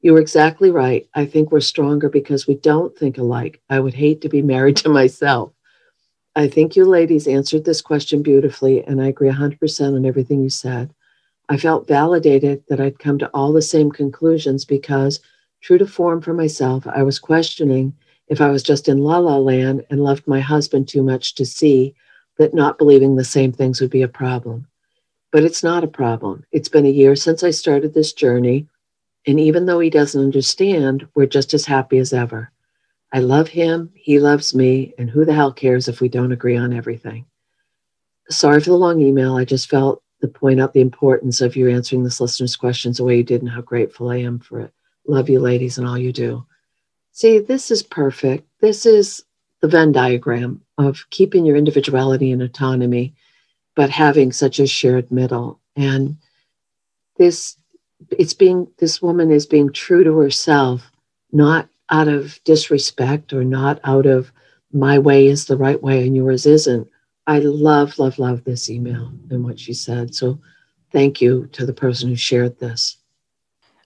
You're 0.00 0.18
exactly 0.18 0.70
right. 0.70 1.06
I 1.14 1.26
think 1.26 1.52
we're 1.52 1.60
stronger 1.60 2.08
because 2.08 2.46
we 2.46 2.56
don't 2.56 2.96
think 2.96 3.18
alike. 3.18 3.60
I 3.70 3.78
would 3.78 3.94
hate 3.94 4.22
to 4.22 4.30
be 4.30 4.42
married 4.42 4.78
to 4.78 4.88
myself. 4.88 5.52
I 6.34 6.48
think 6.48 6.76
you 6.76 6.86
ladies 6.86 7.28
answered 7.28 7.64
this 7.64 7.82
question 7.82 8.22
beautifully, 8.22 8.82
and 8.84 9.00
I 9.00 9.08
agree 9.08 9.28
100% 9.28 9.94
on 9.94 10.06
everything 10.06 10.42
you 10.42 10.48
said. 10.48 10.94
I 11.50 11.58
felt 11.58 11.86
validated 11.86 12.64
that 12.68 12.80
I'd 12.80 12.98
come 12.98 13.18
to 13.18 13.28
all 13.34 13.52
the 13.52 13.60
same 13.60 13.90
conclusions 13.92 14.64
because, 14.64 15.20
true 15.60 15.76
to 15.76 15.86
form 15.86 16.22
for 16.22 16.32
myself, 16.32 16.86
I 16.86 17.02
was 17.02 17.18
questioning 17.18 17.92
if 18.32 18.40
I 18.40 18.48
was 18.48 18.62
just 18.62 18.88
in 18.88 19.04
la 19.04 19.18
la 19.18 19.36
land 19.36 19.84
and 19.90 20.02
loved 20.02 20.26
my 20.26 20.40
husband 20.40 20.88
too 20.88 21.02
much 21.02 21.34
to 21.34 21.44
see 21.44 21.94
that 22.38 22.54
not 22.54 22.78
believing 22.78 23.14
the 23.14 23.24
same 23.24 23.52
things 23.52 23.78
would 23.78 23.90
be 23.90 24.00
a 24.00 24.08
problem. 24.08 24.66
But 25.32 25.44
it's 25.44 25.62
not 25.62 25.84
a 25.84 25.98
problem. 26.00 26.42
It's 26.50 26.70
been 26.70 26.86
a 26.86 26.88
year 26.88 27.14
since 27.14 27.42
I 27.42 27.50
started 27.50 27.92
this 27.92 28.14
journey. 28.14 28.68
And 29.26 29.38
even 29.38 29.66
though 29.66 29.80
he 29.80 29.90
doesn't 29.90 30.24
understand, 30.24 31.06
we're 31.14 31.26
just 31.26 31.52
as 31.52 31.66
happy 31.66 31.98
as 31.98 32.14
ever. 32.14 32.50
I 33.12 33.18
love 33.18 33.48
him, 33.48 33.90
he 33.94 34.18
loves 34.18 34.54
me, 34.54 34.94
and 34.96 35.10
who 35.10 35.26
the 35.26 35.34
hell 35.34 35.52
cares 35.52 35.86
if 35.86 36.00
we 36.00 36.08
don't 36.08 36.32
agree 36.32 36.56
on 36.56 36.72
everything? 36.72 37.26
Sorry 38.30 38.60
for 38.60 38.70
the 38.70 38.76
long 38.76 38.98
email. 39.02 39.36
I 39.36 39.44
just 39.44 39.68
felt 39.68 40.02
to 40.22 40.28
point 40.28 40.58
out 40.58 40.72
the 40.72 40.80
importance 40.80 41.42
of 41.42 41.54
you 41.54 41.68
answering 41.68 42.02
this 42.02 42.18
listener's 42.18 42.56
questions 42.56 42.96
the 42.96 43.04
way 43.04 43.18
you 43.18 43.24
did 43.24 43.42
and 43.42 43.50
how 43.50 43.60
grateful 43.60 44.08
I 44.08 44.16
am 44.16 44.38
for 44.38 44.60
it. 44.60 44.72
Love 45.06 45.28
you, 45.28 45.38
ladies, 45.38 45.76
and 45.76 45.86
all 45.86 45.98
you 45.98 46.14
do. 46.14 46.46
See, 47.12 47.38
this 47.38 47.70
is 47.70 47.82
perfect. 47.82 48.48
This 48.60 48.86
is 48.86 49.22
the 49.60 49.68
Venn 49.68 49.92
diagram 49.92 50.62
of 50.78 51.04
keeping 51.10 51.44
your 51.44 51.56
individuality 51.56 52.32
and 52.32 52.42
autonomy, 52.42 53.14
but 53.76 53.90
having 53.90 54.32
such 54.32 54.58
a 54.58 54.66
shared 54.66 55.12
middle. 55.12 55.60
And 55.76 56.16
this, 57.18 57.56
it's 58.10 58.34
being, 58.34 58.66
this 58.78 59.00
woman 59.00 59.30
is 59.30 59.46
being 59.46 59.70
true 59.72 60.02
to 60.04 60.16
herself, 60.18 60.90
not 61.32 61.68
out 61.90 62.08
of 62.08 62.42
disrespect 62.44 63.32
or 63.32 63.44
not 63.44 63.78
out 63.84 64.06
of 64.06 64.32
my 64.72 64.98
way 64.98 65.26
is 65.26 65.44
the 65.44 65.56
right 65.56 65.80
way 65.82 66.06
and 66.06 66.16
yours 66.16 66.46
isn't. 66.46 66.88
I 67.26 67.38
love, 67.40 67.98
love, 67.98 68.18
love 68.18 68.44
this 68.44 68.70
email 68.70 69.12
and 69.30 69.44
what 69.44 69.60
she 69.60 69.74
said. 69.74 70.14
So 70.14 70.40
thank 70.90 71.20
you 71.20 71.46
to 71.52 71.66
the 71.66 71.74
person 71.74 72.08
who 72.08 72.16
shared 72.16 72.58
this. 72.58 72.96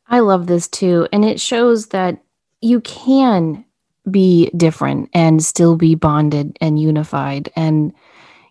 I 0.08 0.20
love 0.20 0.46
this 0.46 0.68
too. 0.68 1.08
And 1.12 1.24
it 1.24 1.40
shows 1.40 1.88
that 1.88 2.22
you 2.60 2.80
can 2.80 3.64
be 4.10 4.50
different 4.56 5.10
and 5.12 5.42
still 5.42 5.76
be 5.76 5.94
bonded 5.94 6.56
and 6.60 6.80
unified. 6.80 7.50
And, 7.56 7.92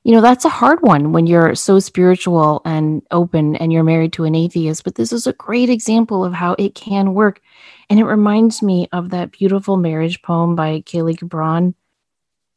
you 0.04 0.14
know, 0.14 0.22
that's 0.22 0.46
a 0.46 0.50
hard 0.50 0.82
one 0.82 1.12
when 1.14 1.28
you're 1.28 1.56
so 1.56 1.80
spiritual 1.80 2.62
and 2.66 3.02
open 3.12 3.56
and 3.56 3.72
you're 3.72 3.84
married 3.84 4.14
to 4.14 4.26
an 4.26 4.36
atheist. 4.36 4.84
But 4.84 4.96
this 4.96 5.14
is 5.14 5.28
a 5.28 5.34
great 5.34 5.70
example 5.70 6.24
of 6.26 6.34
how 6.34 6.56
it 6.60 6.76
can 6.76 7.14
work. 7.14 7.42
And 7.90 8.00
it 8.00 8.06
reminds 8.06 8.62
me 8.62 8.88
of 8.92 9.10
that 9.12 9.32
beautiful 9.32 9.78
marriage 9.78 10.22
poem 10.22 10.56
by 10.56 10.82
Kahlil 10.82 11.18
Gibran 11.18 11.74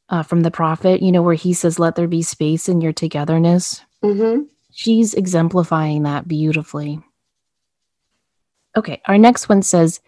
uh, 0.08 0.22
from 0.22 0.40
the 0.40 0.50
prophet, 0.50 1.02
you 1.02 1.12
know, 1.12 1.22
where 1.22 1.34
he 1.34 1.52
says, 1.52 1.78
Let 1.78 1.94
there 1.94 2.08
be 2.08 2.22
space 2.22 2.68
in 2.68 2.80
your 2.80 2.92
togetherness. 2.92 3.82
Mm-hmm. 4.02 4.44
She's 4.72 5.14
exemplifying 5.14 6.02
that 6.04 6.26
beautifully. 6.26 7.00
Okay, 8.78 9.02
our 9.06 9.18
next 9.18 9.48
one 9.48 9.60
says 9.60 10.00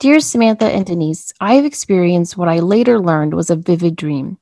Dear 0.00 0.18
Samantha 0.18 0.66
and 0.66 0.84
Denise, 0.84 1.32
I 1.40 1.54
have 1.54 1.64
experienced 1.64 2.36
what 2.36 2.48
I 2.48 2.58
later 2.58 2.98
learned 2.98 3.34
was 3.34 3.50
a 3.50 3.54
vivid 3.54 3.94
dream. 3.94 4.38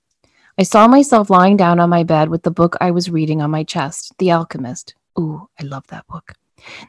I 0.57 0.62
saw 0.62 0.88
myself 0.88 1.29
lying 1.29 1.59
down 1.59 1.79
on 1.79 1.90
my 1.90 2.03
bed 2.03 2.31
with 2.31 2.44
the 2.44 2.51
book 2.51 2.79
I 2.81 2.92
was 2.92 3.11
reading 3.11 3.42
on 3.42 3.51
my 3.51 3.62
chest, 3.62 4.14
The 4.16 4.33
Alchemist. 4.33 4.94
Ooh, 5.18 5.51
I 5.61 5.64
love 5.64 5.87
that 5.88 6.07
book. 6.07 6.33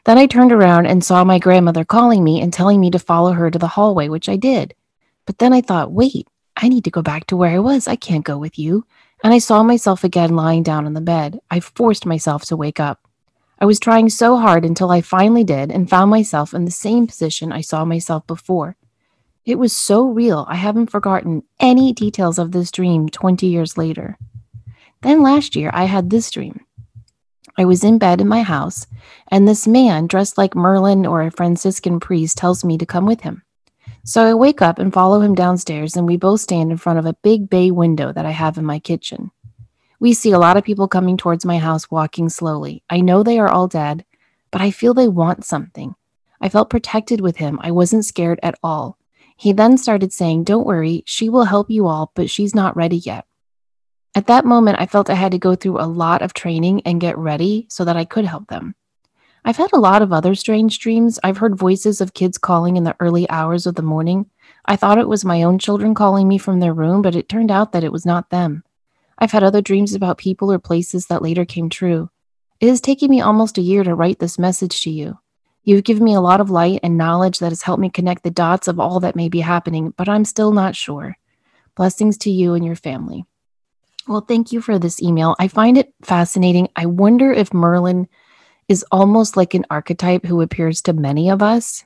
Then 0.06 0.16
I 0.16 0.24
turned 0.24 0.52
around 0.52 0.86
and 0.86 1.04
saw 1.04 1.22
my 1.22 1.38
grandmother 1.38 1.84
calling 1.84 2.24
me 2.24 2.40
and 2.40 2.50
telling 2.50 2.80
me 2.80 2.90
to 2.92 2.98
follow 2.98 3.32
her 3.32 3.50
to 3.50 3.58
the 3.58 3.68
hallway, 3.68 4.08
which 4.08 4.30
I 4.30 4.36
did. 4.36 4.74
But 5.26 5.36
then 5.36 5.52
I 5.52 5.60
thought, 5.60 5.92
wait, 5.92 6.26
I 6.56 6.70
need 6.70 6.84
to 6.84 6.90
go 6.90 7.02
back 7.02 7.26
to 7.26 7.36
where 7.36 7.50
I 7.50 7.58
was. 7.58 7.86
I 7.86 7.96
can't 7.96 8.24
go 8.24 8.38
with 8.38 8.58
you. 8.58 8.86
And 9.22 9.34
I 9.34 9.38
saw 9.38 9.62
myself 9.62 10.02
again 10.02 10.34
lying 10.34 10.62
down 10.62 10.86
on 10.86 10.94
the 10.94 11.02
bed. 11.02 11.40
I 11.50 11.60
forced 11.60 12.06
myself 12.06 12.46
to 12.46 12.56
wake 12.56 12.80
up. 12.80 13.05
I 13.58 13.64
was 13.64 13.80
trying 13.80 14.10
so 14.10 14.36
hard 14.36 14.64
until 14.64 14.90
I 14.90 15.00
finally 15.00 15.44
did 15.44 15.70
and 15.70 15.88
found 15.88 16.10
myself 16.10 16.52
in 16.52 16.66
the 16.66 16.70
same 16.70 17.06
position 17.06 17.52
I 17.52 17.62
saw 17.62 17.84
myself 17.84 18.26
before. 18.26 18.76
It 19.46 19.58
was 19.58 19.74
so 19.74 20.04
real, 20.04 20.44
I 20.48 20.56
haven't 20.56 20.90
forgotten 20.90 21.42
any 21.58 21.92
details 21.92 22.38
of 22.38 22.52
this 22.52 22.70
dream 22.70 23.08
20 23.08 23.46
years 23.46 23.78
later. 23.78 24.18
Then 25.02 25.22
last 25.22 25.56
year, 25.56 25.70
I 25.72 25.84
had 25.84 26.10
this 26.10 26.30
dream. 26.30 26.66
I 27.56 27.64
was 27.64 27.82
in 27.82 27.96
bed 27.96 28.20
in 28.20 28.28
my 28.28 28.42
house, 28.42 28.86
and 29.28 29.48
this 29.48 29.66
man, 29.66 30.06
dressed 30.06 30.36
like 30.36 30.54
Merlin 30.54 31.06
or 31.06 31.22
a 31.22 31.30
Franciscan 31.30 32.00
priest, 32.00 32.36
tells 32.36 32.64
me 32.64 32.76
to 32.76 32.84
come 32.84 33.06
with 33.06 33.22
him. 33.22 33.42
So 34.04 34.24
I 34.24 34.34
wake 34.34 34.60
up 34.60 34.78
and 34.78 34.92
follow 34.92 35.20
him 35.20 35.34
downstairs, 35.34 35.96
and 35.96 36.06
we 36.06 36.18
both 36.18 36.40
stand 36.40 36.70
in 36.70 36.76
front 36.76 36.98
of 36.98 37.06
a 37.06 37.16
big 37.22 37.48
bay 37.48 37.70
window 37.70 38.12
that 38.12 38.26
I 38.26 38.32
have 38.32 38.58
in 38.58 38.64
my 38.64 38.78
kitchen. 38.78 39.30
We 39.98 40.12
see 40.12 40.32
a 40.32 40.38
lot 40.38 40.56
of 40.56 40.64
people 40.64 40.88
coming 40.88 41.16
towards 41.16 41.44
my 41.44 41.58
house 41.58 41.90
walking 41.90 42.28
slowly. 42.28 42.82
I 42.90 43.00
know 43.00 43.22
they 43.22 43.38
are 43.38 43.48
all 43.48 43.68
dead, 43.68 44.04
but 44.50 44.60
I 44.60 44.70
feel 44.70 44.92
they 44.92 45.08
want 45.08 45.44
something. 45.44 45.94
I 46.40 46.48
felt 46.48 46.70
protected 46.70 47.20
with 47.20 47.36
him. 47.36 47.58
I 47.62 47.70
wasn't 47.70 48.04
scared 48.04 48.38
at 48.42 48.58
all. 48.62 48.98
He 49.36 49.52
then 49.52 49.78
started 49.78 50.12
saying, 50.12 50.44
Don't 50.44 50.66
worry, 50.66 51.02
she 51.06 51.28
will 51.28 51.44
help 51.44 51.70
you 51.70 51.86
all, 51.86 52.12
but 52.14 52.30
she's 52.30 52.54
not 52.54 52.76
ready 52.76 52.96
yet. 52.96 53.26
At 54.14 54.26
that 54.28 54.46
moment, 54.46 54.78
I 54.80 54.86
felt 54.86 55.10
I 55.10 55.14
had 55.14 55.32
to 55.32 55.38
go 55.38 55.54
through 55.54 55.80
a 55.80 55.84
lot 55.84 56.22
of 56.22 56.32
training 56.32 56.82
and 56.86 57.00
get 57.00 57.18
ready 57.18 57.66
so 57.68 57.84
that 57.84 57.96
I 57.96 58.04
could 58.04 58.24
help 58.24 58.48
them. 58.48 58.74
I've 59.44 59.58
had 59.58 59.72
a 59.72 59.78
lot 59.78 60.02
of 60.02 60.12
other 60.12 60.34
strange 60.34 60.78
dreams. 60.78 61.20
I've 61.22 61.36
heard 61.36 61.54
voices 61.54 62.00
of 62.00 62.14
kids 62.14 62.36
calling 62.38 62.76
in 62.76 62.84
the 62.84 62.96
early 62.98 63.28
hours 63.30 63.66
of 63.66 63.76
the 63.76 63.82
morning. 63.82 64.28
I 64.64 64.76
thought 64.76 64.98
it 64.98 65.08
was 65.08 65.24
my 65.24 65.42
own 65.42 65.58
children 65.58 65.94
calling 65.94 66.26
me 66.26 66.38
from 66.38 66.60
their 66.60 66.72
room, 66.74 67.00
but 67.02 67.14
it 67.14 67.28
turned 67.28 67.50
out 67.50 67.72
that 67.72 67.84
it 67.84 67.92
was 67.92 68.04
not 68.04 68.30
them. 68.30 68.64
I've 69.18 69.32
had 69.32 69.42
other 69.42 69.62
dreams 69.62 69.94
about 69.94 70.18
people 70.18 70.52
or 70.52 70.58
places 70.58 71.06
that 71.06 71.22
later 71.22 71.44
came 71.44 71.68
true. 71.68 72.10
It 72.60 72.68
has 72.68 72.80
taken 72.80 73.10
me 73.10 73.20
almost 73.20 73.58
a 73.58 73.62
year 73.62 73.84
to 73.84 73.94
write 73.94 74.18
this 74.18 74.38
message 74.38 74.82
to 74.82 74.90
you. 74.90 75.18
You've 75.64 75.84
given 75.84 76.04
me 76.04 76.14
a 76.14 76.20
lot 76.20 76.40
of 76.40 76.50
light 76.50 76.80
and 76.82 76.96
knowledge 76.96 77.40
that 77.40 77.50
has 77.50 77.62
helped 77.62 77.80
me 77.80 77.90
connect 77.90 78.22
the 78.22 78.30
dots 78.30 78.68
of 78.68 78.78
all 78.78 79.00
that 79.00 79.16
may 79.16 79.28
be 79.28 79.40
happening, 79.40 79.92
but 79.96 80.08
I'm 80.08 80.24
still 80.24 80.52
not 80.52 80.76
sure. 80.76 81.16
Blessings 81.74 82.16
to 82.18 82.30
you 82.30 82.54
and 82.54 82.64
your 82.64 82.76
family. 82.76 83.24
Well, 84.06 84.20
thank 84.20 84.52
you 84.52 84.60
for 84.60 84.78
this 84.78 85.02
email. 85.02 85.34
I 85.38 85.48
find 85.48 85.76
it 85.76 85.92
fascinating. 86.02 86.68
I 86.76 86.86
wonder 86.86 87.32
if 87.32 87.52
Merlin 87.52 88.06
is 88.68 88.84
almost 88.92 89.36
like 89.36 89.54
an 89.54 89.66
archetype 89.70 90.24
who 90.24 90.40
appears 90.40 90.80
to 90.82 90.92
many 90.92 91.30
of 91.30 91.42
us 91.42 91.84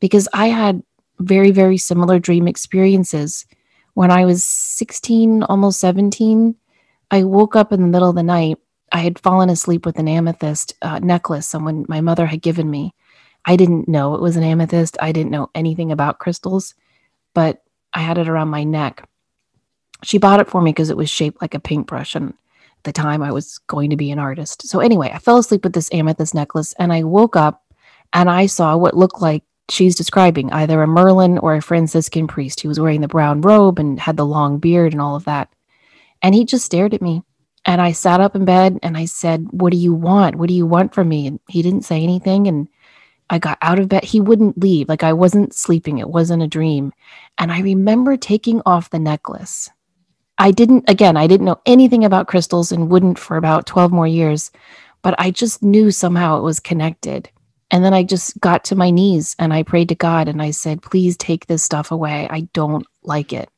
because 0.00 0.28
I 0.32 0.46
had 0.46 0.82
very, 1.18 1.50
very 1.50 1.78
similar 1.78 2.18
dream 2.18 2.46
experiences. 2.46 3.46
When 3.94 4.10
I 4.10 4.24
was 4.24 4.44
16, 4.44 5.42
almost 5.44 5.80
17, 5.80 6.54
I 7.10 7.24
woke 7.24 7.56
up 7.56 7.72
in 7.72 7.80
the 7.80 7.88
middle 7.88 8.10
of 8.10 8.16
the 8.16 8.22
night. 8.22 8.58
I 8.92 8.98
had 8.98 9.18
fallen 9.18 9.50
asleep 9.50 9.84
with 9.84 9.98
an 9.98 10.08
amethyst 10.08 10.74
uh, 10.82 10.98
necklace 10.98 11.48
someone, 11.48 11.84
my 11.88 12.00
mother 12.00 12.26
had 12.26 12.42
given 12.42 12.70
me. 12.70 12.94
I 13.44 13.56
didn't 13.56 13.88
know 13.88 14.14
it 14.14 14.20
was 14.20 14.36
an 14.36 14.42
amethyst. 14.42 14.96
I 15.00 15.12
didn't 15.12 15.30
know 15.30 15.50
anything 15.54 15.92
about 15.92 16.18
crystals, 16.18 16.74
but 17.34 17.62
I 17.92 18.00
had 18.00 18.18
it 18.18 18.28
around 18.28 18.48
my 18.48 18.64
neck. 18.64 19.08
She 20.02 20.18
bought 20.18 20.40
it 20.40 20.48
for 20.48 20.60
me 20.60 20.72
because 20.72 20.90
it 20.90 20.96
was 20.96 21.08
shaped 21.08 21.40
like 21.40 21.54
a 21.54 21.60
paintbrush. 21.60 22.14
And 22.14 22.30
at 22.30 22.84
the 22.84 22.92
time 22.92 23.22
I 23.22 23.30
was 23.30 23.58
going 23.66 23.90
to 23.90 23.96
be 23.96 24.10
an 24.10 24.18
artist. 24.18 24.66
So 24.68 24.80
anyway, 24.80 25.10
I 25.12 25.18
fell 25.18 25.38
asleep 25.38 25.64
with 25.64 25.72
this 25.72 25.92
amethyst 25.92 26.34
necklace 26.34 26.74
and 26.74 26.92
I 26.92 27.04
woke 27.04 27.36
up 27.36 27.64
and 28.12 28.28
I 28.28 28.46
saw 28.46 28.76
what 28.76 28.96
looked 28.96 29.22
like 29.22 29.42
she's 29.68 29.96
describing 29.96 30.52
either 30.52 30.82
a 30.82 30.86
Merlin 30.86 31.38
or 31.38 31.54
a 31.54 31.62
Franciscan 31.62 32.26
priest. 32.26 32.60
He 32.60 32.68
was 32.68 32.80
wearing 32.80 33.00
the 33.00 33.08
brown 33.08 33.40
robe 33.40 33.78
and 33.78 33.98
had 33.98 34.16
the 34.16 34.26
long 34.26 34.58
beard 34.58 34.92
and 34.92 35.00
all 35.00 35.16
of 35.16 35.24
that. 35.24 35.48
And 36.22 36.34
he 36.34 36.44
just 36.44 36.64
stared 36.64 36.94
at 36.94 37.02
me. 37.02 37.22
And 37.64 37.80
I 37.80 37.92
sat 37.92 38.20
up 38.20 38.36
in 38.36 38.44
bed 38.44 38.78
and 38.82 38.96
I 38.96 39.06
said, 39.06 39.46
What 39.50 39.72
do 39.72 39.76
you 39.76 39.92
want? 39.92 40.36
What 40.36 40.48
do 40.48 40.54
you 40.54 40.66
want 40.66 40.94
from 40.94 41.08
me? 41.08 41.26
And 41.26 41.40
he 41.48 41.62
didn't 41.62 41.82
say 41.82 42.02
anything. 42.02 42.46
And 42.46 42.68
I 43.28 43.38
got 43.38 43.58
out 43.60 43.78
of 43.78 43.88
bed. 43.88 44.04
He 44.04 44.20
wouldn't 44.20 44.58
leave. 44.58 44.88
Like 44.88 45.02
I 45.02 45.12
wasn't 45.12 45.54
sleeping. 45.54 45.98
It 45.98 46.08
wasn't 46.08 46.42
a 46.42 46.48
dream. 46.48 46.92
And 47.38 47.50
I 47.50 47.60
remember 47.60 48.16
taking 48.16 48.62
off 48.64 48.90
the 48.90 49.00
necklace. 49.00 49.68
I 50.38 50.50
didn't, 50.50 50.88
again, 50.88 51.16
I 51.16 51.26
didn't 51.26 51.46
know 51.46 51.60
anything 51.66 52.04
about 52.04 52.28
crystals 52.28 52.70
and 52.70 52.90
wouldn't 52.90 53.18
for 53.18 53.36
about 53.36 53.66
12 53.66 53.90
more 53.90 54.06
years, 54.06 54.50
but 55.02 55.14
I 55.18 55.30
just 55.30 55.62
knew 55.62 55.90
somehow 55.90 56.38
it 56.38 56.42
was 56.42 56.60
connected. 56.60 57.30
And 57.70 57.84
then 57.84 57.94
I 57.94 58.04
just 58.04 58.38
got 58.38 58.64
to 58.66 58.76
my 58.76 58.90
knees 58.90 59.34
and 59.38 59.52
I 59.52 59.62
prayed 59.62 59.88
to 59.88 59.94
God 59.94 60.28
and 60.28 60.40
I 60.40 60.52
said, 60.52 60.82
please 60.82 61.16
take 61.16 61.46
this 61.46 61.64
stuff 61.64 61.90
away. 61.90 62.28
I 62.30 62.42
don't 62.52 62.86
like 63.02 63.32
it. 63.32 63.48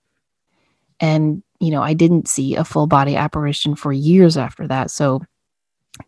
And, 1.00 1.42
you 1.60 1.70
know, 1.70 1.82
I 1.82 1.94
didn't 1.94 2.28
see 2.28 2.54
a 2.54 2.64
full 2.64 2.86
body 2.86 3.16
apparition 3.16 3.74
for 3.74 3.92
years 3.92 4.36
after 4.36 4.66
that. 4.68 4.90
So 4.90 5.22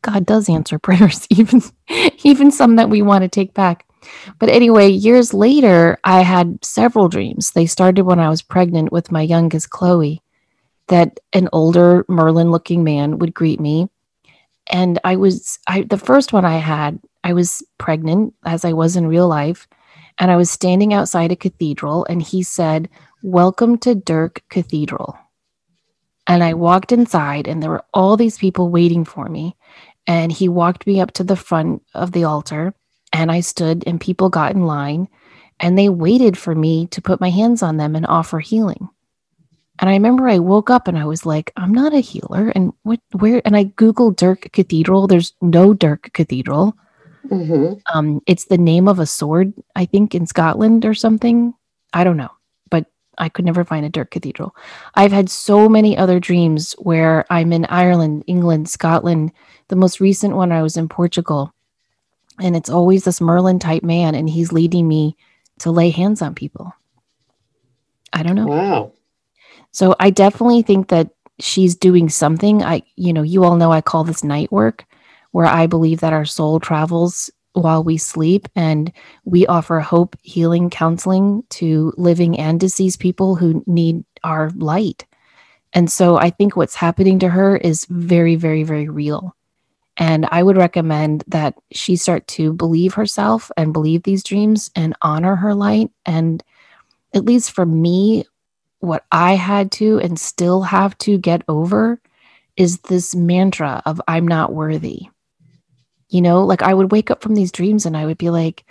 God 0.03 0.27
does 0.27 0.49
answer 0.49 0.79
prayers, 0.81 1.27
even, 1.31 1.63
even 2.23 2.51
some 2.51 2.77
that 2.77 2.91
we 2.91 3.03
want 3.03 3.23
to 3.23 3.29
take 3.29 3.55
back. 3.55 3.87
But 4.39 4.49
anyway, 4.49 4.89
years 4.89 5.35
later, 5.35 5.99
I 6.05 6.23
had 6.23 6.65
several 6.65 7.09
dreams. 7.09 7.51
They 7.51 7.67
started 7.67 8.05
when 8.05 8.19
I 8.19 8.29
was 8.29 8.43
pregnant 8.43 8.93
with 8.93 9.13
my 9.13 9.23
youngest, 9.23 9.71
Chloe, 9.71 10.23
that 10.89 11.21
an 11.33 11.49
older 11.53 12.05
Merlin 12.09 12.51
looking 12.51 12.83
man 12.83 13.19
would 13.19 13.35
greet 13.35 13.61
me. 13.61 13.89
And 14.73 14.99
I 15.05 15.17
was, 15.17 15.59
I, 15.67 15.83
the 15.83 15.99
first 15.99 16.33
one 16.33 16.45
I 16.45 16.57
had, 16.57 17.01
I 17.25 17.33
was 17.35 17.63
pregnant 17.79 18.35
as 18.47 18.65
I 18.65 18.73
was 18.73 18.97
in 18.97 19.07
real 19.07 19.29
life, 19.29 19.69
and 20.19 20.31
I 20.31 20.37
was 20.37 20.51
standing 20.51 20.95
outside 20.95 21.33
a 21.33 21.37
cathedral, 21.37 22.07
and 22.09 22.23
he 22.23 22.43
said, 22.43 22.89
Welcome 23.23 23.77
to 23.79 23.95
Dirk 23.95 24.43
Cathedral. 24.49 25.19
And 26.27 26.45
I 26.45 26.55
walked 26.55 26.93
inside, 26.93 27.49
and 27.49 27.63
there 27.63 27.71
were 27.71 27.85
all 27.93 28.17
these 28.17 28.39
people 28.39 28.69
waiting 28.69 29.05
for 29.05 29.29
me. 29.29 29.57
And 30.07 30.31
he 30.31 30.49
walked 30.49 30.87
me 30.87 31.01
up 31.01 31.13
to 31.13 31.25
the 31.25 31.37
front 31.37 31.83
of 31.95 32.13
the 32.13 32.25
altar, 32.25 32.75
and 33.13 33.31
I 33.31 33.41
stood, 33.41 33.85
and 33.87 34.01
people 34.01 34.29
got 34.29 34.53
in 34.53 34.67
line, 34.67 35.09
and 35.59 35.77
they 35.77 35.89
waited 35.89 36.39
for 36.39 36.55
me 36.55 36.87
to 36.89 37.03
put 37.03 37.21
my 37.21 37.31
hands 37.31 37.63
on 37.63 37.77
them 37.77 37.95
and 37.97 38.07
offer 38.07 38.39
healing. 38.39 38.89
And 39.79 39.89
I 39.89 39.95
remember 39.95 40.29
I 40.29 40.39
woke 40.39 40.69
up 40.69 40.89
and 40.89 40.99
I 40.99 41.07
was 41.07 41.25
like, 41.25 41.53
I'm 41.57 41.73
not 41.73 41.95
a 41.95 42.01
healer. 42.01 42.51
And 42.55 42.73
what, 42.83 43.01
where, 43.13 43.41
and 43.47 43.57
I 43.57 43.65
Googled 43.65 44.17
Dirk 44.17 44.53
Cathedral. 44.53 45.07
There's 45.07 45.33
no 45.41 45.73
Dirk 45.73 46.11
Cathedral. 46.13 46.77
Mm-hmm. 47.29 47.79
Um, 47.95 48.21
it's 48.27 48.45
the 48.47 48.59
name 48.59 48.89
of 48.89 48.99
a 48.99 49.07
sword, 49.07 49.55
I 49.75 49.87
think, 49.87 50.15
in 50.15 50.27
Scotland 50.27 50.85
or 50.85 50.93
something. 50.93 51.55
I 51.95 52.05
don't 52.05 52.19
know, 52.19 52.31
I 53.21 53.29
could 53.29 53.45
never 53.45 53.65
find 53.65 53.85
a 53.85 53.91
Dirk 53.91 54.11
Cathedral. 54.11 54.57
I've 54.95 55.13
had 55.13 55.29
so 55.29 55.69
many 55.69 55.97
other 55.97 56.19
dreams 56.19 56.73
where 56.79 57.27
I'm 57.31 57.53
in 57.53 57.67
Ireland, 57.67 58.25
England, 58.27 58.69
Scotland. 58.69 59.33
The 59.69 59.77
most 59.77 60.01
recent 60.01 60.35
one, 60.35 60.51
I 60.51 60.63
was 60.63 60.77
in 60.77 60.89
Portugal, 60.89 61.55
and 62.41 62.57
it's 62.57 62.71
always 62.71 63.05
this 63.05 63.21
Merlin 63.21 63.59
type 63.59 63.83
man, 63.83 64.15
and 64.15 64.29
he's 64.29 64.53
leading 64.53 64.89
me 64.89 65.17
to 65.61 65.71
lay 65.71 65.91
hands 65.91 66.23
on 66.23 66.35
people. 66.35 66.73
I 68.13 68.23
don't 68.23 68.35
know. 68.35 68.47
Wow. 68.47 68.93
So 69.71 69.95
I 70.01 70.11
definitely 70.11 70.63
think 70.63 70.89
that 70.89 71.11
she's 71.39 71.77
doing 71.77 72.09
something. 72.09 72.63
I, 72.63 72.83
you 72.97 73.13
know, 73.13 73.23
you 73.23 73.45
all 73.45 73.57
know 73.57 73.71
I 73.71 73.83
call 73.83 74.03
this 74.03 74.25
night 74.25 74.51
work 74.51 74.85
where 75.33 75.47
I 75.47 75.67
believe 75.67 76.01
that 76.01 76.13
our 76.13 76.25
soul 76.25 76.59
travels 76.59 77.31
while 77.53 77.83
we 77.83 77.97
sleep 77.97 78.49
and 78.55 78.93
we 79.25 79.47
offer 79.47 79.81
hope, 79.81 80.17
healing, 80.23 80.71
counseling 80.71 81.43
to 81.51 81.93
living 81.97 82.39
and 82.39 82.61
deceased 82.61 83.01
people 83.01 83.35
who 83.35 83.63
need 83.67 84.05
our 84.23 84.51
light. 84.57 85.07
And 85.73 85.91
so 85.91 86.17
I 86.17 86.31
think 86.31 86.57
what's 86.57 86.75
happening 86.75 87.19
to 87.21 87.29
her 87.29 87.57
is 87.57 87.87
very, 87.89 88.37
very, 88.37 88.63
very 88.63 88.89
real. 88.89 89.37
And 89.97 90.27
I 90.31 90.43
would 90.43 90.57
recommend 90.57 91.25
that 91.29 91.55
she 91.73 91.97
start 91.97 92.27
to 92.29 92.53
believe 92.53 92.95
herself 92.95 93.51
and 93.57 93.73
believe 93.73 94.03
these 94.03 94.25
dreams 94.25 94.71
and 94.75 94.97
honor 95.03 95.37
her 95.37 95.55
light. 95.55 95.91
And 96.07 96.43
at 97.15 97.25
least 97.25 97.53
for 97.53 97.67
me, 97.67 98.25
what 98.79 99.05
I 99.13 99.35
had 99.35 99.71
to 99.73 99.99
and 99.99 100.19
still 100.19 100.63
have 100.63 100.97
to 100.99 101.19
get 101.19 101.43
over 101.49 102.01
is 102.57 102.79
this 102.81 103.15
mantra 103.15 103.83
of 103.85 104.01
I'm 104.09 104.27
not 104.27 104.53
worthy. 104.53 105.09
You 106.11 106.21
know, 106.21 106.45
like 106.45 106.63
I 106.63 106.75
would 106.75 106.93
wake 106.93 107.11
up 107.11 107.23
from 107.23 107.35
these 107.35 107.53
dreams 107.53 107.87
and 107.87 107.97
I 107.97 108.05
would 108.05 108.19
be 108.19 108.31
like, 108.31 108.65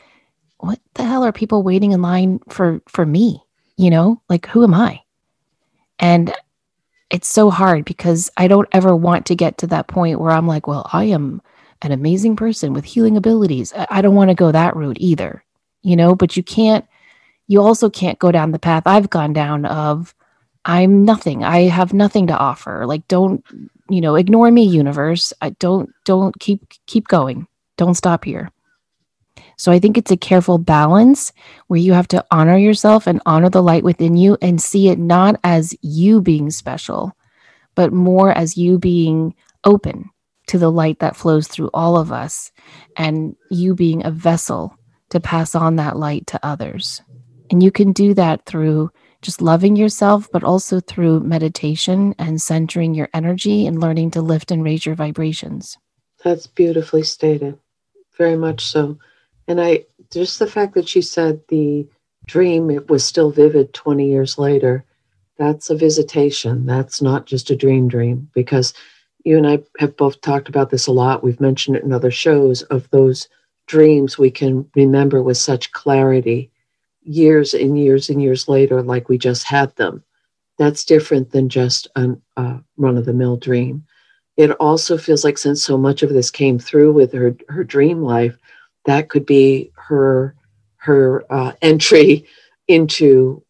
what 0.59 0.79
the 0.93 1.03
hell 1.03 1.23
are 1.23 1.31
people 1.31 1.63
waiting 1.63 1.93
in 1.93 2.01
line 2.01 2.39
for 2.49 2.81
for 2.87 3.05
me? 3.05 3.43
You 3.77 3.89
know, 3.89 4.21
like 4.29 4.45
who 4.47 4.63
am 4.63 4.73
I? 4.73 5.01
And 5.99 6.33
it's 7.09 7.27
so 7.27 7.49
hard 7.49 7.85
because 7.85 8.29
I 8.37 8.47
don't 8.47 8.69
ever 8.71 8.95
want 8.95 9.25
to 9.27 9.35
get 9.35 9.57
to 9.59 9.67
that 9.67 9.87
point 9.87 10.19
where 10.19 10.31
I'm 10.31 10.47
like, 10.47 10.67
well, 10.67 10.89
I 10.93 11.05
am 11.05 11.41
an 11.81 11.91
amazing 11.91 12.35
person 12.35 12.73
with 12.73 12.85
healing 12.85 13.17
abilities. 13.17 13.73
I 13.89 14.01
don't 14.01 14.15
want 14.15 14.29
to 14.29 14.35
go 14.35 14.51
that 14.51 14.75
route 14.75 14.97
either, 14.99 15.43
you 15.81 15.95
know, 15.95 16.13
but 16.13 16.37
you 16.37 16.43
can't, 16.43 16.85
you 17.47 17.61
also 17.61 17.89
can't 17.89 18.19
go 18.19 18.31
down 18.31 18.51
the 18.51 18.59
path 18.59 18.83
I've 18.85 19.09
gone 19.09 19.33
down 19.33 19.65
of 19.65 20.13
I'm 20.65 21.05
nothing. 21.05 21.43
I 21.43 21.61
have 21.61 21.93
nothing 21.93 22.27
to 22.27 22.37
offer. 22.37 22.85
Like, 22.85 23.07
don't 23.07 23.43
you 23.89 24.01
know 24.01 24.15
ignore 24.15 24.51
me 24.51 24.63
universe. 24.63 25.33
I 25.41 25.51
don't 25.51 25.89
don't 26.05 26.37
keep 26.39 26.61
keep 26.85 27.07
going. 27.07 27.47
Don't 27.77 27.95
stop 27.95 28.25
here. 28.25 28.49
So 29.57 29.71
i 29.71 29.79
think 29.79 29.97
it's 29.97 30.11
a 30.11 30.17
careful 30.17 30.57
balance 30.57 31.33
where 31.67 31.79
you 31.79 31.93
have 31.93 32.07
to 32.09 32.25
honor 32.31 32.57
yourself 32.57 33.07
and 33.07 33.21
honor 33.25 33.49
the 33.49 33.63
light 33.63 33.83
within 33.83 34.15
you 34.15 34.37
and 34.41 34.61
see 34.61 34.87
it 34.87 34.99
not 34.99 35.39
as 35.43 35.75
you 35.81 36.21
being 36.21 36.49
special 36.49 37.13
but 37.75 37.93
more 37.93 38.31
as 38.31 38.57
you 38.57 38.77
being 38.79 39.35
open 39.63 40.09
to 40.47 40.57
the 40.57 40.71
light 40.71 40.99
that 40.99 41.15
flows 41.15 41.47
through 41.47 41.69
all 41.73 41.95
of 41.95 42.11
us 42.11 42.51
and 42.97 43.35
you 43.51 43.75
being 43.75 44.05
a 44.05 44.11
vessel 44.11 44.75
to 45.09 45.19
pass 45.19 45.55
on 45.55 45.75
that 45.75 45.95
light 45.95 46.27
to 46.27 46.39
others. 46.43 47.01
And 47.51 47.61
you 47.61 47.71
can 47.71 47.93
do 47.93 48.13
that 48.15 48.45
through 48.45 48.91
just 49.21 49.41
loving 49.41 49.75
yourself, 49.75 50.29
but 50.31 50.43
also 50.43 50.79
through 50.79 51.19
meditation 51.21 52.15
and 52.17 52.41
centering 52.41 52.93
your 52.93 53.09
energy 53.13 53.67
and 53.67 53.79
learning 53.79 54.11
to 54.11 54.21
lift 54.21 54.51
and 54.51 54.63
raise 54.63 54.85
your 54.85 54.95
vibrations. 54.95 55.77
That's 56.23 56.47
beautifully 56.47 57.03
stated. 57.03 57.57
Very 58.17 58.35
much 58.35 58.65
so. 58.65 58.97
And 59.47 59.59
I 59.59 59.85
just 60.11 60.39
the 60.39 60.47
fact 60.47 60.73
that 60.75 60.87
she 60.87 61.01
said 61.01 61.41
the 61.47 61.87
dream 62.25 62.69
it 62.69 62.89
was 62.89 63.03
still 63.03 63.31
vivid 63.31 63.73
20 63.73 64.07
years 64.07 64.37
later, 64.37 64.85
that's 65.37 65.69
a 65.69 65.75
visitation. 65.75 66.65
That's 66.65 67.01
not 67.01 67.25
just 67.25 67.49
a 67.49 67.55
dream 67.55 67.87
dream 67.87 68.29
because 68.33 68.73
you 69.25 69.37
and 69.37 69.47
I 69.47 69.59
have 69.79 69.97
both 69.97 70.21
talked 70.21 70.49
about 70.49 70.69
this 70.69 70.87
a 70.87 70.91
lot. 70.91 71.23
We've 71.23 71.39
mentioned 71.39 71.77
it 71.77 71.83
in 71.83 71.91
other 71.91 72.11
shows 72.11 72.61
of 72.63 72.89
those 72.91 73.27
dreams 73.67 74.17
we 74.17 74.31
can 74.31 74.69
remember 74.75 75.21
with 75.21 75.37
such 75.37 75.71
clarity 75.71 76.51
years 77.09 77.55
and 77.55 77.77
years 77.77 78.09
and 78.09 78.21
years 78.21 78.47
later, 78.47 78.83
like 78.83 79.09
we 79.09 79.17
just 79.17 79.43
had 79.43 79.75
them. 79.75 80.03
That's 80.59 80.85
different 80.85 81.31
than 81.31 81.49
just 81.49 81.87
a 81.95 82.15
uh, 82.37 82.59
run 82.77 82.97
of 82.97 83.05
the 83.05 83.13
mill 83.13 83.37
dream. 83.37 83.83
It 84.37 84.51
also 84.51 84.97
feels 84.97 85.23
like 85.23 85.37
since 85.37 85.63
so 85.63 85.77
much 85.77 86.03
of 86.03 86.11
this 86.11 86.29
came 86.29 86.59
through 86.59 86.93
with 86.93 87.11
her 87.13 87.35
her 87.49 87.63
dream 87.63 88.03
life, 88.03 88.37
that 88.85 89.09
could 89.09 89.25
be 89.25 89.71
her 89.75 90.35
her 90.77 91.25
uh, 91.31 91.53
entry 91.61 92.25
into 92.67 93.43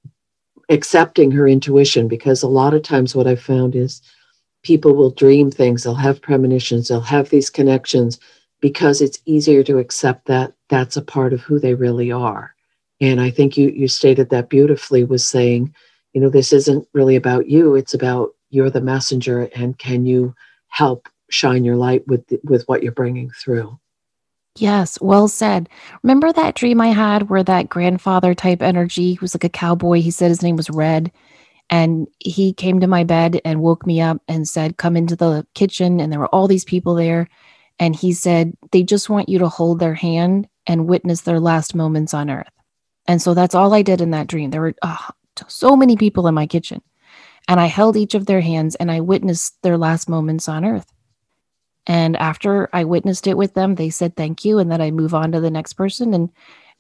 accepting 0.70 1.30
her 1.32 1.48
intuition. 1.48 2.08
Because 2.08 2.42
a 2.44 2.48
lot 2.48 2.74
of 2.74 2.82
times, 2.82 3.14
what 3.14 3.28
I've 3.28 3.42
found 3.42 3.76
is 3.76 4.02
people 4.64 4.96
will 4.96 5.12
dream 5.12 5.52
things, 5.52 5.84
they'll 5.84 5.96
have 5.96 6.22
premonitions, 6.22 6.88
they'll 6.88 7.02
have 7.02 7.30
these 7.30 7.50
connections 7.50 8.20
because 8.62 9.02
it's 9.02 9.20
easier 9.26 9.64
to 9.64 9.80
accept 9.80 10.26
that 10.28 10.54
that's 10.70 10.98
a 10.98 11.02
part 11.02 11.34
of 11.34 11.42
who 11.42 11.60
they 11.60 11.74
really 11.74 12.12
are. 12.12 12.56
And 13.02 13.22
I 13.22 13.30
think 13.30 13.58
you 13.58 13.70
you 13.70 13.88
stated 13.88 14.30
that 14.30 14.50
beautifully 14.50 15.04
was 15.04 15.26
saying, 15.26 15.74
you 16.14 16.22
know, 16.22 16.30
this 16.30 16.52
isn't 16.52 16.88
really 16.94 17.16
about 17.16 17.48
you. 17.48 17.76
It's 17.76 17.94
about 17.94 18.32
you're 18.50 18.70
the 18.70 18.82
messenger, 18.82 19.50
and 19.56 19.78
can 19.78 20.06
you 20.06 20.36
help 20.68 21.08
shine 21.30 21.64
your 21.64 21.76
light 21.76 22.08
with 22.08 22.26
with 22.44 22.68
what 22.68 22.84
you're 22.84 22.92
bringing 22.92 23.32
through? 23.32 23.80
Yes, 24.58 25.00
well 25.02 25.28
said. 25.28 25.70
Remember 26.04 26.34
that 26.34 26.56
dream 26.56 26.82
I 26.82 26.88
had 26.88 27.30
where 27.30 27.44
that 27.44 27.70
grandfather 27.70 28.34
type 28.34 28.62
energy 28.62 29.18
was 29.22 29.34
like 29.34 29.46
a 29.46 29.50
cowboy. 29.50 30.02
He 30.02 30.12
said 30.12 30.30
his 30.30 30.44
name 30.44 30.58
was 30.58 30.70
Red. 30.70 31.12
And 31.70 32.08
he 32.18 32.52
came 32.54 32.80
to 32.80 32.88
my 32.88 33.04
bed 33.04 33.40
and 33.46 33.62
woke 33.62 33.86
me 33.86 34.02
up 34.02 34.22
and 34.28 34.48
said, 34.48 34.78
Come 34.78 34.98
into 34.98 35.16
the 35.16 35.46
kitchen. 35.54 36.00
And 36.00 36.12
there 36.12 36.20
were 36.20 36.28
all 36.28 36.48
these 36.48 36.66
people 36.66 36.96
there. 36.96 37.30
And 37.78 37.96
he 37.96 38.12
said, 38.12 38.54
They 38.72 38.84
just 38.84 39.10
want 39.10 39.30
you 39.30 39.40
to 39.40 39.48
hold 39.48 39.80
their 39.80 39.94
hand 39.94 40.48
and 40.66 40.88
witness 40.88 41.22
their 41.22 41.40
last 41.40 41.76
moments 41.76 42.14
on 42.14 42.30
earth. 42.30 42.50
And 43.10 43.20
so 43.20 43.34
that's 43.34 43.56
all 43.56 43.74
I 43.74 43.82
did 43.82 44.02
in 44.02 44.12
that 44.12 44.28
dream. 44.28 44.52
There 44.52 44.62
were 44.62 44.76
uh, 44.84 44.96
so 45.48 45.76
many 45.76 45.98
people 45.98 46.28
in 46.28 46.36
my 46.36 46.46
kitchen. 46.46 46.84
And 47.48 47.60
I 47.60 47.66
held 47.66 47.98
each 47.98 48.14
of 48.14 48.28
their 48.28 48.40
hands 48.40 48.76
and 48.76 48.92
I 48.92 49.00
witnessed 49.00 49.60
their 49.64 49.80
last 49.80 50.08
moments 50.08 50.48
on 50.48 50.64
earth. 50.64 50.86
And 51.88 52.16
after 52.18 52.70
I 52.72 52.84
witnessed 52.84 53.26
it 53.26 53.36
with 53.36 53.56
them, 53.56 53.74
they 53.74 53.90
said 53.90 54.16
thank 54.16 54.46
you. 54.46 54.60
And 54.60 54.72
then 54.72 54.80
I 54.80 54.92
move 54.92 55.16
on 55.16 55.32
to 55.32 55.42
the 55.42 55.50
next 55.50 55.74
person. 55.74 56.14
And 56.14 56.30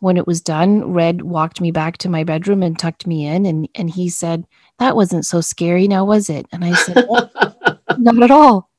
when 0.02 0.18
it 0.18 0.28
was 0.28 0.40
done, 0.40 0.94
Red 0.94 1.24
walked 1.24 1.62
me 1.62 1.72
back 1.72 1.98
to 1.98 2.10
my 2.10 2.24
bedroom 2.24 2.62
and 2.62 2.78
tucked 2.78 3.08
me 3.08 3.26
in. 3.26 3.48
And, 3.48 3.68
and 3.74 3.90
he 3.90 4.08
said, 4.08 4.46
That 4.78 4.96
wasn't 4.96 5.26
so 5.26 5.42
scary 5.42 5.88
now, 5.88 6.06
was 6.06 6.30
it? 6.30 6.46
And 6.52 6.64
I 6.64 6.74
said, 6.76 7.08
Not 7.98 8.22
at 8.22 8.30
all. 8.30 8.70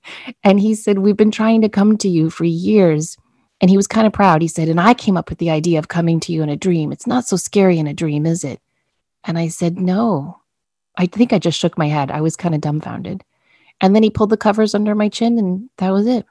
And 0.44 0.60
he 0.60 0.76
said, 0.76 1.00
We've 1.00 1.16
been 1.16 1.32
trying 1.32 1.62
to 1.62 1.68
come 1.68 1.98
to 1.98 2.08
you 2.08 2.30
for 2.30 2.44
years. 2.44 3.16
And 3.60 3.70
he 3.70 3.76
was 3.76 3.86
kind 3.86 4.06
of 4.06 4.12
proud. 4.12 4.42
He 4.42 4.48
said, 4.48 4.68
And 4.68 4.80
I 4.80 4.94
came 4.94 5.16
up 5.16 5.28
with 5.28 5.38
the 5.38 5.50
idea 5.50 5.78
of 5.78 5.88
coming 5.88 6.18
to 6.20 6.32
you 6.32 6.42
in 6.42 6.48
a 6.48 6.56
dream. 6.56 6.92
It's 6.92 7.06
not 7.06 7.26
so 7.26 7.36
scary 7.36 7.78
in 7.78 7.86
a 7.86 7.94
dream, 7.94 8.26
is 8.26 8.44
it? 8.44 8.60
And 9.24 9.38
I 9.38 9.48
said, 9.48 9.78
No. 9.78 10.40
I 10.96 11.06
think 11.06 11.32
I 11.32 11.38
just 11.38 11.58
shook 11.58 11.78
my 11.78 11.86
head. 11.86 12.10
I 12.10 12.20
was 12.20 12.36
kind 12.36 12.54
of 12.54 12.60
dumbfounded. 12.60 13.22
And 13.80 13.94
then 13.94 14.02
he 14.02 14.10
pulled 14.10 14.30
the 14.30 14.36
covers 14.36 14.74
under 14.74 14.94
my 14.94 15.08
chin, 15.08 15.38
and 15.38 15.70
that 15.78 15.90
was 15.90 16.06
it. 16.06 16.26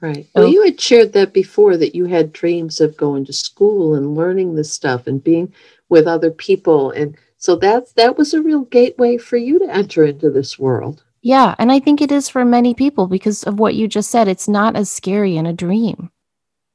Right. 0.00 0.26
Well, 0.34 0.48
you 0.48 0.64
had 0.64 0.80
shared 0.80 1.12
that 1.12 1.32
before 1.32 1.76
that 1.76 1.94
you 1.94 2.06
had 2.06 2.32
dreams 2.32 2.80
of 2.80 2.96
going 2.96 3.24
to 3.26 3.32
school 3.32 3.94
and 3.94 4.16
learning 4.16 4.56
this 4.56 4.72
stuff 4.72 5.06
and 5.06 5.22
being 5.22 5.54
with 5.88 6.08
other 6.08 6.32
people. 6.32 6.90
And 6.90 7.16
so 7.36 7.54
that's 7.54 7.92
that 7.92 8.18
was 8.18 8.34
a 8.34 8.42
real 8.42 8.62
gateway 8.62 9.16
for 9.16 9.36
you 9.36 9.60
to 9.60 9.72
enter 9.72 10.04
into 10.04 10.28
this 10.28 10.58
world. 10.58 11.04
Yeah. 11.22 11.54
And 11.56 11.70
I 11.70 11.78
think 11.78 12.00
it 12.00 12.10
is 12.10 12.28
for 12.28 12.44
many 12.44 12.74
people 12.74 13.06
because 13.06 13.44
of 13.44 13.60
what 13.60 13.76
you 13.76 13.86
just 13.86 14.10
said. 14.10 14.26
It's 14.26 14.48
not 14.48 14.74
as 14.74 14.90
scary 14.90 15.36
in 15.36 15.46
a 15.46 15.52
dream. 15.52 16.10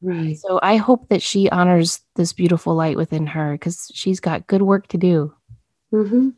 Right. 0.01 0.37
So 0.37 0.59
I 0.61 0.75
hope 0.75 1.09
that 1.09 1.21
she 1.21 1.49
honors 1.49 2.01
this 2.15 2.33
beautiful 2.33 2.75
light 2.75 2.97
within 2.97 3.25
her 3.27 3.53
because 3.53 3.91
she's 3.93 4.19
got 4.19 4.47
good 4.47 4.61
work 4.61 4.87
to 4.89 4.97
do. 4.97 5.33
Mm-hmm. 5.91 6.29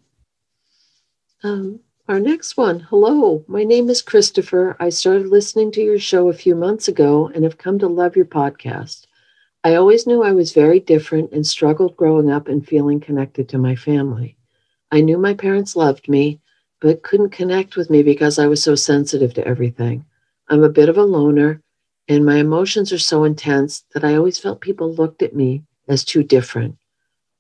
Um, 1.43 1.80
our 2.07 2.20
next 2.20 2.57
one. 2.57 2.80
Hello, 2.80 3.43
my 3.47 3.64
name 3.64 3.89
is 3.89 4.01
Christopher. 4.01 4.76
I 4.80 4.89
started 4.89 5.28
listening 5.28 5.72
to 5.74 5.82
your 5.82 5.99
show 5.99 6.30
a 6.30 6.34
few 6.34 6.55
months 6.55 6.88
ago 6.88 7.30
and 7.34 7.43
have 7.43 7.57
come 7.57 7.80
to 7.80 7.88
love 7.88 8.16
your 8.16 8.26
podcast. 8.26 9.05
I 9.64 9.76
always 9.76 10.07
knew 10.07 10.24
I 10.24 10.32
was 10.32 10.53
very 10.53 10.80
different 10.80 11.34
and 11.34 11.45
struggled 11.45 11.97
growing 11.97 12.32
up 12.32 12.47
and 12.47 12.66
feeling 12.66 12.99
connected 12.99 13.49
to 13.49 13.57
my 13.57 13.76
family. 13.76 14.38
I 14.91 15.01
knew 15.01 15.18
my 15.18 15.34
parents 15.34 15.76
loved 15.76 16.07
me, 16.07 16.39
but 16.80 17.03
couldn't 17.03 17.32
connect 17.32 17.76
with 17.76 17.89
me 17.89 18.03
because 18.03 18.39
I 18.39 18.47
was 18.47 18.64
so 18.64 18.76
sensitive 18.76 19.34
to 19.34 19.45
everything. 19.45 20.05
I'm 20.47 20.64
a 20.64 20.70
bit 20.70 20.89
of 20.89 20.97
a 20.97 21.03
loner, 21.03 21.62
and 22.10 22.26
my 22.26 22.38
emotions 22.38 22.91
are 22.91 22.97
so 22.97 23.24
intense 23.24 23.86
that 23.93 24.03
I 24.03 24.16
always 24.16 24.39
felt 24.39 24.62
people 24.62 24.91
looked 24.91 25.22
at 25.22 25.36
me 25.36 25.64
as 25.88 26.03
too 26.03 26.24
different. 26.24 26.76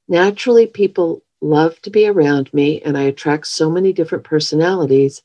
Naturally, 0.07 0.67
people 0.67 1.23
love 1.41 1.81
to 1.81 1.89
be 1.89 2.07
around 2.07 2.53
me, 2.53 2.79
and 2.81 2.95
I 2.95 3.03
attract 3.03 3.47
so 3.47 3.71
many 3.71 3.91
different 3.91 4.23
personalities 4.23 5.23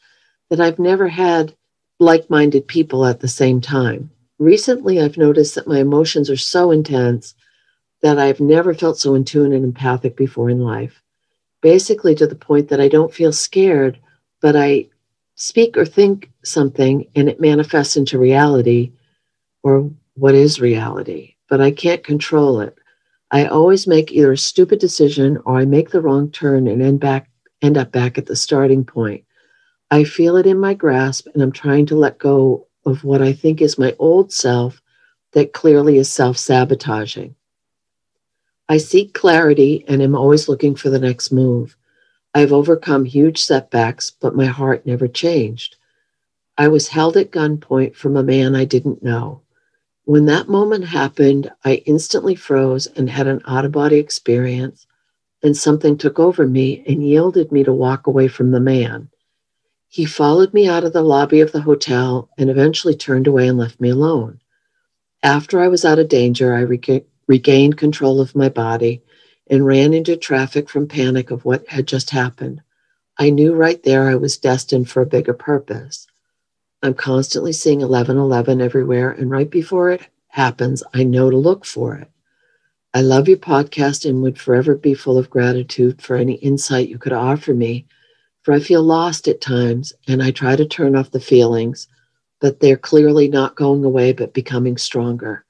that 0.49 0.61
I've 0.61 0.79
never 0.79 1.09
had 1.09 1.55
like 2.01 2.31
minded 2.31 2.67
people 2.67 3.05
at 3.05 3.21
the 3.21 3.29
same 3.29 3.61
time. 3.61 4.11
Recently, 4.39 5.01
I've 5.01 5.19
noticed 5.19 5.55
that 5.57 5.69
my 5.69 5.79
emotions 5.79 6.31
are 6.31 6.37
so 6.37 6.71
intense 6.71 7.35
that 8.01 8.19
I've 8.19 8.41
never 8.41 8.73
felt 8.73 8.99
so 8.99 9.15
in 9.15 9.25
tune 9.25 9.53
and 9.53 9.65
empathic 9.65 10.17
before 10.17 10.49
in 10.49 10.61
life. 10.61 11.03
Basically, 11.61 12.15
to 12.15 12.27
the 12.27 12.35
point 12.35 12.69
that 12.69 12.81
I 12.81 12.89
don't 12.89 13.13
feel 13.13 13.33
scared, 13.33 13.99
but 14.41 14.57
I 14.57 14.89
speak 15.35 15.77
or 15.77 15.85
think 15.85 16.31
something 16.45 17.07
and 17.15 17.29
it 17.29 17.41
manifests 17.41 17.97
into 17.97 18.19
reality 18.19 18.93
or 19.65 19.91
what 20.15 20.37
is 20.37 20.61
reality, 20.61 21.35
but 21.49 21.61
I 21.61 21.73
can't 21.73 22.05
control 22.05 22.61
it. 22.61 22.79
I 23.33 23.47
always 23.47 23.89
make 23.89 24.13
either 24.13 24.33
a 24.33 24.39
stupid 24.39 24.79
decision 24.79 25.39
or 25.45 25.59
I 25.59 25.65
make 25.65 25.91
the 25.91 26.01
wrong 26.01 26.31
turn 26.31 26.69
and 26.69 26.81
end 26.81 27.01
back 27.01 27.29
end 27.63 27.79
up 27.79 27.91
back 27.91 28.19
at 28.19 28.27
the 28.27 28.37
starting 28.37 28.85
point. 28.85 29.25
I 29.91 30.05
feel 30.05 30.37
it 30.37 30.47
in 30.47 30.59
my 30.59 30.75
grasp 30.75 31.27
and 31.33 31.43
I'm 31.43 31.51
trying 31.51 31.87
to 31.87 31.97
let 31.97 32.19
go 32.19 32.69
of 32.85 33.03
what 33.03 33.23
I 33.23 33.33
think 33.33 33.63
is 33.63 33.79
my 33.79 33.97
old 33.99 34.33
self 34.33 34.83
that 35.33 35.55
clearly 35.55 35.97
is 35.97 36.13
self-sabotaging. 36.13 37.35
I 38.69 38.77
seek 38.77 39.15
clarity 39.15 39.85
and 39.89 40.03
am 40.03 40.15
always 40.15 40.49
looking 40.49 40.77
for 40.77 40.91
the 40.91 40.99
next 40.99 41.33
move. 41.33 41.77
I've 42.35 42.53
overcome 42.53 43.05
huge 43.05 43.43
setbacks, 43.43 44.11
but 44.11 44.37
my 44.37 44.47
heart 44.47 44.85
never 44.85 45.09
changed. 45.09 45.77
I 46.59 46.69
was 46.69 46.89
held 46.89 47.17
at 47.17 47.31
gunpoint 47.31 47.97
from 47.97 48.17
a 48.17 48.23
man 48.23 48.55
I 48.55 48.65
didn't 48.65 49.03
know. 49.03 49.44
When 50.07 50.27
that 50.27 50.49
moment 50.49 50.85
happened, 50.85 51.51
I 51.65 51.77
instantly 51.87 52.35
froze 52.35 52.87
and 52.89 53.09
had 53.09 53.27
an 53.27 53.41
out 53.47 53.65
of 53.65 53.73
body 53.73 53.97
experience, 53.97 54.87
and 55.43 55.57
something 55.57 55.97
took 55.97 56.19
over 56.19 56.47
me 56.47 56.85
and 56.87 57.07
yielded 57.07 57.51
me 57.51 57.65
to 57.65 57.73
walk 57.73 58.07
away 58.07 58.29
from 58.29 58.51
the 58.51 58.61
man. 58.61 59.09
He 59.89 60.05
followed 60.05 60.53
me 60.53 60.69
out 60.69 60.85
of 60.85 60.93
the 60.93 61.03
lobby 61.03 61.41
of 61.41 61.53
the 61.53 61.63
hotel 61.63 62.29
and 62.37 62.51
eventually 62.51 62.95
turned 62.95 63.27
away 63.27 63.49
and 63.49 63.57
left 63.57 63.81
me 63.81 63.89
alone. 63.91 64.41
After 65.23 65.61
I 65.61 65.69
was 65.69 65.87
out 65.87 65.99
of 65.99 66.09
danger, 66.09 66.53
I 66.53 66.61
rega- 66.61 67.05
regained 67.27 67.79
control 67.79 68.21
of 68.21 68.37
my 68.37 68.51
body 68.51 69.03
and 69.49 69.65
ran 69.65 69.95
into 69.95 70.17
traffic 70.17 70.69
from 70.69 70.87
panic 70.87 71.31
of 71.31 71.47
what 71.47 71.67
had 71.69 71.87
just 71.87 72.11
happened. 72.11 72.61
I 73.19 73.31
knew 73.31 73.55
right 73.55 73.83
there 73.83 74.09
I 74.09 74.17
was 74.17 74.37
destined 74.37 74.91
for 74.91 75.01
a 75.01 75.07
bigger 75.07 75.33
purpose. 75.33 76.07
I'm 76.85 76.93
constantly 76.93 77.55
seeing 77.55 77.79
1111 77.79 78.61
everywhere. 78.61 79.13
And 79.13 79.31
right 79.31 79.49
before 79.49 79.89
it 79.89 80.07
happens, 80.29 80.83
I 80.93 81.03
know 81.03 81.31
to 81.31 81.37
look 81.37 81.65
for 81.65 81.95
it. 81.95 82.11
I 82.93 83.01
love 83.01 83.27
your 83.27 83.39
podcast 83.39 84.07
and 84.07 84.21
would 84.21 84.39
forever 84.39 84.77
be 84.77 84.93
full 84.93 85.17
of 85.17 85.31
gratitude 85.31 86.03
for 86.03 86.15
any 86.15 86.35
insight 86.35 86.91
you 86.91 86.99
could 86.99 87.15
offer 87.15 87.55
me, 87.55 87.87
for 88.43 88.53
I 88.53 88.61
feel 88.61 88.83
lost 88.83 89.29
at 89.29 89.41
times 89.41 89.95
and 90.09 90.23
I 90.23 90.31
try 90.31 90.57
to 90.57 90.67
turn 90.67 90.95
off 90.95 91.11
the 91.11 91.21
feelings, 91.21 91.89
but 92.39 92.61
they're 92.61 92.77
clearly 92.77 93.29
not 93.29 93.57
going 93.57 93.83
away 93.83 94.13
but 94.13 94.35
becoming 94.35 94.77
stronger. 94.77 95.47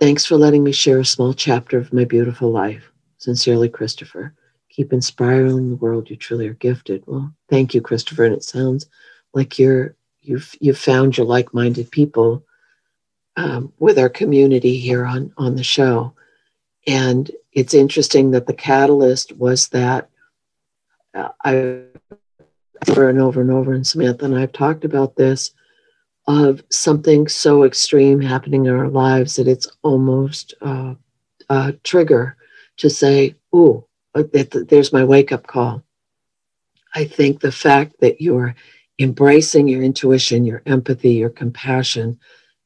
Thanks 0.00 0.24
for 0.24 0.36
letting 0.36 0.64
me 0.64 0.72
share 0.72 1.00
a 1.00 1.04
small 1.04 1.34
chapter 1.34 1.76
of 1.76 1.92
my 1.92 2.06
beautiful 2.06 2.50
life. 2.50 2.90
Sincerely, 3.18 3.68
Christopher. 3.68 4.32
Keep 4.70 4.94
inspiring 4.94 5.68
the 5.68 5.76
world. 5.76 6.08
You 6.08 6.16
truly 6.16 6.48
are 6.48 6.54
gifted. 6.54 7.04
Well, 7.06 7.34
thank 7.50 7.74
you, 7.74 7.82
Christopher. 7.82 8.24
And 8.24 8.34
it 8.34 8.42
sounds 8.42 8.86
like 9.34 9.58
you're 9.58 9.94
you've 10.22 10.54
you've 10.60 10.78
found 10.78 11.16
your 11.16 11.26
like-minded 11.26 11.90
people 11.90 12.44
um, 13.36 13.72
with 13.78 13.98
our 13.98 14.08
community 14.08 14.78
here 14.78 15.04
on 15.04 15.32
on 15.36 15.56
the 15.56 15.64
show. 15.64 16.14
And 16.86 17.30
it's 17.52 17.74
interesting 17.74 18.30
that 18.32 18.46
the 18.46 18.54
catalyst 18.54 19.36
was 19.36 19.68
that 19.68 20.08
uh, 21.14 21.28
i 21.44 21.82
over 22.88 23.08
and 23.08 23.20
over 23.20 23.40
and 23.40 23.50
over 23.50 23.72
and 23.72 23.86
samantha 23.86 24.24
and 24.24 24.36
i've 24.36 24.50
talked 24.50 24.84
about 24.84 25.14
this 25.14 25.52
of 26.26 26.64
something 26.70 27.28
so 27.28 27.62
extreme 27.62 28.20
happening 28.20 28.66
in 28.66 28.74
our 28.74 28.88
lives 28.88 29.36
that 29.36 29.46
it's 29.46 29.68
almost 29.82 30.54
uh, 30.62 30.94
a 31.48 31.72
trigger 31.84 32.36
to 32.76 32.90
say 32.90 33.36
oh 33.52 33.86
there's 34.14 34.92
my 34.92 35.04
wake-up 35.04 35.46
call. 35.46 35.82
I 36.94 37.04
think 37.04 37.40
the 37.40 37.52
fact 37.52 38.00
that 38.00 38.20
you're 38.20 38.54
embracing 39.02 39.68
your 39.68 39.82
intuition, 39.82 40.44
your 40.44 40.62
empathy, 40.66 41.12
your 41.12 41.30
compassion, 41.30 42.18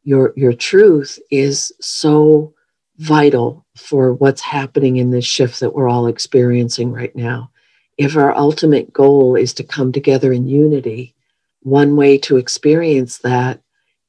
your, 0.04 0.32
your 0.36 0.52
truth 0.52 1.18
is 1.30 1.72
so 1.80 2.54
vital 2.98 3.66
for 3.76 4.12
what's 4.14 4.40
happening 4.40 4.96
in 4.96 5.10
this 5.10 5.24
shift 5.24 5.60
that 5.60 5.74
we're 5.74 5.88
all 5.88 6.06
experiencing 6.06 6.92
right 6.92 7.14
now. 7.16 7.50
If 7.98 8.16
our 8.16 8.34
ultimate 8.34 8.92
goal 8.92 9.36
is 9.36 9.54
to 9.54 9.64
come 9.64 9.92
together 9.92 10.32
in 10.32 10.46
unity, 10.46 11.14
one 11.60 11.96
way 11.96 12.18
to 12.18 12.36
experience 12.36 13.18
that 13.18 13.60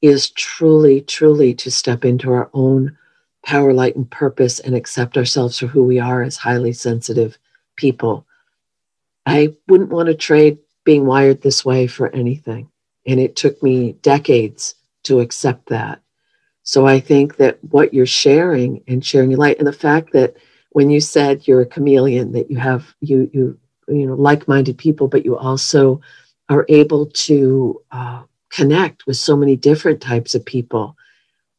is 0.01 0.30
truly, 0.32 1.01
truly 1.01 1.53
to 1.55 1.71
step 1.71 2.05
into 2.05 2.32
our 2.32 2.49
own 2.53 2.97
power, 3.43 3.73
light, 3.73 3.95
and 3.95 4.09
purpose 4.11 4.59
and 4.59 4.75
accept 4.75 5.17
ourselves 5.17 5.57
for 5.57 5.67
who 5.67 5.84
we 5.84 5.99
are 5.99 6.21
as 6.21 6.36
highly 6.38 6.73
sensitive 6.73 7.38
people. 7.75 8.25
I 9.25 9.55
wouldn't 9.67 9.89
want 9.89 10.07
to 10.07 10.15
trade 10.15 10.59
being 10.88 11.05
wired 11.05 11.41
this 11.41 11.65
way 11.65 11.85
for 11.85 12.07
anything. 12.15 12.69
And 13.05 13.19
it 13.19 13.35
took 13.35 13.61
me 13.61 13.91
decades 14.01 14.73
to 15.03 15.19
accept 15.19 15.67
that. 15.67 15.99
So 16.63 16.88
I 16.88 17.01
think 17.01 17.35
that 17.38 17.61
what 17.61 17.93
you're 17.93 18.05
sharing 18.05 18.81
and 18.88 19.05
sharing 19.05 19.31
your 19.31 19.39
light, 19.39 19.57
and 19.57 19.67
the 19.67 19.73
fact 19.73 20.13
that 20.13 20.38
when 20.71 20.89
you 20.89 21.01
said 21.01 21.45
you're 21.45 21.59
a 21.59 21.65
chameleon, 21.65 22.31
that 22.31 22.49
you 22.49 22.57
have 22.57 22.95
you 23.01 23.29
you 23.33 23.59
you 23.89 24.07
know 24.07 24.15
like-minded 24.15 24.77
people, 24.77 25.09
but 25.09 25.25
you 25.25 25.38
also 25.38 25.99
are 26.47 26.65
able 26.69 27.07
to 27.27 27.81
uh, 27.91 28.23
connect 28.49 29.05
with 29.07 29.17
so 29.17 29.35
many 29.35 29.57
different 29.57 30.01
types 30.01 30.35
of 30.35 30.45
people. 30.45 30.95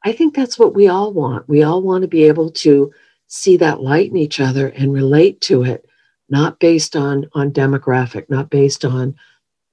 I 0.04 0.12
think 0.12 0.34
that's 0.34 0.58
what 0.58 0.74
we 0.74 0.88
all 0.88 1.12
want. 1.12 1.46
We 1.50 1.62
all 1.64 1.82
want 1.82 2.00
to 2.00 2.08
be 2.08 2.24
able 2.24 2.50
to 2.64 2.92
see 3.26 3.58
that 3.58 3.82
light 3.82 4.10
in 4.10 4.16
each 4.16 4.40
other 4.40 4.68
and 4.68 4.90
relate 4.90 5.42
to 5.42 5.64
it 5.64 5.87
not 6.28 6.58
based 6.58 6.96
on 6.96 7.26
on 7.34 7.50
demographic, 7.50 8.28
not 8.28 8.50
based 8.50 8.84
on 8.84 9.16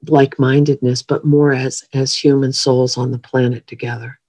like-mindedness, 0.07 1.01
but 1.01 1.25
more 1.25 1.53
as 1.53 1.83
as 1.93 2.15
human 2.15 2.53
souls 2.53 2.97
on 2.97 3.11
the 3.11 3.19
planet 3.19 3.65
together. 3.67 4.19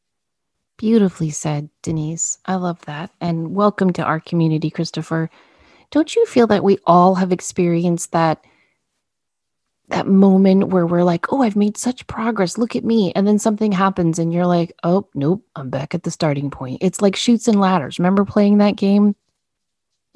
Beautifully 0.78 1.30
said, 1.30 1.70
Denise. 1.82 2.38
I 2.46 2.56
love 2.56 2.84
that. 2.84 3.10
And 3.20 3.54
welcome 3.54 3.92
to 3.94 4.02
our 4.02 4.20
community, 4.20 4.70
Christopher. 4.70 5.30
Don't 5.90 6.14
you 6.14 6.26
feel 6.26 6.46
that 6.48 6.64
we 6.64 6.78
all 6.86 7.14
have 7.14 7.32
experienced 7.32 8.12
that 8.12 8.44
that 9.88 10.08
moment 10.08 10.68
where 10.68 10.84
we're 10.84 11.04
like, 11.04 11.32
oh, 11.32 11.42
I've 11.42 11.54
made 11.54 11.76
such 11.76 12.06
progress. 12.08 12.58
Look 12.58 12.74
at 12.74 12.84
me. 12.84 13.12
And 13.14 13.26
then 13.26 13.38
something 13.38 13.70
happens 13.70 14.18
and 14.18 14.32
you're 14.32 14.46
like, 14.46 14.72
oh, 14.82 15.08
nope, 15.14 15.46
I'm 15.54 15.70
back 15.70 15.94
at 15.94 16.02
the 16.02 16.10
starting 16.10 16.50
point. 16.50 16.78
It's 16.80 17.00
like 17.00 17.14
Chutes 17.14 17.46
and 17.46 17.60
Ladders. 17.60 17.98
Remember 18.00 18.24
playing 18.24 18.58
that 18.58 18.74
game? 18.74 19.14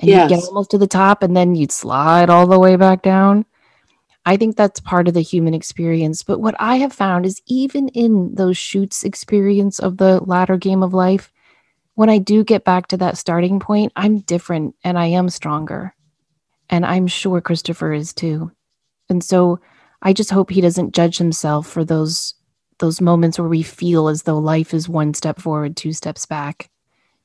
And 0.00 0.08
yes. 0.08 0.30
you 0.30 0.36
get 0.36 0.44
almost 0.44 0.70
to 0.70 0.78
the 0.78 0.86
top 0.86 1.22
and 1.22 1.36
then 1.36 1.54
you'd 1.54 1.72
slide 1.72 2.30
all 2.30 2.46
the 2.46 2.58
way 2.58 2.76
back 2.76 3.02
down. 3.02 3.44
I 4.24 4.36
think 4.36 4.56
that's 4.56 4.80
part 4.80 5.08
of 5.08 5.14
the 5.14 5.20
human 5.20 5.54
experience. 5.54 6.22
But 6.22 6.40
what 6.40 6.54
I 6.58 6.76
have 6.76 6.92
found 6.92 7.26
is 7.26 7.40
even 7.46 7.88
in 7.88 8.34
those 8.34 8.56
chutes 8.56 9.04
experience 9.04 9.78
of 9.78 9.98
the 9.98 10.22
ladder 10.24 10.56
game 10.56 10.82
of 10.82 10.94
life, 10.94 11.32
when 11.94 12.08
I 12.08 12.18
do 12.18 12.44
get 12.44 12.64
back 12.64 12.86
to 12.88 12.96
that 12.98 13.18
starting 13.18 13.60
point, 13.60 13.92
I'm 13.94 14.20
different 14.20 14.74
and 14.82 14.98
I 14.98 15.06
am 15.06 15.28
stronger. 15.28 15.94
And 16.70 16.86
I'm 16.86 17.06
sure 17.06 17.40
Christopher 17.40 17.92
is 17.92 18.12
too. 18.14 18.52
And 19.08 19.22
so 19.22 19.60
I 20.00 20.12
just 20.12 20.30
hope 20.30 20.50
he 20.50 20.60
doesn't 20.60 20.94
judge 20.94 21.18
himself 21.18 21.66
for 21.66 21.84
those 21.84 22.34
those 22.78 23.00
moments 23.02 23.38
where 23.38 23.48
we 23.48 23.62
feel 23.62 24.08
as 24.08 24.22
though 24.22 24.38
life 24.38 24.72
is 24.72 24.88
one 24.88 25.12
step 25.12 25.38
forward, 25.38 25.76
two 25.76 25.92
steps 25.92 26.24
back. 26.24 26.70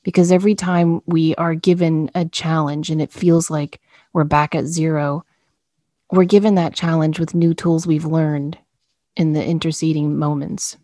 Because 0.06 0.32
every 0.32 0.54
time 0.54 1.02
we 1.08 1.34
are 1.36 1.56
given 1.56 2.12
a 2.14 2.26
challenge 2.26 2.92
and 2.92 3.02
it 3.02 3.12
feels 3.12 3.50
like 3.50 3.82
we're 4.14 4.24
back 4.24 4.54
at 4.54 4.66
zero, 4.66 5.26
we're 6.12 6.26
given 6.26 6.54
that 6.56 6.76
challenge 6.76 7.20
with 7.20 7.34
new 7.34 7.56
tools 7.56 7.88
we've 7.88 8.06
learned 8.06 8.58
in 9.18 9.34
the 9.34 9.44
interceding 9.44 10.16
moments. 10.16 10.78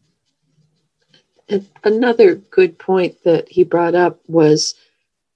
And 1.48 1.70
another 1.84 2.36
good 2.36 2.80
point 2.80 3.24
that 3.24 3.48
he 3.48 3.64
brought 3.64 3.94
up 3.94 4.20
was 4.28 4.74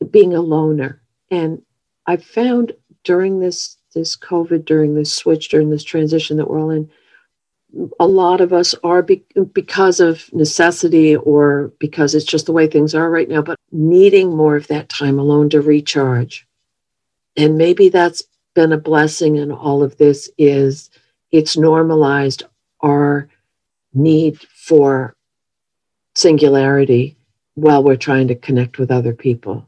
being 0.09 0.33
a 0.33 0.41
loner. 0.41 0.99
And 1.29 1.61
I 2.07 2.17
found 2.17 2.73
during 3.03 3.39
this 3.39 3.77
this 3.93 4.17
COVID, 4.17 4.65
during 4.65 4.95
this 4.95 5.13
switch, 5.13 5.47
during 5.49 5.69
this 5.69 5.83
transition 5.83 6.37
that 6.37 6.49
we're 6.49 6.59
all 6.59 6.71
in, 6.71 6.89
a 7.99 8.07
lot 8.07 8.41
of 8.41 8.53
us 8.53 8.73
are 8.83 9.01
be- 9.01 9.25
because 9.53 9.99
of 9.99 10.31
necessity 10.33 11.15
or 11.15 11.73
because 11.79 12.15
it's 12.15 12.25
just 12.25 12.45
the 12.45 12.51
way 12.51 12.67
things 12.67 12.95
are 12.95 13.09
right 13.09 13.29
now, 13.29 13.41
but 13.41 13.57
needing 13.71 14.35
more 14.35 14.55
of 14.55 14.67
that 14.67 14.89
time 14.89 15.19
alone 15.19 15.49
to 15.49 15.61
recharge. 15.61 16.47
And 17.35 17.57
maybe 17.57 17.89
that's 17.89 18.23
been 18.53 18.71
a 18.71 18.77
blessing 18.77 19.35
in 19.35 19.51
all 19.51 19.83
of 19.83 19.97
this 19.97 20.29
is 20.37 20.89
it's 21.31 21.57
normalized 21.57 22.43
our 22.81 23.27
need 23.93 24.39
for 24.39 25.15
singularity 26.15 27.17
while 27.55 27.83
we're 27.83 27.95
trying 27.95 28.27
to 28.29 28.35
connect 28.35 28.77
with 28.77 28.91
other 28.91 29.13
people. 29.13 29.67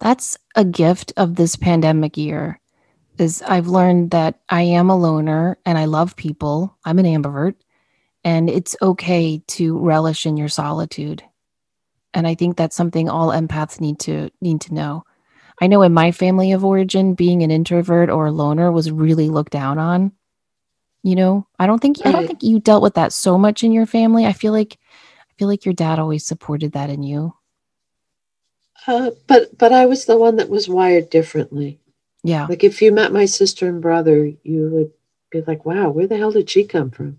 That's 0.00 0.38
a 0.56 0.64
gift 0.64 1.12
of 1.16 1.36
this 1.36 1.56
pandemic 1.56 2.16
year. 2.16 2.58
Is 3.20 3.42
I've 3.42 3.66
learned 3.66 4.12
that 4.12 4.40
I 4.48 4.62
am 4.62 4.88
a 4.88 4.96
loner 4.96 5.58
and 5.66 5.76
I 5.76 5.84
love 5.84 6.16
people. 6.16 6.76
I'm 6.86 6.98
an 6.98 7.04
ambivert 7.04 7.54
and 8.24 8.48
it's 8.48 8.76
okay 8.80 9.42
to 9.48 9.78
relish 9.78 10.24
in 10.24 10.38
your 10.38 10.48
solitude. 10.48 11.22
And 12.14 12.26
I 12.26 12.34
think 12.34 12.56
that's 12.56 12.74
something 12.74 13.08
all 13.08 13.28
empaths 13.28 13.80
need 13.80 13.98
to 14.00 14.30
need 14.40 14.62
to 14.62 14.74
know. 14.74 15.04
I 15.60 15.66
know 15.66 15.82
in 15.82 15.92
my 15.92 16.12
family 16.12 16.52
of 16.52 16.64
origin, 16.64 17.14
being 17.14 17.42
an 17.42 17.50
introvert 17.50 18.08
or 18.08 18.26
a 18.26 18.32
loner 18.32 18.72
was 18.72 18.90
really 18.90 19.28
looked 19.28 19.52
down 19.52 19.78
on. 19.78 20.12
You 21.02 21.14
know, 21.14 21.46
I 21.58 21.66
don't 21.66 21.80
think 21.80 21.98
I 22.06 22.12
don't 22.12 22.26
think 22.26 22.42
you 22.42 22.58
dealt 22.58 22.82
with 22.82 22.94
that 22.94 23.12
so 23.12 23.36
much 23.38 23.62
in 23.62 23.72
your 23.72 23.86
family. 23.86 24.26
I 24.26 24.32
feel 24.32 24.52
like 24.52 24.78
I 25.28 25.32
feel 25.38 25.48
like 25.48 25.64
your 25.64 25.74
dad 25.74 25.98
always 25.98 26.24
supported 26.24 26.72
that 26.72 26.90
in 26.90 27.02
you. 27.02 27.34
Uh, 28.86 29.10
but 29.26 29.56
but 29.58 29.72
I 29.72 29.86
was 29.86 30.06
the 30.06 30.16
one 30.16 30.36
that 30.36 30.48
was 30.48 30.68
wired 30.68 31.10
differently. 31.10 31.79
Yeah. 32.22 32.46
Like 32.46 32.64
if 32.64 32.82
you 32.82 32.92
met 32.92 33.12
my 33.12 33.24
sister 33.24 33.68
and 33.68 33.80
brother, 33.80 34.30
you 34.42 34.68
would 34.70 34.92
be 35.30 35.42
like, 35.42 35.64
"Wow, 35.64 35.90
where 35.90 36.06
the 36.06 36.16
hell 36.16 36.32
did 36.32 36.50
she 36.50 36.64
come 36.64 36.90
from?" 36.90 37.18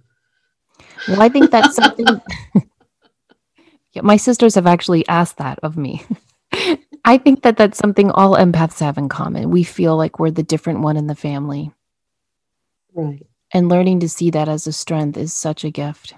Well, 1.08 1.22
I 1.22 1.30
think 1.30 1.52
that's 1.52 1.76
something. 1.76 2.22
yeah, 3.94 4.02
my 4.02 4.18
sisters 4.18 4.56
have 4.56 4.68
actually 4.68 5.08
asked 5.08 5.38
that 5.38 5.60
of 5.64 5.78
me. 5.78 6.04
I 7.06 7.18
think 7.18 7.42
that 7.42 7.58
that's 7.58 7.80
something 7.80 8.12
all 8.12 8.36
empaths 8.36 8.80
have 8.80 8.98
in 8.98 9.10
common. 9.10 9.50
We 9.50 9.64
feel 9.64 9.98
like 9.98 10.20
we're 10.20 10.32
the 10.32 10.44
different 10.44 10.82
one 10.82 10.98
in 10.98 11.08
the 11.08 11.16
family. 11.16 11.72
Right. 12.94 13.26
And 13.54 13.70
learning 13.70 14.02
to 14.02 14.10
see 14.10 14.30
that 14.30 14.48
as 14.48 14.68
a 14.68 14.72
strength 14.72 15.18
is 15.18 15.34
such 15.34 15.64
a 15.64 15.72
gift. 15.72 16.14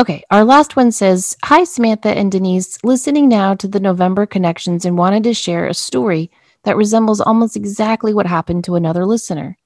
Okay, 0.00 0.24
our 0.30 0.44
last 0.44 0.74
one 0.74 0.90
says 0.90 1.36
Hi, 1.44 1.64
Samantha 1.64 2.08
and 2.08 2.32
Denise, 2.32 2.82
listening 2.82 3.28
now 3.28 3.54
to 3.54 3.68
the 3.68 3.78
November 3.78 4.26
connections 4.26 4.84
and 4.84 4.98
wanted 4.98 5.22
to 5.24 5.34
share 5.34 5.66
a 5.66 5.74
story 5.74 6.30
that 6.64 6.76
resembles 6.76 7.20
almost 7.20 7.56
exactly 7.56 8.12
what 8.12 8.26
happened 8.26 8.64
to 8.64 8.74
another 8.74 9.06
listener. 9.06 9.56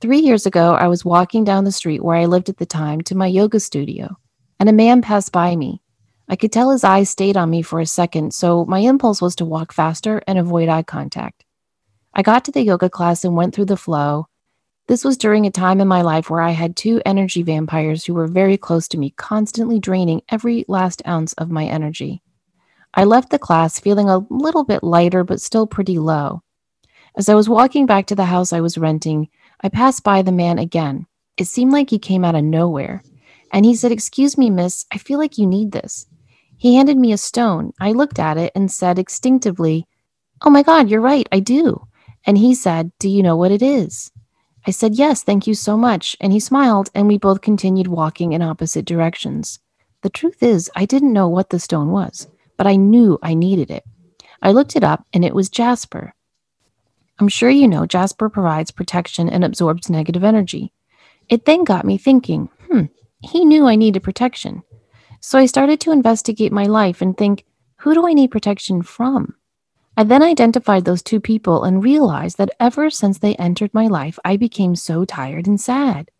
Three 0.00 0.20
years 0.20 0.46
ago, 0.46 0.74
I 0.74 0.88
was 0.88 1.04
walking 1.04 1.44
down 1.44 1.64
the 1.64 1.72
street 1.72 2.02
where 2.02 2.16
I 2.16 2.26
lived 2.26 2.48
at 2.48 2.58
the 2.58 2.66
time 2.66 3.00
to 3.02 3.14
my 3.14 3.26
yoga 3.26 3.60
studio, 3.60 4.16
and 4.58 4.68
a 4.68 4.72
man 4.72 5.02
passed 5.02 5.32
by 5.32 5.56
me. 5.56 5.82
I 6.28 6.36
could 6.36 6.52
tell 6.52 6.70
his 6.70 6.84
eyes 6.84 7.10
stayed 7.10 7.36
on 7.36 7.50
me 7.50 7.62
for 7.62 7.80
a 7.80 7.86
second, 7.86 8.32
so 8.34 8.64
my 8.64 8.78
impulse 8.78 9.20
was 9.20 9.36
to 9.36 9.44
walk 9.44 9.72
faster 9.72 10.22
and 10.26 10.38
avoid 10.38 10.68
eye 10.68 10.82
contact. 10.82 11.44
I 12.14 12.22
got 12.22 12.44
to 12.46 12.52
the 12.52 12.62
yoga 12.62 12.88
class 12.88 13.24
and 13.24 13.36
went 13.36 13.54
through 13.54 13.66
the 13.66 13.76
flow, 13.76 14.26
this 14.88 15.04
was 15.04 15.16
during 15.16 15.46
a 15.46 15.50
time 15.50 15.80
in 15.80 15.86
my 15.86 16.02
life 16.02 16.28
where 16.28 16.40
I 16.40 16.50
had 16.50 16.76
two 16.76 17.00
energy 17.06 17.42
vampires 17.42 18.04
who 18.04 18.14
were 18.14 18.26
very 18.26 18.56
close 18.56 18.88
to 18.88 18.98
me, 18.98 19.10
constantly 19.10 19.78
draining 19.78 20.22
every 20.28 20.64
last 20.66 21.00
ounce 21.06 21.32
of 21.34 21.50
my 21.50 21.64
energy. 21.64 22.20
I 22.94 23.04
left 23.04 23.30
the 23.30 23.38
class 23.38 23.80
feeling 23.80 24.08
a 24.08 24.26
little 24.28 24.64
bit 24.64 24.82
lighter, 24.82 25.24
but 25.24 25.40
still 25.40 25.66
pretty 25.66 25.98
low. 25.98 26.42
As 27.16 27.28
I 27.28 27.34
was 27.34 27.48
walking 27.48 27.86
back 27.86 28.06
to 28.06 28.14
the 28.14 28.26
house 28.26 28.52
I 28.52 28.60
was 28.60 28.78
renting, 28.78 29.28
I 29.62 29.68
passed 29.68 30.02
by 30.02 30.22
the 30.22 30.32
man 30.32 30.58
again. 30.58 31.06
It 31.36 31.46
seemed 31.46 31.72
like 31.72 31.90
he 31.90 31.98
came 31.98 32.24
out 32.24 32.34
of 32.34 32.44
nowhere. 32.44 33.02
And 33.52 33.64
he 33.64 33.74
said, 33.74 33.92
Excuse 33.92 34.36
me, 34.36 34.50
miss, 34.50 34.86
I 34.92 34.98
feel 34.98 35.18
like 35.18 35.38
you 35.38 35.46
need 35.46 35.72
this. 35.72 36.06
He 36.56 36.76
handed 36.76 36.96
me 36.96 37.12
a 37.12 37.18
stone. 37.18 37.72
I 37.80 37.92
looked 37.92 38.18
at 38.18 38.38
it 38.38 38.52
and 38.54 38.70
said 38.70 38.98
instinctively, 38.98 39.86
Oh 40.42 40.50
my 40.50 40.62
God, 40.62 40.88
you're 40.88 41.00
right, 41.00 41.28
I 41.32 41.40
do. 41.40 41.86
And 42.24 42.38
he 42.38 42.54
said, 42.54 42.92
Do 42.98 43.08
you 43.08 43.22
know 43.22 43.36
what 43.36 43.52
it 43.52 43.62
is? 43.62 44.10
I 44.66 44.70
said, 44.70 44.94
Yes, 44.94 45.22
thank 45.22 45.46
you 45.46 45.54
so 45.54 45.76
much. 45.76 46.16
And 46.20 46.32
he 46.32 46.40
smiled, 46.40 46.90
and 46.94 47.08
we 47.08 47.18
both 47.18 47.40
continued 47.40 47.88
walking 47.88 48.32
in 48.32 48.42
opposite 48.42 48.84
directions. 48.84 49.58
The 50.02 50.10
truth 50.10 50.42
is, 50.42 50.70
I 50.74 50.84
didn't 50.84 51.12
know 51.12 51.28
what 51.28 51.50
the 51.50 51.60
stone 51.60 51.90
was, 51.90 52.28
but 52.62 52.70
I 52.70 52.76
knew 52.76 53.18
I 53.20 53.34
needed 53.34 53.72
it. 53.72 53.82
I 54.40 54.52
looked 54.52 54.76
it 54.76 54.84
up, 54.84 55.04
and 55.12 55.24
it 55.24 55.34
was 55.34 55.48
jasper. 55.48 56.14
I'm 57.18 57.26
sure 57.26 57.50
you 57.50 57.66
know 57.66 57.86
jasper 57.86 58.28
provides 58.28 58.70
protection 58.70 59.28
and 59.28 59.42
absorbs 59.42 59.90
negative 59.90 60.22
energy. 60.22 60.72
It 61.28 61.44
then 61.44 61.64
got 61.64 61.84
me 61.84 61.98
thinking, 61.98 62.50
hmm, 62.70 62.84
he 63.20 63.44
knew 63.44 63.66
I 63.66 63.74
needed 63.74 64.04
protection. 64.04 64.62
So 65.18 65.40
I 65.40 65.46
started 65.46 65.80
to 65.80 65.90
investigate 65.90 66.52
my 66.52 66.62
life 66.62 67.02
and 67.02 67.18
think, 67.18 67.44
who 67.78 67.94
do 67.94 68.06
I 68.06 68.12
need 68.12 68.30
protection 68.30 68.82
from? 68.82 69.34
I 69.96 70.04
then 70.04 70.22
identified 70.22 70.84
those 70.84 71.02
two 71.02 71.18
people 71.18 71.64
and 71.64 71.82
realized 71.82 72.38
that 72.38 72.54
ever 72.60 72.90
since 72.90 73.18
they 73.18 73.34
entered 73.34 73.74
my 73.74 73.88
life, 73.88 74.20
I 74.24 74.36
became 74.36 74.76
so 74.76 75.04
tired 75.04 75.48
and 75.48 75.60
sad. 75.60 76.12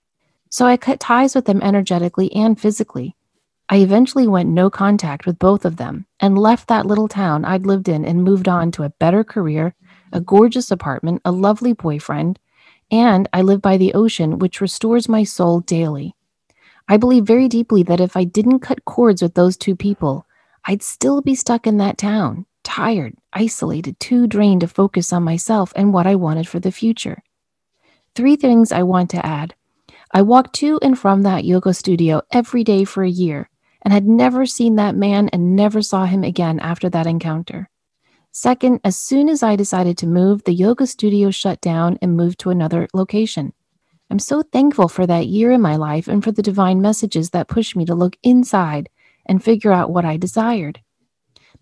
So 0.51 0.67
I 0.67 0.77
cut 0.77 0.99
ties 0.99 1.37
with 1.37 1.45
them 1.45 1.63
energetically 1.63 2.33
and 2.33 2.61
physically. 2.61 3.15
I 3.73 3.77
eventually 3.77 4.29
went 4.29 4.51
no 4.51 4.69
contact 4.69 5.25
with 5.25 5.39
both 5.39 5.65
of 5.65 5.79
them 5.79 6.05
and 6.21 6.37
left 6.37 6.69
that 6.69 6.85
little 6.85 7.09
town 7.09 7.47
I'd 7.47 7.65
lived 7.65 7.89
in 7.89 8.05
and 8.05 8.23
moved 8.23 8.47
on 8.47 8.71
to 8.73 8.83
a 8.83 8.91
better 8.91 9.25
career, 9.25 9.75
a 10.13 10.21
gorgeous 10.21 10.71
apartment, 10.71 11.23
a 11.25 11.33
lovely 11.33 11.73
boyfriend, 11.73 12.39
and 12.91 13.31
I 13.33 13.41
live 13.41 13.63
by 13.63 13.79
the 13.79 13.95
ocean, 13.95 14.39
which 14.39 14.61
restores 14.61 15.09
my 15.09 15.25
soul 15.25 15.61
daily. 15.61 16.15
I 16.87 16.99
believe 16.99 17.25
very 17.25 17.49
deeply 17.49 17.83
that 17.85 17.99
if 17.99 18.15
I 18.15 18.25
didn't 18.25 18.59
cut 18.59 18.85
cords 18.85 19.23
with 19.23 19.33
those 19.33 19.57
two 19.57 19.75
people, 19.75 20.27
I'd 20.67 20.83
still 20.83 21.23
be 21.23 21.35
stuck 21.35 21.67
in 21.67 21.79
that 21.79 21.97
town, 21.97 22.45
tired, 22.63 23.15
isolated, 23.33 23.99
too 23.99 24.27
drained 24.27 24.61
to 24.61 24.69
focus 24.69 25.15
on 25.15 25.23
myself 25.23 25.73
and 25.75 25.95
what 25.95 26.07
I 26.07 26.15
wanted 26.15 26.47
for 26.47 26.61
the 26.61 26.73
future. 26.73 27.23
Three 28.15 28.37
things 28.37 28.71
I 28.71 28.83
want 28.83 29.09
to 29.13 29.25
add. 29.25 29.55
I 30.11 30.21
walked 30.21 30.55
to 30.57 30.79
and 30.83 30.99
from 30.99 31.23
that 31.23 31.47
yoga 31.47 31.73
studio 31.73 32.21
every 32.31 32.65
day 32.65 32.85
for 32.85 33.03
a 33.03 33.09
year 33.09 33.49
and 33.83 33.93
had 33.93 34.07
never 34.07 34.47
seen 34.47 34.77
that 34.77 34.97
man 34.97 35.29
and 35.29 35.57
never 35.57 35.83
saw 35.83 36.05
him 36.05 36.25
again 36.25 36.59
after 36.61 36.89
that 36.89 37.07
encounter. 37.07 37.69
Second, 38.31 38.81
as 38.83 38.97
soon 38.97 39.29
as 39.29 39.43
I 39.43 39.57
decided 39.57 39.99
to 39.99 40.07
move, 40.07 40.45
the 40.45 40.55
yoga 40.55 40.87
studio 40.87 41.31
shut 41.31 41.61
down 41.61 41.99
and 42.01 42.17
moved 42.17 42.41
to 42.41 42.51
another 42.51 42.89
location. 42.95 43.53
I'm 44.09 44.19
so 44.19 44.43
thankful 44.43 44.89
for 44.89 45.07
that 45.07 45.27
year 45.27 45.53
in 45.53 45.61
my 45.61 45.77
life 45.77 46.09
and 46.09 46.23
for 46.23 46.33
the 46.33 46.43
divine 46.43 46.81
messages 46.81 47.31
that 47.31 47.49
pushed 47.49 47.77
me 47.77 47.85
to 47.87 47.95
look 47.95 48.17
inside 48.23 48.89
and 49.27 49.43
figure 49.43 49.73
out 49.73 49.91
what 49.91 50.05
I 50.05 50.17
desired. 50.17 50.81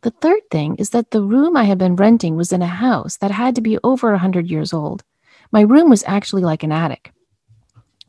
The 0.02 0.10
third 0.10 0.42
thing 0.50 0.76
is 0.76 0.90
that 0.90 1.10
the 1.10 1.22
room 1.22 1.56
I 1.56 1.64
had 1.64 1.78
been 1.78 1.96
renting 1.96 2.36
was 2.36 2.52
in 2.52 2.62
a 2.62 2.66
house 2.66 3.16
that 3.18 3.30
had 3.30 3.54
to 3.56 3.60
be 3.60 3.78
over 3.84 4.08
a 4.08 4.12
100 4.12 4.48
years 4.48 4.72
old. 4.72 5.04
My 5.52 5.60
room 5.60 5.90
was 5.90 6.04
actually 6.06 6.42
like 6.42 6.62
an 6.62 6.72
attic. 6.72 7.12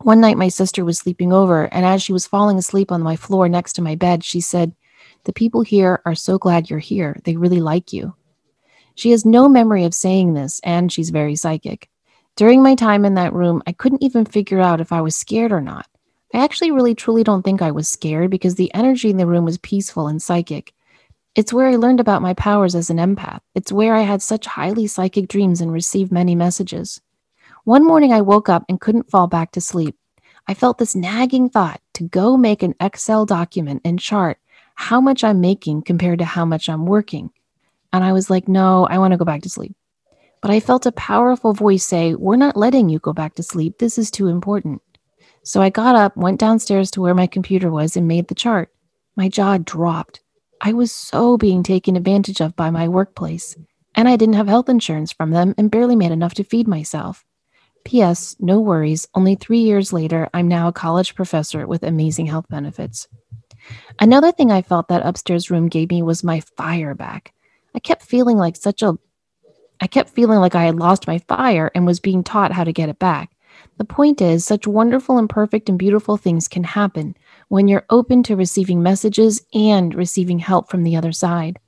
One 0.03 0.19
night, 0.19 0.37
my 0.37 0.47
sister 0.47 0.83
was 0.83 0.97
sleeping 0.97 1.31
over, 1.31 1.65
and 1.65 1.85
as 1.85 2.01
she 2.01 2.11
was 2.11 2.25
falling 2.25 2.57
asleep 2.57 2.91
on 2.91 3.03
my 3.03 3.15
floor 3.15 3.47
next 3.47 3.73
to 3.73 3.83
my 3.83 3.93
bed, 3.93 4.23
she 4.23 4.41
said, 4.41 4.73
The 5.25 5.33
people 5.33 5.61
here 5.61 6.01
are 6.05 6.15
so 6.15 6.39
glad 6.39 6.69
you're 6.69 6.79
here. 6.79 7.19
They 7.23 7.37
really 7.37 7.61
like 7.61 7.93
you. 7.93 8.15
She 8.95 9.11
has 9.11 9.25
no 9.25 9.47
memory 9.47 9.83
of 9.83 9.93
saying 9.93 10.33
this, 10.33 10.59
and 10.63 10.91
she's 10.91 11.11
very 11.11 11.35
psychic. 11.35 11.87
During 12.35 12.63
my 12.63 12.73
time 12.73 13.05
in 13.05 13.13
that 13.13 13.33
room, 13.33 13.61
I 13.67 13.73
couldn't 13.73 14.01
even 14.01 14.25
figure 14.25 14.59
out 14.59 14.81
if 14.81 14.91
I 14.91 15.01
was 15.01 15.15
scared 15.15 15.51
or 15.51 15.61
not. 15.61 15.85
I 16.33 16.43
actually 16.43 16.71
really 16.71 16.95
truly 16.95 17.23
don't 17.23 17.43
think 17.43 17.61
I 17.61 17.71
was 17.71 17.87
scared 17.87 18.31
because 18.31 18.55
the 18.55 18.73
energy 18.73 19.11
in 19.11 19.17
the 19.17 19.27
room 19.27 19.45
was 19.45 19.59
peaceful 19.59 20.07
and 20.07 20.21
psychic. 20.21 20.73
It's 21.35 21.53
where 21.53 21.67
I 21.67 21.75
learned 21.75 21.99
about 21.99 22.23
my 22.23 22.33
powers 22.33 22.73
as 22.73 22.89
an 22.89 22.97
empath. 22.97 23.41
It's 23.53 23.71
where 23.71 23.93
I 23.95 24.01
had 24.01 24.21
such 24.21 24.47
highly 24.47 24.87
psychic 24.87 25.27
dreams 25.27 25.61
and 25.61 25.71
received 25.71 26.11
many 26.11 26.33
messages. 26.33 27.01
One 27.63 27.85
morning 27.85 28.11
I 28.11 28.21
woke 28.21 28.49
up 28.49 28.65
and 28.67 28.81
couldn't 28.81 29.11
fall 29.11 29.27
back 29.27 29.51
to 29.51 29.61
sleep. 29.61 29.95
I 30.47 30.55
felt 30.55 30.79
this 30.79 30.95
nagging 30.95 31.49
thought 31.49 31.79
to 31.93 32.07
go 32.07 32.35
make 32.35 32.63
an 32.63 32.73
Excel 32.79 33.23
document 33.23 33.81
and 33.85 33.99
chart 33.99 34.39
how 34.73 34.99
much 34.99 35.23
I'm 35.23 35.41
making 35.41 35.83
compared 35.83 36.17
to 36.19 36.25
how 36.25 36.43
much 36.43 36.69
I'm 36.69 36.87
working. 36.87 37.29
And 37.93 38.03
I 38.03 38.13
was 38.13 38.31
like, 38.31 38.47
no, 38.47 38.87
I 38.87 38.97
want 38.97 39.11
to 39.11 39.17
go 39.17 39.25
back 39.25 39.43
to 39.43 39.49
sleep. 39.49 39.75
But 40.41 40.49
I 40.49 40.59
felt 40.59 40.87
a 40.87 40.91
powerful 40.91 41.53
voice 41.53 41.83
say, 41.83 42.15
We're 42.15 42.35
not 42.35 42.57
letting 42.57 42.89
you 42.89 42.97
go 42.97 43.13
back 43.13 43.35
to 43.35 43.43
sleep. 43.43 43.77
This 43.77 43.99
is 43.99 44.09
too 44.09 44.27
important. 44.27 44.81
So 45.43 45.61
I 45.61 45.69
got 45.69 45.95
up, 45.95 46.17
went 46.17 46.39
downstairs 46.39 46.89
to 46.91 47.01
where 47.01 47.13
my 47.13 47.27
computer 47.27 47.69
was, 47.69 47.95
and 47.95 48.07
made 48.07 48.27
the 48.27 48.35
chart. 48.35 48.73
My 49.15 49.29
jaw 49.29 49.59
dropped. 49.59 50.21
I 50.59 50.73
was 50.73 50.91
so 50.91 51.37
being 51.37 51.61
taken 51.61 51.95
advantage 51.95 52.41
of 52.41 52.55
by 52.55 52.71
my 52.71 52.87
workplace, 52.87 53.55
and 53.93 54.07
I 54.07 54.15
didn't 54.15 54.35
have 54.35 54.47
health 54.47 54.67
insurance 54.67 55.11
from 55.11 55.29
them 55.29 55.53
and 55.59 55.69
barely 55.69 55.95
made 55.95 56.11
enough 56.11 56.33
to 56.35 56.43
feed 56.43 56.67
myself. 56.67 57.23
P.S. 57.83 58.35
No 58.39 58.59
worries, 58.59 59.07
only 59.13 59.35
three 59.35 59.59
years 59.59 59.91
later, 59.91 60.29
I'm 60.33 60.47
now 60.47 60.67
a 60.67 60.73
college 60.73 61.15
professor 61.15 61.67
with 61.67 61.83
amazing 61.83 62.27
health 62.27 62.47
benefits. 62.49 63.07
Another 63.99 64.31
thing 64.31 64.51
I 64.51 64.61
felt 64.61 64.87
that 64.87 65.05
upstairs 65.05 65.51
room 65.51 65.67
gave 65.67 65.89
me 65.89 66.01
was 66.01 66.23
my 66.23 66.39
fire 66.57 66.95
back. 66.95 67.33
I 67.75 67.79
kept 67.79 68.03
feeling 68.03 68.37
like 68.37 68.55
such 68.55 68.81
a 68.81 68.97
I 69.83 69.87
kept 69.87 70.09
feeling 70.09 70.39
like 70.39 70.53
I 70.53 70.65
had 70.65 70.77
lost 70.77 71.07
my 71.07 71.17
fire 71.17 71.71
and 71.73 71.87
was 71.87 71.99
being 71.99 72.23
taught 72.23 72.51
how 72.51 72.63
to 72.63 72.71
get 72.71 72.89
it 72.89 72.99
back. 72.99 73.31
The 73.77 73.85
point 73.85 74.21
is, 74.21 74.45
such 74.45 74.67
wonderful 74.67 75.17
and 75.17 75.27
perfect 75.27 75.69
and 75.69 75.79
beautiful 75.79 76.17
things 76.17 76.47
can 76.47 76.63
happen 76.63 77.15
when 77.47 77.67
you're 77.67 77.85
open 77.89 78.21
to 78.23 78.35
receiving 78.35 78.83
messages 78.83 79.41
and 79.55 79.95
receiving 79.95 80.37
help 80.37 80.69
from 80.69 80.83
the 80.83 80.95
other 80.95 81.11
side. 81.11 81.59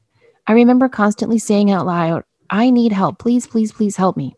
I 0.46 0.54
remember 0.54 0.90
constantly 0.90 1.40
saying 1.40 1.72
out 1.72 1.88
loud, 1.88 2.24
I 2.52 2.70
need 2.70 2.92
help. 2.92 3.18
Please, 3.18 3.48
please, 3.48 3.72
please 3.72 3.96
help 3.96 4.16
me. 4.16 4.36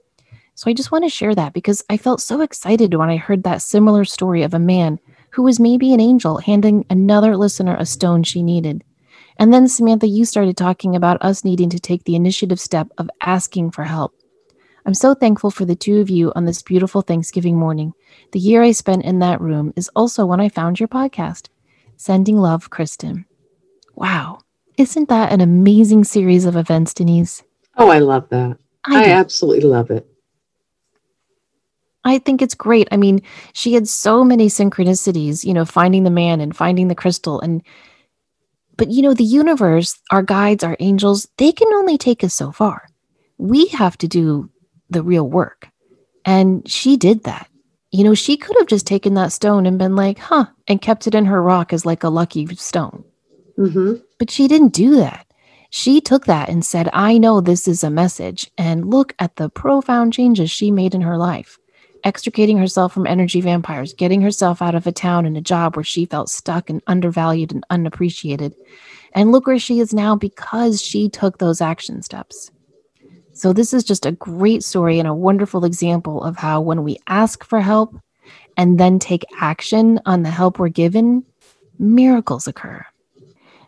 So 0.56 0.72
I 0.72 0.74
just 0.74 0.92
want 0.92 1.04
to 1.04 1.10
share 1.10 1.36
that 1.36 1.52
because 1.52 1.84
I 1.90 1.98
felt 1.98 2.22
so 2.22 2.40
excited 2.40 2.94
when 2.94 3.10
I 3.10 3.18
heard 3.18 3.44
that 3.44 3.62
similar 3.62 4.06
story 4.06 4.42
of 4.42 4.54
a 4.54 4.60
man 4.60 5.00
who 5.32 5.44
was 5.44 5.60
maybe 5.60 5.94
an 5.94 6.00
angel 6.00 6.38
handing 6.38 6.86
another 6.90 7.36
listener 7.36 7.76
a 7.78 7.86
stone 7.86 8.24
she 8.24 8.42
needed. 8.42 8.82
And 9.38 9.54
then, 9.54 9.68
Samantha, 9.68 10.08
you 10.08 10.24
started 10.24 10.56
talking 10.56 10.96
about 10.96 11.22
us 11.22 11.44
needing 11.44 11.70
to 11.72 11.80
take 11.80 12.06
the 12.06 12.16
initiative 12.16 12.60
step 12.60 12.88
of 12.98 13.10
asking 13.20 13.72
for 13.72 13.84
help. 13.84 14.16
I'm 14.86 14.94
so 14.94 15.14
thankful 15.14 15.52
for 15.52 15.66
the 15.66 15.76
two 15.76 16.00
of 16.00 16.10
you 16.10 16.32
on 16.38 16.46
this 16.46 16.62
beautiful 16.62 17.02
Thanksgiving 17.02 17.58
morning. 17.58 17.94
The 18.32 18.40
year 18.40 18.64
I 18.64 18.72
spent 18.72 19.04
in 19.04 19.20
that 19.20 19.42
room 19.42 19.74
is 19.76 19.90
also 19.94 20.26
when 20.26 20.40
I 20.40 20.48
found 20.48 20.80
your 20.80 20.88
podcast. 20.88 21.50
Sending 21.98 22.38
love, 22.38 22.70
Kristen. 22.70 23.26
Wow. 23.94 24.40
Isn't 24.78 25.10
that 25.10 25.34
an 25.34 25.42
amazing 25.42 26.06
series 26.06 26.46
of 26.46 26.56
events, 26.56 26.94
Denise? 26.94 27.44
Oh, 27.78 27.90
I 27.90 28.00
love 28.00 28.30
that. 28.30 28.58
I, 28.86 29.06
I 29.06 29.08
absolutely 29.10 29.66
love 29.66 29.92
it. 29.92 30.08
I 32.06 32.20
think 32.20 32.42
it's 32.42 32.56
great. 32.56 32.88
I 32.92 32.98
mean, 32.98 33.22
she 33.54 33.74
had 33.74 33.88
so 33.88 34.24
many 34.24 34.48
synchronicities, 34.48 35.44
you 35.44 35.54
know, 35.54 35.66
finding 35.66 36.04
the 36.04 36.12
man 36.12 36.40
and 36.40 36.56
finding 36.56 36.88
the 36.88 36.96
crystal. 36.96 37.42
And, 37.42 37.64
but, 38.78 38.92
you 38.92 39.02
know, 39.02 39.14
the 39.14 39.24
universe, 39.24 40.00
our 40.12 40.22
guides, 40.22 40.64
our 40.64 40.78
angels, 40.80 41.28
they 41.38 41.52
can 41.52 41.68
only 41.74 41.98
take 41.98 42.24
us 42.24 42.34
so 42.34 42.52
far. 42.52 42.88
We 43.38 43.68
have 43.70 43.98
to 43.98 44.08
do 44.08 44.50
the 44.90 45.02
real 45.04 45.28
work. 45.28 45.68
And 46.24 46.68
she 46.70 46.96
did 46.96 47.24
that. 47.24 47.50
You 47.92 48.04
know, 48.04 48.14
she 48.14 48.38
could 48.38 48.56
have 48.60 48.68
just 48.68 48.86
taken 48.86 49.14
that 49.16 49.32
stone 49.32 49.66
and 49.66 49.80
been 49.80 49.96
like, 49.96 50.20
huh, 50.20 50.46
and 50.68 50.82
kept 50.82 51.08
it 51.08 51.16
in 51.16 51.26
her 51.26 51.42
rock 51.42 51.74
as 51.74 51.86
like 51.86 52.04
a 52.04 52.10
lucky 52.10 52.46
stone. 52.56 53.04
Mm-hmm. 53.58 53.96
But 54.20 54.30
she 54.30 54.48
didn't 54.48 54.74
do 54.74 54.98
that. 54.98 55.26
She 55.70 56.02
took 56.02 56.26
that 56.26 56.50
and 56.50 56.64
said, 56.64 56.90
I 56.94 57.18
know 57.18 57.42
this 57.42 57.68
is 57.68 57.84
a 57.84 57.90
message. 57.90 58.52
And 58.58 58.90
look 58.90 59.16
at 59.20 59.38
the 59.38 59.50
profound 59.50 60.14
changes 60.14 60.52
she 60.52 60.72
made 60.72 60.94
in 60.94 61.02
her 61.02 61.18
life, 61.18 61.58
extricating 62.06 62.58
herself 62.58 62.94
from 62.94 63.08
energy 63.08 63.42
vampires, 63.42 63.94
getting 63.94 64.22
herself 64.22 64.62
out 64.62 64.76
of 64.76 64.88
a 64.88 64.92
town 64.92 65.26
and 65.26 65.36
a 65.36 65.42
job 65.42 65.76
where 65.76 65.84
she 65.84 66.06
felt 66.06 66.30
stuck 66.30 66.70
and 66.70 66.82
undervalued 66.88 67.52
and 67.52 67.66
unappreciated. 67.70 68.56
And 69.14 69.32
look 69.32 69.48
where 69.48 69.60
she 69.60 69.80
is 69.80 69.94
now 69.94 70.16
because 70.16 70.82
she 70.82 71.10
took 71.10 71.40
those 71.40 71.62
action 71.62 72.02
steps. 72.02 72.52
So, 73.34 73.52
this 73.52 73.74
is 73.74 73.84
just 73.84 74.06
a 74.06 74.14
great 74.14 74.64
story 74.64 75.00
and 75.00 75.08
a 75.08 75.14
wonderful 75.14 75.66
example 75.66 76.24
of 76.24 76.38
how 76.38 76.62
when 76.62 76.84
we 76.84 76.98
ask 77.08 77.44
for 77.44 77.60
help 77.60 77.94
and 78.56 78.80
then 78.80 79.00
take 79.00 79.26
action 79.42 80.00
on 80.06 80.24
the 80.24 80.30
help 80.30 80.58
we're 80.58 80.70
given, 80.70 81.26
miracles 81.78 82.48
occur. 82.48 82.86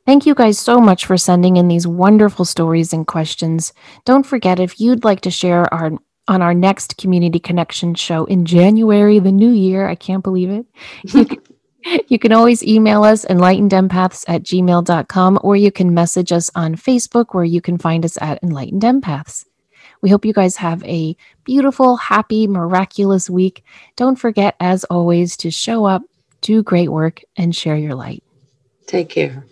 Thank 0.05 0.25
you 0.25 0.35
guys 0.35 0.57
so 0.57 0.79
much 0.79 1.05
for 1.05 1.17
sending 1.17 1.57
in 1.57 1.67
these 1.67 1.85
wonderful 1.85 2.45
stories 2.45 2.93
and 2.93 3.05
questions. 3.05 3.73
Don't 4.05 4.25
forget 4.25 4.57
if 4.57 4.79
you'd 4.79 5.03
like 5.03 5.19
to 5.21 5.31
share 5.31 5.73
our 5.73 5.91
on 6.27 6.41
our 6.41 6.53
next 6.53 6.97
community 6.97 7.39
connection 7.39 7.95
show 7.95 8.25
in 8.25 8.45
January, 8.45 9.19
the 9.19 9.31
new 9.31 9.51
year. 9.51 9.87
I 9.87 9.95
can't 9.95 10.23
believe 10.23 10.49
it. 10.49 10.65
You 11.03 11.25
can, 11.25 11.41
you 12.07 12.19
can 12.19 12.31
always 12.33 12.63
email 12.63 13.03
us 13.03 13.25
enlightenedempaths 13.25 14.25
at 14.27 14.43
gmail.com 14.43 15.39
or 15.41 15.55
you 15.55 15.71
can 15.71 15.93
message 15.93 16.31
us 16.31 16.51
on 16.55 16.75
Facebook 16.75 17.27
where 17.33 17.45
you 17.45 17.61
can 17.61 17.77
find 17.77 18.03
us 18.05 18.17
at 18.21 18.41
Enlightened 18.43 18.81
Empaths. 18.81 19.45
We 20.01 20.09
hope 20.09 20.25
you 20.25 20.33
guys 20.33 20.57
have 20.57 20.83
a 20.83 21.15
beautiful, 21.43 21.97
happy, 21.97 22.47
miraculous 22.47 23.29
week. 23.29 23.63
Don't 23.95 24.15
forget, 24.15 24.55
as 24.59 24.83
always, 24.85 25.35
to 25.37 25.49
show 25.49 25.85
up, 25.85 26.03
do 26.41 26.61
great 26.61 26.89
work, 26.89 27.21
and 27.35 27.55
share 27.55 27.77
your 27.77 27.95
light. 27.95 28.23
Take 28.85 29.09
care. 29.09 29.45